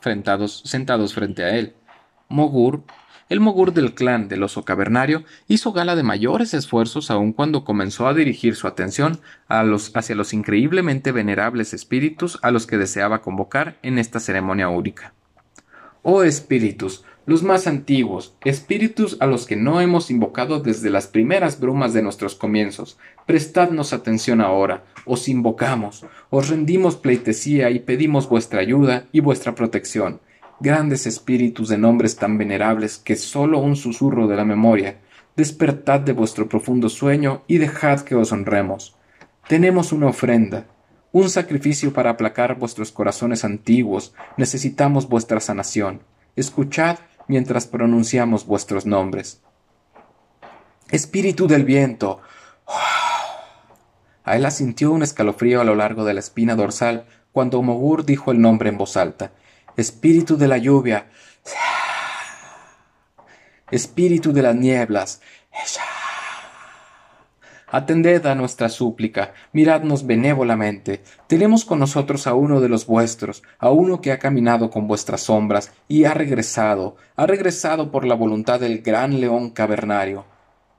sentados 0.63 1.13
frente 1.13 1.43
a 1.43 1.57
él. 1.57 1.73
Mogur, 2.33 2.81
el 3.29 3.39
Mogur 3.39 3.73
del 3.73 3.93
clan 3.93 4.27
del 4.27 4.41
oso 4.41 4.65
cavernario, 4.65 5.23
hizo 5.47 5.71
gala 5.71 5.95
de 5.95 6.01
mayores 6.01 6.55
esfuerzos 6.55 7.11
aun 7.11 7.31
cuando 7.31 7.63
comenzó 7.63 8.07
a 8.07 8.15
dirigir 8.15 8.55
su 8.55 8.65
atención 8.65 9.19
hacia 9.47 10.15
los 10.15 10.33
increíblemente 10.33 11.11
venerables 11.11 11.75
espíritus 11.75 12.39
a 12.41 12.49
los 12.49 12.65
que 12.65 12.79
deseaba 12.79 13.21
convocar 13.21 13.77
en 13.83 13.99
esta 13.99 14.19
ceremonia 14.19 14.67
única. 14.67 15.13
Oh 16.01 16.23
espíritus, 16.23 17.05
los 17.27 17.43
más 17.43 17.67
antiguos, 17.67 18.35
espíritus 18.43 19.15
a 19.19 19.27
los 19.27 19.45
que 19.45 19.55
no 19.55 19.79
hemos 19.79 20.09
invocado 20.09 20.59
desde 20.59 20.89
las 20.89 21.05
primeras 21.05 21.59
brumas 21.59 21.93
de 21.93 22.01
nuestros 22.01 22.33
comienzos, 22.33 22.97
prestadnos 23.27 23.93
atención 23.93 24.41
ahora, 24.41 24.85
os 25.05 25.29
invocamos, 25.29 26.03
os 26.31 26.49
rendimos 26.49 26.95
pleitesía 26.95 27.69
y 27.69 27.77
pedimos 27.77 28.27
vuestra 28.27 28.59
ayuda 28.59 29.05
y 29.11 29.19
vuestra 29.19 29.53
protección. 29.53 30.19
Grandes 30.63 31.05
espíritus 31.07 31.67
de 31.67 31.77
nombres 31.77 32.15
tan 32.15 32.37
venerables 32.37 32.97
que 32.97 33.17
sólo 33.17 33.59
un 33.59 33.75
susurro 33.75 34.29
de 34.29 34.37
la 34.37 34.45
memoria, 34.45 34.97
despertad 35.35 35.99
de 35.99 36.13
vuestro 36.13 36.47
profundo 36.47 36.87
sueño 36.87 37.43
y 37.47 37.57
dejad 37.57 37.99
que 37.99 38.15
os 38.15 38.31
honremos. 38.31 38.95
Tenemos 39.49 39.91
una 39.91 40.07
ofrenda, 40.07 40.67
un 41.11 41.29
sacrificio 41.29 41.91
para 41.91 42.11
aplacar 42.11 42.57
vuestros 42.57 42.93
corazones 42.93 43.43
antiguos, 43.43 44.13
necesitamos 44.37 45.09
vuestra 45.09 45.41
sanación. 45.41 46.01
Escuchad 46.37 46.99
mientras 47.27 47.67
pronunciamos 47.67 48.45
vuestros 48.45 48.85
nombres. 48.85 49.41
Espíritu 50.91 51.45
del 51.45 51.65
viento. 51.65 52.21
Aela 54.23 54.49
sintió 54.49 54.93
un 54.93 55.03
escalofrío 55.03 55.59
a 55.59 55.65
lo 55.65 55.75
largo 55.75 56.05
de 56.05 56.13
la 56.13 56.21
espina 56.21 56.55
dorsal 56.55 57.05
cuando 57.33 57.61
Mogur 57.61 58.05
dijo 58.05 58.31
el 58.31 58.39
nombre 58.39 58.69
en 58.69 58.77
voz 58.77 58.95
alta. 58.95 59.33
Espíritu 59.75 60.37
de 60.37 60.47
la 60.47 60.57
lluvia. 60.57 61.07
Espíritu 63.71 64.31
de 64.31 64.41
las 64.43 64.55
nieblas. 64.55 65.21
Atended 67.67 68.23
a 68.27 68.35
nuestra 68.35 68.69
súplica, 68.69 69.33
miradnos 69.51 70.05
benévolamente. 70.05 71.01
Tenemos 71.25 71.65
con 71.65 71.79
nosotros 71.79 72.27
a 72.27 72.35
uno 72.35 72.61
de 72.61 72.69
los 72.69 72.85
vuestros, 72.85 73.41
a 73.57 73.71
uno 73.71 73.99
que 73.99 74.11
ha 74.11 74.19
caminado 74.19 74.69
con 74.69 74.87
vuestras 74.87 75.21
sombras 75.21 75.71
y 75.87 76.03
ha 76.03 76.13
regresado, 76.13 76.97
ha 77.15 77.25
regresado 77.25 77.89
por 77.89 78.05
la 78.05 78.13
voluntad 78.13 78.59
del 78.59 78.83
gran 78.83 79.19
león 79.19 79.49
cavernario. 79.49 80.25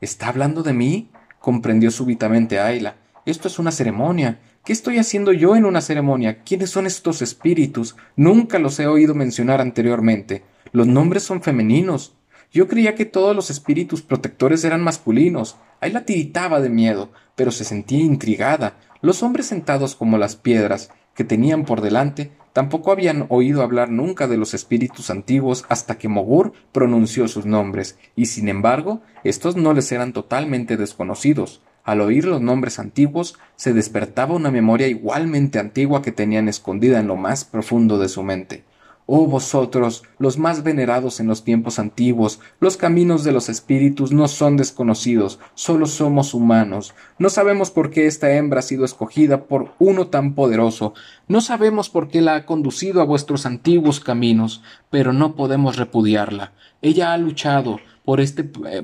¿Está 0.00 0.28
hablando 0.28 0.62
de 0.62 0.72
mí? 0.72 1.10
comprendió 1.40 1.90
súbitamente 1.90 2.60
Ayla. 2.60 2.94
Esto 3.26 3.48
es 3.48 3.58
una 3.58 3.72
ceremonia. 3.72 4.38
¿Qué 4.64 4.72
estoy 4.72 4.96
haciendo 4.96 5.34
yo 5.34 5.56
en 5.56 5.66
una 5.66 5.82
ceremonia? 5.82 6.42
¿Quiénes 6.42 6.70
son 6.70 6.86
estos 6.86 7.20
espíritus? 7.20 7.96
Nunca 8.16 8.58
los 8.58 8.80
he 8.80 8.86
oído 8.86 9.14
mencionar 9.14 9.60
anteriormente. 9.60 10.42
Los 10.72 10.86
nombres 10.86 11.22
son 11.22 11.42
femeninos. 11.42 12.14
Yo 12.50 12.66
creía 12.66 12.94
que 12.94 13.04
todos 13.04 13.36
los 13.36 13.50
espíritus 13.50 14.00
protectores 14.00 14.64
eran 14.64 14.82
masculinos. 14.82 15.56
Ayla 15.82 16.06
tiritaba 16.06 16.62
de 16.62 16.70
miedo, 16.70 17.10
pero 17.36 17.50
se 17.50 17.64
sentía 17.64 17.98
intrigada. 17.98 18.78
Los 19.02 19.22
hombres 19.22 19.44
sentados 19.44 19.94
como 19.96 20.16
las 20.16 20.34
piedras 20.34 20.90
que 21.14 21.24
tenían 21.24 21.66
por 21.66 21.82
delante 21.82 22.32
tampoco 22.54 22.90
habían 22.90 23.26
oído 23.28 23.62
hablar 23.62 23.90
nunca 23.90 24.28
de 24.28 24.38
los 24.38 24.54
espíritus 24.54 25.10
antiguos 25.10 25.66
hasta 25.68 25.98
que 25.98 26.08
Mogur 26.08 26.54
pronunció 26.72 27.28
sus 27.28 27.44
nombres, 27.44 27.98
y 28.16 28.26
sin 28.26 28.48
embargo, 28.48 29.02
estos 29.24 29.56
no 29.56 29.74
les 29.74 29.92
eran 29.92 30.14
totalmente 30.14 30.78
desconocidos. 30.78 31.60
Al 31.84 32.00
oír 32.00 32.24
los 32.24 32.40
nombres 32.40 32.78
antiguos, 32.78 33.38
se 33.56 33.74
despertaba 33.74 34.34
una 34.34 34.50
memoria 34.50 34.88
igualmente 34.88 35.58
antigua 35.58 36.00
que 36.00 36.12
tenían 36.12 36.48
escondida 36.48 36.98
en 36.98 37.08
lo 37.08 37.16
más 37.16 37.44
profundo 37.44 37.98
de 37.98 38.08
su 38.08 38.22
mente. 38.22 38.64
Oh 39.06 39.26
vosotros, 39.26 40.02
los 40.18 40.38
más 40.38 40.62
venerados 40.62 41.20
en 41.20 41.26
los 41.26 41.44
tiempos 41.44 41.78
antiguos, 41.78 42.40
los 42.58 42.78
caminos 42.78 43.22
de 43.22 43.32
los 43.32 43.50
espíritus 43.50 44.12
no 44.12 44.28
son 44.28 44.56
desconocidos, 44.56 45.40
solo 45.52 45.84
somos 45.84 46.32
humanos. 46.32 46.94
No 47.18 47.28
sabemos 47.28 47.70
por 47.70 47.90
qué 47.90 48.06
esta 48.06 48.32
hembra 48.32 48.60
ha 48.60 48.62
sido 48.62 48.86
escogida 48.86 49.44
por 49.44 49.74
uno 49.78 50.06
tan 50.06 50.34
poderoso, 50.34 50.94
no 51.28 51.42
sabemos 51.42 51.90
por 51.90 52.08
qué 52.08 52.22
la 52.22 52.34
ha 52.34 52.46
conducido 52.46 53.02
a 53.02 53.04
vuestros 53.04 53.44
antiguos 53.44 54.00
caminos, 54.00 54.62
pero 54.88 55.12
no 55.12 55.34
podemos 55.34 55.76
repudiarla. 55.76 56.52
Ella 56.80 57.12
ha 57.12 57.18
luchado 57.18 57.80
por 58.06 58.22
este 58.22 58.50
eh, 58.70 58.82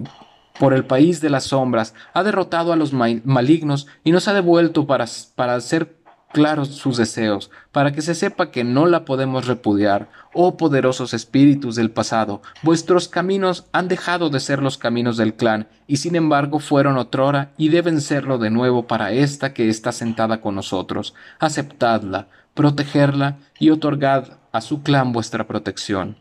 por 0.61 0.75
el 0.75 0.85
país 0.85 1.23
de 1.23 1.31
las 1.31 1.45
sombras, 1.45 1.95
ha 2.13 2.23
derrotado 2.23 2.75
a 2.75 2.77
los 2.77 2.93
malignos 2.93 3.87
y 4.05 4.13
nos 4.13 4.29
ha 4.29 4.35
devuelto 4.35 4.87
para, 4.87 5.07
para 5.35 5.55
hacer 5.55 5.97
claros 6.35 6.69
sus 6.69 6.99
deseos, 6.99 7.51
para 7.73 7.93
que 7.93 8.03
se 8.03 8.15
sepa 8.15 8.51
que 8.51 8.63
no 8.63 8.85
la 8.85 9.07
podemos 9.07 9.47
repudiar. 9.47 10.11
Oh 10.35 10.59
poderosos 10.59 11.15
espíritus 11.15 11.77
del 11.77 11.91
pasado, 11.91 12.43
vuestros 12.63 13.09
caminos 13.09 13.69
han 13.73 13.89
dejado 13.89 14.29
de 14.29 14.39
ser 14.39 14.63
los 14.63 14.77
caminos 14.77 15.17
del 15.17 15.33
clan, 15.33 15.67
y 15.87 15.97
sin 15.97 16.15
embargo 16.15 16.59
fueron 16.59 16.99
otrora 16.99 17.53
y 17.57 17.71
deben 17.71 18.03
serlo 18.03 18.37
de 18.37 18.51
nuevo 18.51 18.87
para 18.87 19.13
esta 19.13 19.55
que 19.55 19.71
está 19.71 19.93
sentada 19.93 20.43
con 20.43 20.57
nosotros. 20.57 21.15
Aceptadla, 21.39 22.29
protegerla 22.53 23.39
y 23.59 23.71
otorgad 23.71 24.25
a 24.53 24.61
su 24.61 24.83
clan 24.83 25.13
vuestra 25.13 25.47
protección. 25.47 26.19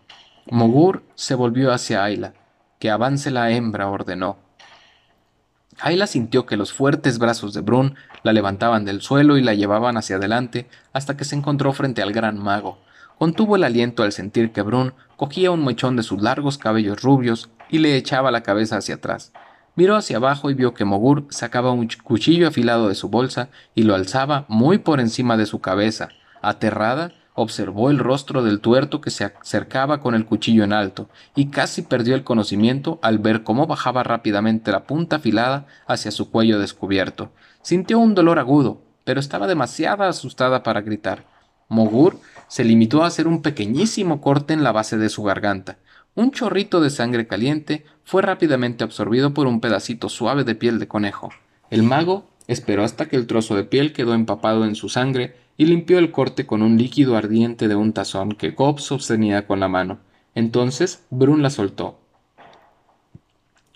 Mogur 0.49 1.03
se 1.15 1.35
volvió 1.35 1.73
hacia 1.73 2.05
Ayla. 2.05 2.38
Que 2.79 2.89
avance 2.89 3.29
la 3.29 3.51
hembra, 3.51 3.89
ordenó. 3.89 4.37
Ayla 5.81 6.07
sintió 6.07 6.45
que 6.45 6.57
los 6.57 6.73
fuertes 6.73 7.19
brazos 7.19 7.53
de 7.53 7.61
Brun 7.61 7.95
la 8.23 8.33
levantaban 8.33 8.85
del 8.85 9.01
suelo 9.01 9.37
y 9.37 9.43
la 9.43 9.53
llevaban 9.53 9.97
hacia 9.97 10.15
adelante 10.15 10.67
hasta 10.91 11.15
que 11.15 11.25
se 11.25 11.35
encontró 11.35 11.71
frente 11.73 12.01
al 12.01 12.11
gran 12.11 12.37
mago. 12.37 12.79
Contuvo 13.17 13.57
el 13.57 13.65
aliento 13.65 14.03
al 14.03 14.13
sentir 14.13 14.51
que 14.51 14.61
Brun 14.61 14.93
cogía 15.17 15.51
un 15.51 15.63
mechón 15.63 15.97
de 15.97 16.03
sus 16.03 16.21
largos 16.21 16.57
cabellos 16.57 17.01
rubios 17.01 17.49
y 17.69 17.79
le 17.79 17.97
echaba 17.97 18.31
la 18.31 18.43
cabeza 18.43 18.77
hacia 18.77 18.95
atrás. 18.95 19.33
Miró 19.75 19.95
hacia 19.95 20.17
abajo 20.17 20.49
y 20.49 20.53
vio 20.53 20.73
que 20.73 20.85
Mogur 20.85 21.27
sacaba 21.29 21.71
un 21.71 21.87
cuchillo 22.03 22.47
afilado 22.47 22.87
de 22.87 22.95
su 22.95 23.09
bolsa 23.09 23.49
y 23.75 23.83
lo 23.83 23.95
alzaba 23.95 24.45
muy 24.47 24.77
por 24.77 24.99
encima 24.99 25.37
de 25.37 25.45
su 25.45 25.59
cabeza. 25.59 26.09
Aterrada, 26.41 27.11
observó 27.33 27.89
el 27.89 27.99
rostro 27.99 28.43
del 28.43 28.59
tuerto 28.59 29.01
que 29.01 29.11
se 29.11 29.25
acercaba 29.25 30.01
con 30.01 30.15
el 30.15 30.25
cuchillo 30.25 30.63
en 30.63 30.73
alto, 30.73 31.09
y 31.35 31.47
casi 31.47 31.81
perdió 31.81 32.15
el 32.15 32.23
conocimiento 32.23 32.99
al 33.01 33.19
ver 33.19 33.43
cómo 33.43 33.67
bajaba 33.67 34.03
rápidamente 34.03 34.71
la 34.71 34.83
punta 34.83 35.17
afilada 35.17 35.67
hacia 35.87 36.11
su 36.11 36.29
cuello 36.31 36.59
descubierto. 36.59 37.31
Sintió 37.61 37.99
un 37.99 38.15
dolor 38.15 38.39
agudo, 38.39 38.81
pero 39.03 39.19
estaba 39.19 39.47
demasiado 39.47 40.03
asustada 40.03 40.63
para 40.63 40.81
gritar. 40.81 41.25
Mogur 41.67 42.19
se 42.47 42.63
limitó 42.63 43.03
a 43.03 43.07
hacer 43.07 43.27
un 43.27 43.41
pequeñísimo 43.41 44.21
corte 44.21 44.53
en 44.53 44.63
la 44.63 44.71
base 44.71 44.97
de 44.97 45.09
su 45.09 45.23
garganta. 45.23 45.77
Un 46.15 46.31
chorrito 46.31 46.81
de 46.81 46.89
sangre 46.89 47.27
caliente 47.27 47.85
fue 48.03 48.21
rápidamente 48.21 48.83
absorbido 48.83 49.33
por 49.33 49.47
un 49.47 49.61
pedacito 49.61 50.09
suave 50.09 50.43
de 50.43 50.55
piel 50.55 50.79
de 50.79 50.87
conejo. 50.87 51.29
El 51.69 51.83
mago 51.83 52.27
esperó 52.47 52.83
hasta 52.83 53.07
que 53.07 53.15
el 53.15 53.27
trozo 53.27 53.55
de 53.55 53.63
piel 53.63 53.93
quedó 53.93 54.15
empapado 54.15 54.65
en 54.65 54.75
su 54.75 54.89
sangre 54.89 55.35
y 55.59 55.65
limpió 55.65 55.99
el 55.99 56.11
corte 56.11 56.45
con 56.45 56.61
un 56.61 56.77
líquido 56.77 57.17
ardiente 57.17 57.67
de 57.67 57.75
un 57.75 57.91
tazón 57.91 58.31
que 58.31 58.55
Cobb 58.55 58.79
sostenía 58.79 59.45
con 59.45 59.59
la 59.59 59.67
mano. 59.67 59.99
Entonces 60.33 61.05
Brun 61.09 61.41
la 61.41 61.49
soltó. 61.49 61.99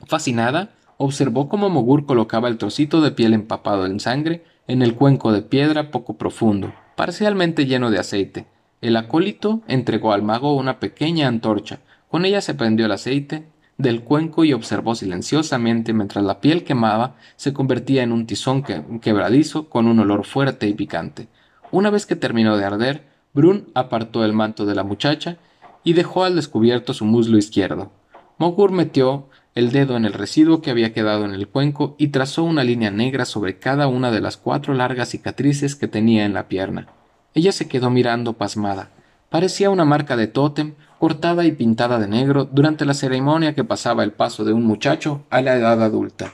Fascinada, 0.08 0.76
observó 0.96 1.50
cómo 1.50 1.70
Mogur 1.70 2.06
colocaba 2.06 2.48
el 2.48 2.58
trocito 2.58 3.02
de 3.02 3.12
piel 3.12 3.34
empapado 3.34 3.86
en 3.86 4.00
sangre 4.00 4.46
en 4.66 4.82
el 4.82 4.96
cuenco 4.96 5.34
de 5.34 5.42
piedra 5.42 5.92
poco 5.92 6.18
profundo, 6.18 6.74
parcialmente 6.96 7.66
lleno 7.66 7.92
de 7.92 8.00
aceite. 8.00 8.46
El 8.80 8.96
acólito 8.96 9.62
entregó 9.68 10.14
al 10.14 10.24
mago 10.24 10.56
una 10.56 10.80
pequeña 10.80 11.28
antorcha. 11.28 11.82
Con 12.08 12.24
ella 12.24 12.40
se 12.40 12.54
prendió 12.54 12.86
el 12.86 12.94
aceite 12.94 13.44
del 13.78 14.04
cuenco 14.04 14.46
y 14.46 14.54
observó 14.54 14.96
silenciosamente 14.96 15.92
mientras 15.92 16.24
la 16.24 16.40
piel 16.40 16.64
quemaba 16.64 17.18
se 17.36 17.52
convertía 17.52 18.04
en 18.04 18.14
un 18.14 18.26
tizón 18.26 18.64
quebradizo 19.02 19.68
con 19.68 19.88
un 19.88 20.00
olor 20.00 20.24
fuerte 20.24 20.66
y 20.70 20.74
picante. 20.74 21.28
Una 21.74 21.90
vez 21.90 22.06
que 22.06 22.16
terminó 22.16 22.56
de 22.56 22.66
arder, 22.66 23.02
Brun 23.34 23.72
apartó 23.74 24.24
el 24.24 24.32
manto 24.32 24.68
de 24.68 24.76
la 24.76 24.84
muchacha 24.84 25.38
y 25.84 25.94
dejó 25.94 26.24
al 26.24 26.36
descubierto 26.36 26.94
su 26.94 27.04
muslo 27.04 27.36
izquierdo. 27.40 27.92
Mogur 28.38 28.72
metió 28.72 29.28
el 29.56 29.72
dedo 29.72 29.98
en 29.98 30.06
el 30.06 30.14
residuo 30.14 30.62
que 30.62 30.70
había 30.70 30.94
quedado 30.94 31.26
en 31.26 31.32
el 31.32 31.48
cuenco 31.48 31.96
y 31.98 32.10
trazó 32.10 32.44
una 32.44 32.64
línea 32.64 32.92
negra 32.92 33.26
sobre 33.26 33.58
cada 33.58 33.88
una 33.88 34.12
de 34.12 34.22
las 34.22 34.38
cuatro 34.38 34.76
largas 34.76 35.10
cicatrices 35.10 35.76
que 35.76 35.88
tenía 35.88 36.26
en 36.26 36.36
la 36.36 36.48
pierna. 36.48 36.90
Ella 37.34 37.52
se 37.52 37.68
quedó 37.68 37.90
mirando 37.90 38.34
pasmada. 38.34 38.90
Parecía 39.32 39.72
una 39.72 39.84
marca 39.84 40.16
de 40.16 40.28
tótem 40.28 40.76
cortada 41.00 41.44
y 41.44 41.54
pintada 41.54 41.98
de 41.98 42.08
negro 42.08 42.46
durante 42.46 42.86
la 42.86 42.94
ceremonia 42.94 43.56
que 43.56 43.64
pasaba 43.64 44.04
el 44.04 44.12
paso 44.12 44.46
de 44.46 44.54
un 44.54 44.64
muchacho 44.64 45.24
a 45.32 45.42
la 45.42 45.56
edad 45.56 45.82
adulta. 45.82 46.34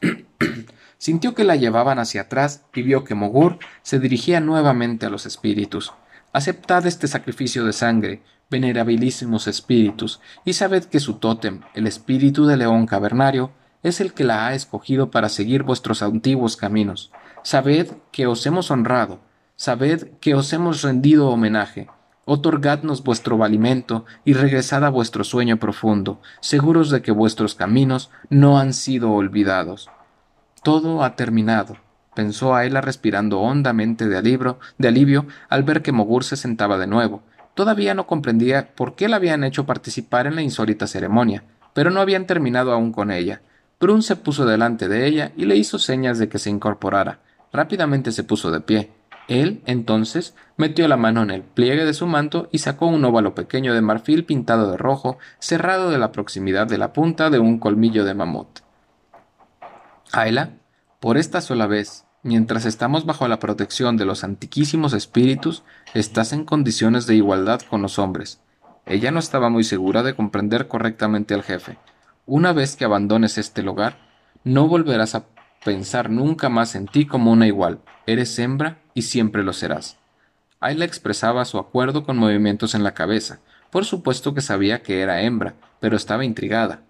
Sintió 1.02 1.34
que 1.34 1.42
la 1.42 1.56
llevaban 1.56 1.98
hacia 1.98 2.20
atrás 2.20 2.62
y 2.72 2.82
vio 2.82 3.02
que 3.02 3.16
Mogur 3.16 3.58
se 3.82 3.98
dirigía 3.98 4.38
nuevamente 4.38 5.04
a 5.04 5.10
los 5.10 5.26
espíritus. 5.26 5.92
Aceptad 6.32 6.86
este 6.86 7.08
sacrificio 7.08 7.64
de 7.64 7.72
sangre, 7.72 8.22
venerabilísimos 8.48 9.48
espíritus, 9.48 10.20
y 10.44 10.52
sabed 10.52 10.84
que 10.84 11.00
su 11.00 11.14
tótem, 11.14 11.62
el 11.74 11.88
espíritu 11.88 12.46
de 12.46 12.56
león 12.56 12.86
cavernario, 12.86 13.50
es 13.82 14.00
el 14.00 14.12
que 14.12 14.22
la 14.22 14.46
ha 14.46 14.54
escogido 14.54 15.10
para 15.10 15.28
seguir 15.28 15.64
vuestros 15.64 16.02
antiguos 16.02 16.56
caminos. 16.56 17.10
Sabed 17.42 17.88
que 18.12 18.28
os 18.28 18.46
hemos 18.46 18.70
honrado, 18.70 19.18
sabed 19.56 20.06
que 20.20 20.36
os 20.36 20.52
hemos 20.52 20.82
rendido 20.82 21.30
homenaje. 21.30 21.88
Otorgadnos 22.26 23.02
vuestro 23.02 23.36
valimento 23.36 24.04
y 24.24 24.34
regresad 24.34 24.84
a 24.84 24.88
vuestro 24.88 25.24
sueño 25.24 25.56
profundo, 25.56 26.20
seguros 26.38 26.90
de 26.90 27.02
que 27.02 27.10
vuestros 27.10 27.56
caminos 27.56 28.12
no 28.30 28.60
han 28.60 28.72
sido 28.72 29.10
olvidados. 29.10 29.90
Todo 30.62 31.02
ha 31.02 31.16
terminado, 31.16 31.76
pensó 32.14 32.54
Ayla 32.54 32.80
respirando 32.80 33.40
hondamente 33.40 34.06
de 34.06 34.16
alivio, 34.16 34.60
de 34.78 34.86
alivio 34.86 35.26
al 35.48 35.64
ver 35.64 35.82
que 35.82 35.90
Mogur 35.90 36.22
se 36.22 36.36
sentaba 36.36 36.78
de 36.78 36.86
nuevo. 36.86 37.24
Todavía 37.54 37.94
no 37.94 38.06
comprendía 38.06 38.72
por 38.76 38.94
qué 38.94 39.08
la 39.08 39.16
habían 39.16 39.42
hecho 39.42 39.66
participar 39.66 40.28
en 40.28 40.36
la 40.36 40.42
insólita 40.42 40.86
ceremonia, 40.86 41.42
pero 41.74 41.90
no 41.90 42.00
habían 42.00 42.28
terminado 42.28 42.70
aún 42.70 42.92
con 42.92 43.10
ella. 43.10 43.42
Brun 43.80 44.04
se 44.04 44.14
puso 44.14 44.46
delante 44.46 44.86
de 44.86 45.04
ella 45.04 45.32
y 45.36 45.46
le 45.46 45.56
hizo 45.56 45.80
señas 45.80 46.20
de 46.20 46.28
que 46.28 46.38
se 46.38 46.50
incorporara. 46.50 47.18
Rápidamente 47.52 48.12
se 48.12 48.22
puso 48.22 48.52
de 48.52 48.60
pie. 48.60 48.92
Él, 49.26 49.62
entonces, 49.66 50.36
metió 50.56 50.86
la 50.86 50.96
mano 50.96 51.24
en 51.24 51.30
el 51.30 51.42
pliegue 51.42 51.84
de 51.84 51.92
su 51.92 52.06
manto 52.06 52.48
y 52.52 52.58
sacó 52.58 52.86
un 52.86 53.04
óvalo 53.04 53.34
pequeño 53.34 53.74
de 53.74 53.82
marfil 53.82 54.24
pintado 54.24 54.70
de 54.70 54.76
rojo, 54.76 55.18
cerrado 55.40 55.90
de 55.90 55.98
la 55.98 56.12
proximidad 56.12 56.68
de 56.68 56.78
la 56.78 56.92
punta 56.92 57.30
de 57.30 57.40
un 57.40 57.58
colmillo 57.58 58.04
de 58.04 58.14
mamut. 58.14 58.60
Ayla, 60.14 60.50
por 61.00 61.16
esta 61.16 61.40
sola 61.40 61.66
vez, 61.66 62.04
mientras 62.22 62.66
estamos 62.66 63.06
bajo 63.06 63.26
la 63.28 63.38
protección 63.38 63.96
de 63.96 64.04
los 64.04 64.24
antiquísimos 64.24 64.92
espíritus, 64.92 65.62
estás 65.94 66.34
en 66.34 66.44
condiciones 66.44 67.06
de 67.06 67.14
igualdad 67.14 67.62
con 67.62 67.80
los 67.80 67.98
hombres. 67.98 68.38
Ella 68.84 69.10
no 69.10 69.18
estaba 69.18 69.48
muy 69.48 69.64
segura 69.64 70.02
de 70.02 70.14
comprender 70.14 70.68
correctamente 70.68 71.32
al 71.32 71.42
jefe. 71.42 71.78
Una 72.26 72.52
vez 72.52 72.76
que 72.76 72.84
abandones 72.84 73.38
este 73.38 73.62
lugar, 73.62 73.96
no 74.44 74.68
volverás 74.68 75.14
a 75.14 75.24
pensar 75.64 76.10
nunca 76.10 76.50
más 76.50 76.74
en 76.74 76.88
ti 76.88 77.06
como 77.06 77.32
una 77.32 77.46
igual. 77.46 77.80
Eres 78.06 78.38
hembra 78.38 78.82
y 78.92 79.02
siempre 79.02 79.42
lo 79.42 79.54
serás. 79.54 79.96
Ayla 80.60 80.84
expresaba 80.84 81.46
su 81.46 81.58
acuerdo 81.58 82.04
con 82.04 82.18
movimientos 82.18 82.74
en 82.74 82.84
la 82.84 82.92
cabeza. 82.92 83.40
Por 83.70 83.86
supuesto 83.86 84.34
que 84.34 84.42
sabía 84.42 84.82
que 84.82 85.00
era 85.00 85.22
hembra, 85.22 85.54
pero 85.80 85.96
estaba 85.96 86.26
intrigada. 86.26 86.82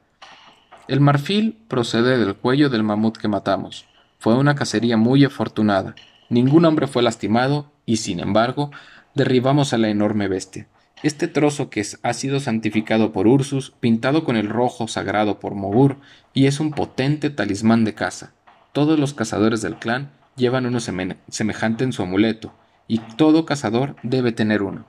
El 0.89 1.01
marfil 1.01 1.59
procede 1.69 2.19
del 2.19 2.35
cuello 2.35 2.69
del 2.69 2.83
mamut 2.83 3.17
que 3.17 3.29
matamos. 3.29 3.87
Fue 4.19 4.37
una 4.37 4.57
cacería 4.57 4.97
muy 4.97 5.25
afortunada. 5.25 5.95
Ningún 6.29 6.65
hombre 6.65 6.89
fue 6.89 7.03
lastimado 7.03 7.71
y, 7.87 7.99
sin 7.99 8.19
embargo, 8.19 8.73
derribamos 9.15 9.73
a 9.73 9.79
la 9.79 9.89
enorme 9.89 10.27
bestia. 10.27 10.67
Este 11.05 11.29
trozo 11.29 11.71
que 11.71 11.85
ha 12.03 12.13
sido 12.13 12.41
santificado 12.41 13.13
por 13.13 13.27
Ursus, 13.27 13.73
pintado 13.79 14.25
con 14.25 14.37
el 14.37 14.49
rojo 14.49 14.89
sagrado 14.89 15.39
por 15.39 15.55
Mogur, 15.55 15.99
y 16.33 16.47
es 16.47 16.59
un 16.59 16.73
potente 16.73 17.31
talismán 17.31 17.85
de 17.85 17.95
caza. 17.95 18.33
Todos 18.73 18.99
los 18.99 19.15
cazadores 19.15 19.63
del 19.63 19.77
clan 19.77 20.11
llevan 20.37 20.67
uno 20.67 20.81
semejante 20.81 21.85
en 21.85 21.93
su 21.93 22.03
amuleto, 22.03 22.53
y 22.89 22.99
todo 22.99 23.47
cazador 23.47 23.97
debe 24.03 24.33
tener 24.33 24.63
uno. 24.63 24.85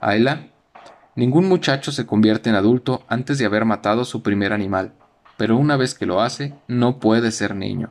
Ayla 0.00 0.48
Ningún 1.16 1.48
muchacho 1.48 1.90
se 1.92 2.06
convierte 2.06 2.50
en 2.50 2.56
adulto 2.56 3.02
antes 3.08 3.38
de 3.38 3.46
haber 3.46 3.64
matado 3.64 4.04
su 4.04 4.22
primer 4.22 4.52
animal, 4.52 4.92
pero 5.36 5.56
una 5.56 5.76
vez 5.76 5.94
que 5.94 6.06
lo 6.06 6.20
hace, 6.20 6.54
no 6.68 7.00
puede 7.00 7.32
ser 7.32 7.54
niño. 7.54 7.90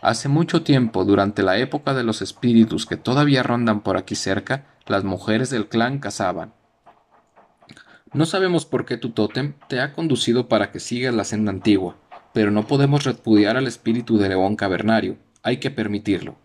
Hace 0.00 0.28
mucho 0.28 0.62
tiempo, 0.62 1.04
durante 1.04 1.42
la 1.42 1.58
época 1.58 1.94
de 1.94 2.04
los 2.04 2.22
espíritus 2.22 2.86
que 2.86 2.96
todavía 2.96 3.42
rondan 3.42 3.80
por 3.80 3.96
aquí 3.96 4.14
cerca, 4.14 4.66
las 4.86 5.02
mujeres 5.02 5.50
del 5.50 5.68
clan 5.68 5.98
cazaban. 5.98 6.52
No 8.12 8.24
sabemos 8.24 8.64
por 8.64 8.86
qué 8.86 8.96
tu 8.96 9.10
tótem 9.10 9.54
te 9.68 9.80
ha 9.80 9.92
conducido 9.92 10.48
para 10.48 10.70
que 10.70 10.80
sigas 10.80 11.14
la 11.14 11.24
senda 11.24 11.50
antigua, 11.50 11.96
Pero 12.32 12.50
no 12.50 12.66
podemos 12.66 13.04
repudiar 13.04 13.56
al 13.56 13.66
espíritu 13.66 14.18
de 14.18 14.28
león 14.28 14.56
cavernario. 14.56 15.16
Hay 15.42 15.56
que 15.56 15.70
permitirlo. 15.70 16.36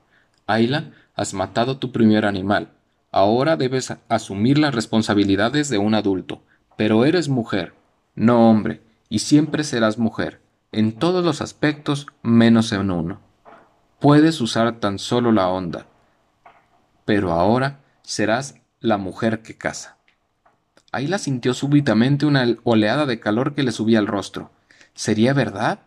Ayla, 0.48 0.92
has 1.16 1.34
matado 1.34 1.78
tu 1.78 1.92
primer 1.92 2.26
animal. 2.26 2.70
Ahora 3.12 3.58
debes 3.58 3.94
asumir 4.10 4.58
las 4.58 4.74
responsabilidades 4.74 5.70
de 5.70 5.78
un 5.78 5.96
adulto. 5.96 6.42
Pero 6.78 7.06
eres 7.06 7.30
mujer, 7.30 7.74
no 8.16 8.50
hombre, 8.50 8.82
y 9.10 9.20
siempre 9.20 9.64
serás 9.64 9.98
mujer, 9.98 10.42
en 10.72 10.94
todos 10.94 11.24
los 11.24 11.42
aspectos 11.42 12.08
menos 12.24 12.72
en 12.72 12.90
uno. 12.90 13.20
Puedes 14.00 14.40
usar 14.42 14.80
tan 14.80 14.98
solo 14.98 15.32
la 15.32 15.50
onda, 15.50 15.86
pero 17.06 17.34
ahora 17.34 17.82
serás 18.02 18.56
la 18.80 18.98
mujer 18.98 19.42
que 19.42 19.58
caza. 19.58 19.98
Ayla 20.92 21.18
sintió 21.20 21.54
súbitamente 21.54 22.26
una 22.26 22.46
oleada 22.64 23.06
de 23.06 23.20
calor 23.20 23.54
que 23.54 23.64
le 23.64 23.72
subía 23.72 24.00
al 24.00 24.08
rostro. 24.08 24.52
¿Sería 24.94 25.34
verdad? 25.34 25.80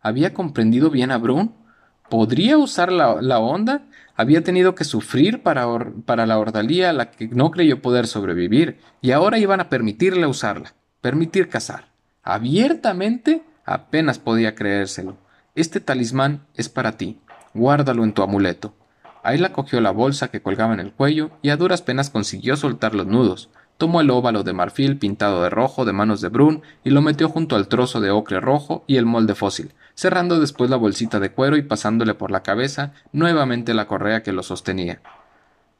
¿Había 0.00 0.32
comprendido 0.32 0.90
bien 0.90 1.10
a 1.10 1.18
Brun? 1.18 1.54
¿Podría 2.08 2.56
usar 2.56 2.90
la, 2.90 3.38
onda? 3.38 3.82
Había 4.20 4.44
tenido 4.44 4.74
que 4.74 4.84
sufrir 4.84 5.42
para, 5.42 5.64
la 6.26 6.38
ordalía 6.38 6.90
a 6.90 6.92
la 6.92 7.10
que 7.10 7.28
no 7.28 7.50
creyó 7.50 7.80
poder 7.80 8.06
sobrevivir, 8.06 8.76
y 9.00 9.12
ahora 9.12 9.38
iban 9.38 9.60
a 9.60 9.70
permitirle 9.70 10.26
usarla, 10.26 10.74
permitir 11.00 11.48
cazar. 11.48 11.86
Abiertamente 12.22 13.42
apenas 13.64 14.18
podía 14.18 14.54
creérselo. 14.54 15.16
Este 15.54 15.80
talismán 15.80 16.42
es 16.54 16.68
para 16.68 16.98
ti. 16.98 17.18
Guárdalo 17.54 18.04
en 18.04 18.12
tu 18.12 18.22
amuleto. 18.22 18.74
Ayla 19.22 19.54
cogió 19.54 19.80
la 19.80 19.90
bolsa 19.90 20.28
que 20.28 20.42
colgaba 20.42 20.74
en 20.74 20.80
el 20.80 20.92
cuello 20.92 21.30
y 21.40 21.48
a 21.48 21.56
duras 21.56 21.80
penas 21.80 22.10
consiguió 22.10 22.58
soltar 22.58 22.94
los 22.94 23.06
nudos. 23.06 23.48
Tomó 23.78 24.02
el 24.02 24.10
óvalo 24.10 24.42
de 24.42 24.52
marfil 24.52 24.98
pintado 24.98 25.42
de 25.42 25.48
rojo 25.48 25.86
de 25.86 25.94
manos 25.94 26.20
de 26.20 26.28
Brun 26.28 26.60
y 26.84 26.90
lo 26.90 27.00
metió 27.00 27.30
junto 27.30 27.56
al 27.56 27.68
trozo 27.68 28.02
de 28.02 28.10
ocre 28.10 28.38
rojo 28.38 28.84
y 28.86 28.98
el 28.98 29.06
molde 29.06 29.34
fósil, 29.34 29.72
cerrando 30.00 30.40
después 30.40 30.70
la 30.70 30.78
bolsita 30.78 31.20
de 31.20 31.30
cuero 31.30 31.58
y 31.58 31.62
pasándole 31.62 32.14
por 32.14 32.30
la 32.30 32.42
cabeza 32.42 32.94
nuevamente 33.12 33.74
la 33.74 33.86
correa 33.86 34.22
que 34.22 34.32
lo 34.32 34.42
sostenía. 34.42 35.02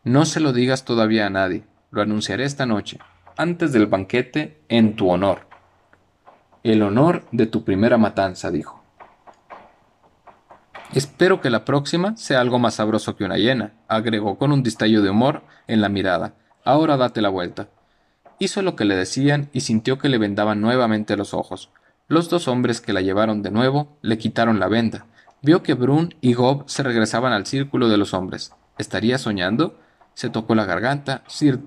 No 0.05 0.27
se 0.27 0.41
lo 0.41 0.53
digas 0.53 0.85
todavía 0.85 1.25
a 1.25 1.31
nadie, 1.31 1.65
lo 1.91 2.03
anunciaré 2.03 2.45
esta 2.45 2.67
noche, 2.67 2.99
antes 3.39 3.73
del 3.73 3.87
banquete, 3.87 4.61
en 4.69 4.95
tu 4.95 5.09
honor. 5.09 5.47
El 6.63 6.83
honor 6.83 7.25
de 7.33 7.47
tu 7.47 7.65
primera 7.65 7.97
matanza, 7.97 8.51
dijo. 8.51 8.85
Espero 10.93 11.41
que 11.41 11.49
la 11.49 11.65
próxima 11.65 12.15
sea 12.19 12.43
algo 12.43 12.59
más 12.59 12.75
sabroso 12.75 13.17
que 13.17 13.25
una 13.25 13.39
hiena, 13.39 13.73
agregó 13.89 14.37
con 14.37 14.53
un 14.53 14.63
distallo 14.63 15.01
de 15.01 15.09
humor 15.09 15.45
en 15.67 15.81
la 15.81 15.89
mirada. 15.89 16.35
Ahora 16.63 16.99
date 16.99 17.23
la 17.23 17.31
vuelta. 17.31 17.69
Hizo 18.39 18.61
lo 18.61 18.77
que 18.77 18.85
le 18.85 18.97
decían 18.97 19.49
y 19.55 19.61
sintió 19.61 19.97
que 19.97 20.11
le 20.11 20.19
vendaban 20.19 20.61
nuevamente 20.61 21.17
los 21.17 21.33
ojos. 21.33 21.71
Los 22.11 22.29
dos 22.29 22.49
hombres 22.49 22.81
que 22.81 22.93
la 22.93 23.03
llevaron 23.03 23.41
de 23.41 23.53
nuevo 23.53 23.97
le 24.03 24.19
quitaron 24.19 24.59
la 24.59 24.67
venda. 24.67 25.07
Vio 25.43 25.63
que 25.63 25.75
Brun 25.75 26.13
y 26.21 26.35
Gob 26.35 26.65
se 26.67 26.83
regresaban 26.83 27.33
al 27.33 27.47
círculo 27.47 27.89
de 27.89 27.99
los 27.99 28.15
hombres. 28.15 28.53
¿Estaría 28.79 29.17
soñando? 29.17 29.79
Se 30.15 30.29
tocó 30.29 30.57
la 30.57 30.65
garganta, 30.65 31.23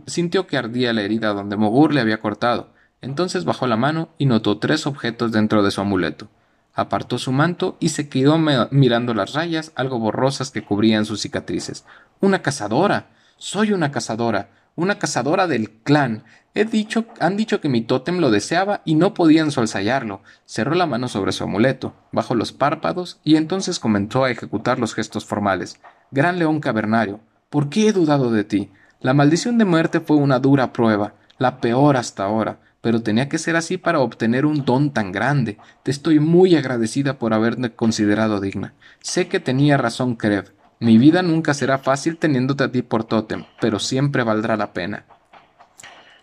sintió 0.05 0.45
que 0.45 0.57
ardía 0.57 0.91
la 0.91 1.01
herida 1.01 1.29
donde 1.29 1.55
Mogur 1.55 1.93
le 1.93 2.01
había 2.01 2.19
cortado. 2.19 2.73
Entonces 2.99 3.45
bajó 3.45 3.67
la 3.67 3.77
mano 3.77 4.09
y 4.17 4.25
notó 4.25 4.57
tres 4.57 4.85
objetos 4.85 5.31
dentro 5.31 5.63
de 5.63 5.71
su 5.71 5.79
amuleto. 5.79 6.27
Apartó 6.73 7.19
su 7.19 7.31
manto 7.31 7.77
y 7.79 7.89
se 7.89 8.09
quedó 8.09 8.37
mirando 8.37 9.13
las 9.13 9.31
rayas 9.31 9.71
algo 9.75 9.97
borrosas 9.97 10.51
que 10.51 10.65
cubrían 10.65 11.05
sus 11.05 11.21
cicatrices. 11.21 11.85
¡Una 12.19 12.41
cazadora! 12.41 13.11
Soy 13.37 13.71
una 13.71 13.91
cazadora 13.91 14.49
una 14.75 14.97
cazadora 14.97 15.47
del 15.47 15.69
clan. 15.69 16.23
He 16.55 16.65
dicho, 16.65 17.05
han 17.19 17.35
dicho 17.35 17.59
que 17.61 17.69
mi 17.69 17.81
tótem 17.81 18.19
lo 18.19 18.29
deseaba 18.29 18.81
y 18.85 18.93
no 18.93 19.15
podían 19.15 19.49
solsallarlo. 19.49 20.21
Cerró 20.45 20.75
la 20.75 20.85
mano 20.85 21.07
sobre 21.07 21.31
su 21.31 21.43
amuleto, 21.43 21.93
bajó 22.11 22.35
los 22.35 22.51
párpados 22.51 23.19
y 23.23 23.37
entonces 23.37 23.79
comenzó 23.79 24.23
a 24.23 24.29
ejecutar 24.29 24.77
los 24.77 24.93
gestos 24.93 25.25
formales. 25.25 25.79
Gran 26.11 26.37
león 26.37 26.59
cavernario, 26.59 27.21
¿por 27.49 27.69
qué 27.69 27.87
he 27.87 27.93
dudado 27.93 28.29
de 28.29 28.43
ti? 28.43 28.71
La 29.01 29.15
maldición 29.15 29.57
de 29.57 29.65
muerte 29.65 29.99
fue 29.99 30.17
una 30.17 30.39
dura 30.39 30.73
prueba, 30.73 31.15
la 31.39 31.59
peor 31.59 31.97
hasta 31.97 32.23
ahora, 32.23 32.59
pero 32.81 33.01
tenía 33.01 33.29
que 33.29 33.39
ser 33.39 33.55
así 33.55 33.77
para 33.77 33.99
obtener 33.99 34.45
un 34.45 34.63
don 34.63 34.91
tan 34.91 35.11
grande. 35.11 35.57
Te 35.81 35.89
estoy 35.89 36.19
muy 36.19 36.55
agradecida 36.55 37.17
por 37.17 37.33
haberme 37.33 37.71
considerado 37.71 38.39
digna. 38.39 38.73
Sé 38.99 39.27
que 39.27 39.39
tenía 39.39 39.77
razón 39.77 40.15
Krev. 40.15 40.53
Mi 40.79 40.97
vida 40.97 41.23
nunca 41.23 41.53
será 41.53 41.79
fácil 41.79 42.17
teniéndote 42.17 42.65
a 42.65 42.71
ti 42.71 42.81
por 42.81 43.05
tótem, 43.05 43.45
pero 43.59 43.79
siempre 43.79 44.23
valdrá 44.23 44.55
la 44.55 44.73
pena. 44.73 45.05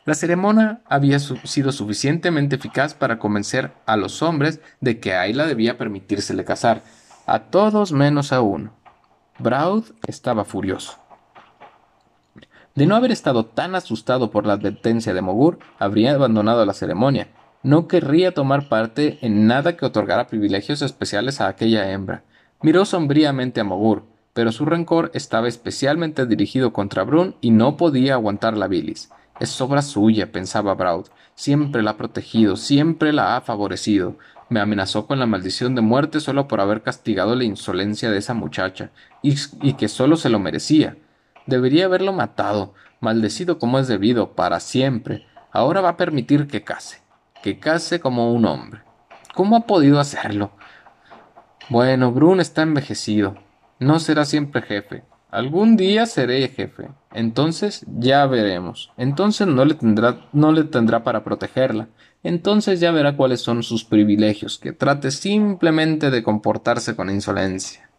La 0.07 0.15
ceremonia 0.15 0.81
había 0.87 1.19
sido 1.19 1.73
suficientemente 1.73 2.57
eficaz 2.57 2.95
para 2.95 3.19
convencer 3.19 3.73
a 3.85 3.97
los 3.97 4.23
hombres 4.23 4.61
de 4.81 4.99
que 4.99 5.15
Ayla 5.15 5.47
debía 5.47 5.77
permitírsele 5.77 6.45
casar, 6.45 6.83
a 7.27 7.41
todos 7.41 7.93
menos 7.93 8.33
a 8.33 8.41
uno. 8.41 8.73
Braud 9.39 9.85
estaba 10.07 10.45
furioso. 10.45 10.99
De 12.75 12.87
no 12.87 12.97
haber 12.97 13.11
estado 13.11 13.45
tan 13.45 13.75
asustado 13.75 14.31
por 14.31 14.47
la 14.47 14.55
advertencia 14.55 15.13
de 15.13 15.21
Mogur, 15.21 15.59
habría 15.79 16.13
abandonado 16.13 16.65
la 16.65 16.73
ceremonia. 16.73 17.29
No 17.63 17.87
querría 17.89 18.33
tomar 18.33 18.69
parte 18.69 19.19
en 19.21 19.47
nada 19.47 19.77
que 19.77 19.85
otorgara 19.85 20.29
privilegios 20.29 20.81
especiales 20.81 21.41
a 21.41 21.49
aquella 21.49 21.91
hembra. 21.91 22.23
Miró 22.63 22.87
sombríamente 22.87 23.61
a 23.61 23.65
Mogur, 23.65 24.05
pero 24.33 24.51
su 24.51 24.65
rencor 24.65 25.11
estaba 25.13 25.49
especialmente 25.49 26.25
dirigido 26.25 26.73
contra 26.73 27.03
Brun 27.03 27.35
y 27.43 27.51
no 27.51 27.77
podía 27.77 28.15
aguantar 28.15 28.57
la 28.57 28.67
bilis. 28.67 29.11
Es 29.41 29.59
obra 29.63 29.81
suya, 29.81 30.31
pensaba 30.31 30.75
Braud. 30.75 31.07
Siempre 31.35 31.83
la 31.83 31.93
ha 31.93 31.97
protegido, 31.97 32.57
siempre 32.57 33.13
la 33.15 33.37
ha 33.37 33.41
favorecido. 33.41 34.19
Me 34.51 34.61
amenazó 34.61 35.07
con 35.07 35.19
la 35.19 35.25
maldición 35.25 35.75
de 35.75 35.81
muerte 35.81 36.21
solo 36.21 36.47
por 36.47 36.61
haber 36.61 36.83
castigado 36.83 37.35
la 37.35 37.45
insolencia 37.45 38.11
de 38.11 38.19
esa 38.19 38.35
muchacha, 38.35 38.91
y, 39.23 39.37
y 39.63 39.73
que 39.75 39.89
solo 39.89 40.17
se 40.17 40.29
lo 40.29 40.39
merecía. 40.39 40.99
Debería 41.47 41.87
haberlo 41.87 42.13
matado, 42.13 42.75
maldecido 43.01 43.59
como 43.59 43.79
es 43.79 43.89
debido, 43.89 44.35
para 44.35 44.61
siempre. 44.61 45.27
Ahora 45.53 45.81
va 45.81 45.91
a 45.91 45.97
permitir 45.97 46.47
que 46.47 46.63
case, 46.63 47.01
que 47.43 47.59
case 47.59 47.99
como 47.99 48.35
un 48.35 48.45
hombre. 48.45 48.83
¿Cómo 49.35 49.57
ha 49.57 49.61
podido 49.61 50.01
hacerlo? 50.01 50.53
Bueno, 51.71 52.13
Brun 52.13 52.41
está 52.41 52.63
envejecido, 52.63 53.37
no 53.79 54.01
será 54.01 54.27
siempre 54.27 54.61
jefe. 54.61 55.05
Algún 55.31 55.77
día 55.77 56.07
seré 56.07 56.49
jefe. 56.49 56.89
Entonces 57.13 57.85
ya 57.99 58.27
veremos. 58.27 58.93
Entonces 58.97 59.47
no 59.47 59.65
le 59.65 59.75
tendrá, 59.75 60.29
no 60.33 60.53
le 60.53 60.65
tendrá 60.65 61.05
para 61.05 61.25
protegerla. 61.25 61.89
Entonces 62.23 62.81
ya 62.81 62.91
verá 62.91 63.17
cuáles 63.17 63.41
son 63.41 63.63
sus 63.63 63.85
privilegios, 63.85 64.59
que 64.59 64.73
trate 64.73 65.11
simplemente 65.11 66.11
de 66.11 66.23
comportarse 66.23 66.95
con 66.95 67.11
insolencia. 67.11 67.90